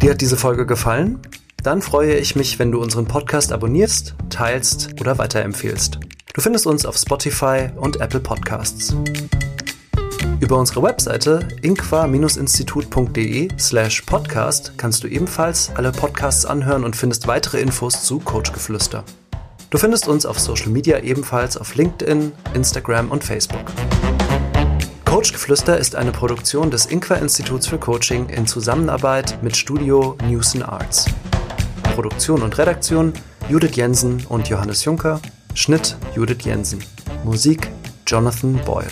Dir 0.00 0.12
hat 0.12 0.20
diese 0.20 0.36
Folge 0.36 0.64
gefallen? 0.64 1.20
Dann 1.68 1.82
freue 1.82 2.16
ich 2.16 2.34
mich, 2.34 2.58
wenn 2.58 2.72
du 2.72 2.80
unseren 2.80 3.04
Podcast 3.04 3.52
abonnierst, 3.52 4.14
teilst 4.30 4.98
oder 5.02 5.18
weiterempfehlst. 5.18 5.98
Du 6.32 6.40
findest 6.40 6.66
uns 6.66 6.86
auf 6.86 6.96
Spotify 6.96 7.68
und 7.76 8.00
Apple 8.00 8.20
Podcasts. 8.20 8.96
Über 10.40 10.56
unsere 10.56 10.82
Webseite 10.82 11.46
inqua-institut.de 11.60 13.48
slash 13.58 14.00
podcast 14.00 14.78
kannst 14.78 15.04
du 15.04 15.08
ebenfalls 15.08 15.70
alle 15.74 15.92
Podcasts 15.92 16.46
anhören 16.46 16.84
und 16.84 16.96
findest 16.96 17.26
weitere 17.26 17.60
Infos 17.60 18.02
zu 18.02 18.18
Coachgeflüster. 18.20 19.04
Du 19.68 19.76
findest 19.76 20.08
uns 20.08 20.24
auf 20.24 20.38
Social 20.38 20.70
Media 20.70 21.00
ebenfalls 21.00 21.58
auf 21.58 21.74
LinkedIn, 21.74 22.32
Instagram 22.54 23.10
und 23.10 23.22
Facebook. 23.22 23.66
Coachgeflüster 25.04 25.76
ist 25.76 25.96
eine 25.96 26.12
Produktion 26.12 26.70
des 26.70 26.86
Inqua 26.86 27.16
Instituts 27.16 27.66
für 27.66 27.76
Coaching 27.76 28.30
in 28.30 28.46
Zusammenarbeit 28.46 29.42
mit 29.42 29.54
Studio 29.54 30.16
Newson 30.26 30.62
Arts. 30.62 31.04
Produktion 31.98 32.42
und 32.42 32.56
Redaktion 32.56 33.12
Judith 33.48 33.74
Jensen 33.74 34.24
und 34.28 34.48
Johannes 34.48 34.84
Juncker. 34.84 35.20
Schnitt 35.54 35.96
Judith 36.14 36.44
Jensen. 36.44 36.78
Musik 37.24 37.72
Jonathan 38.06 38.54
Boyle. 38.64 38.86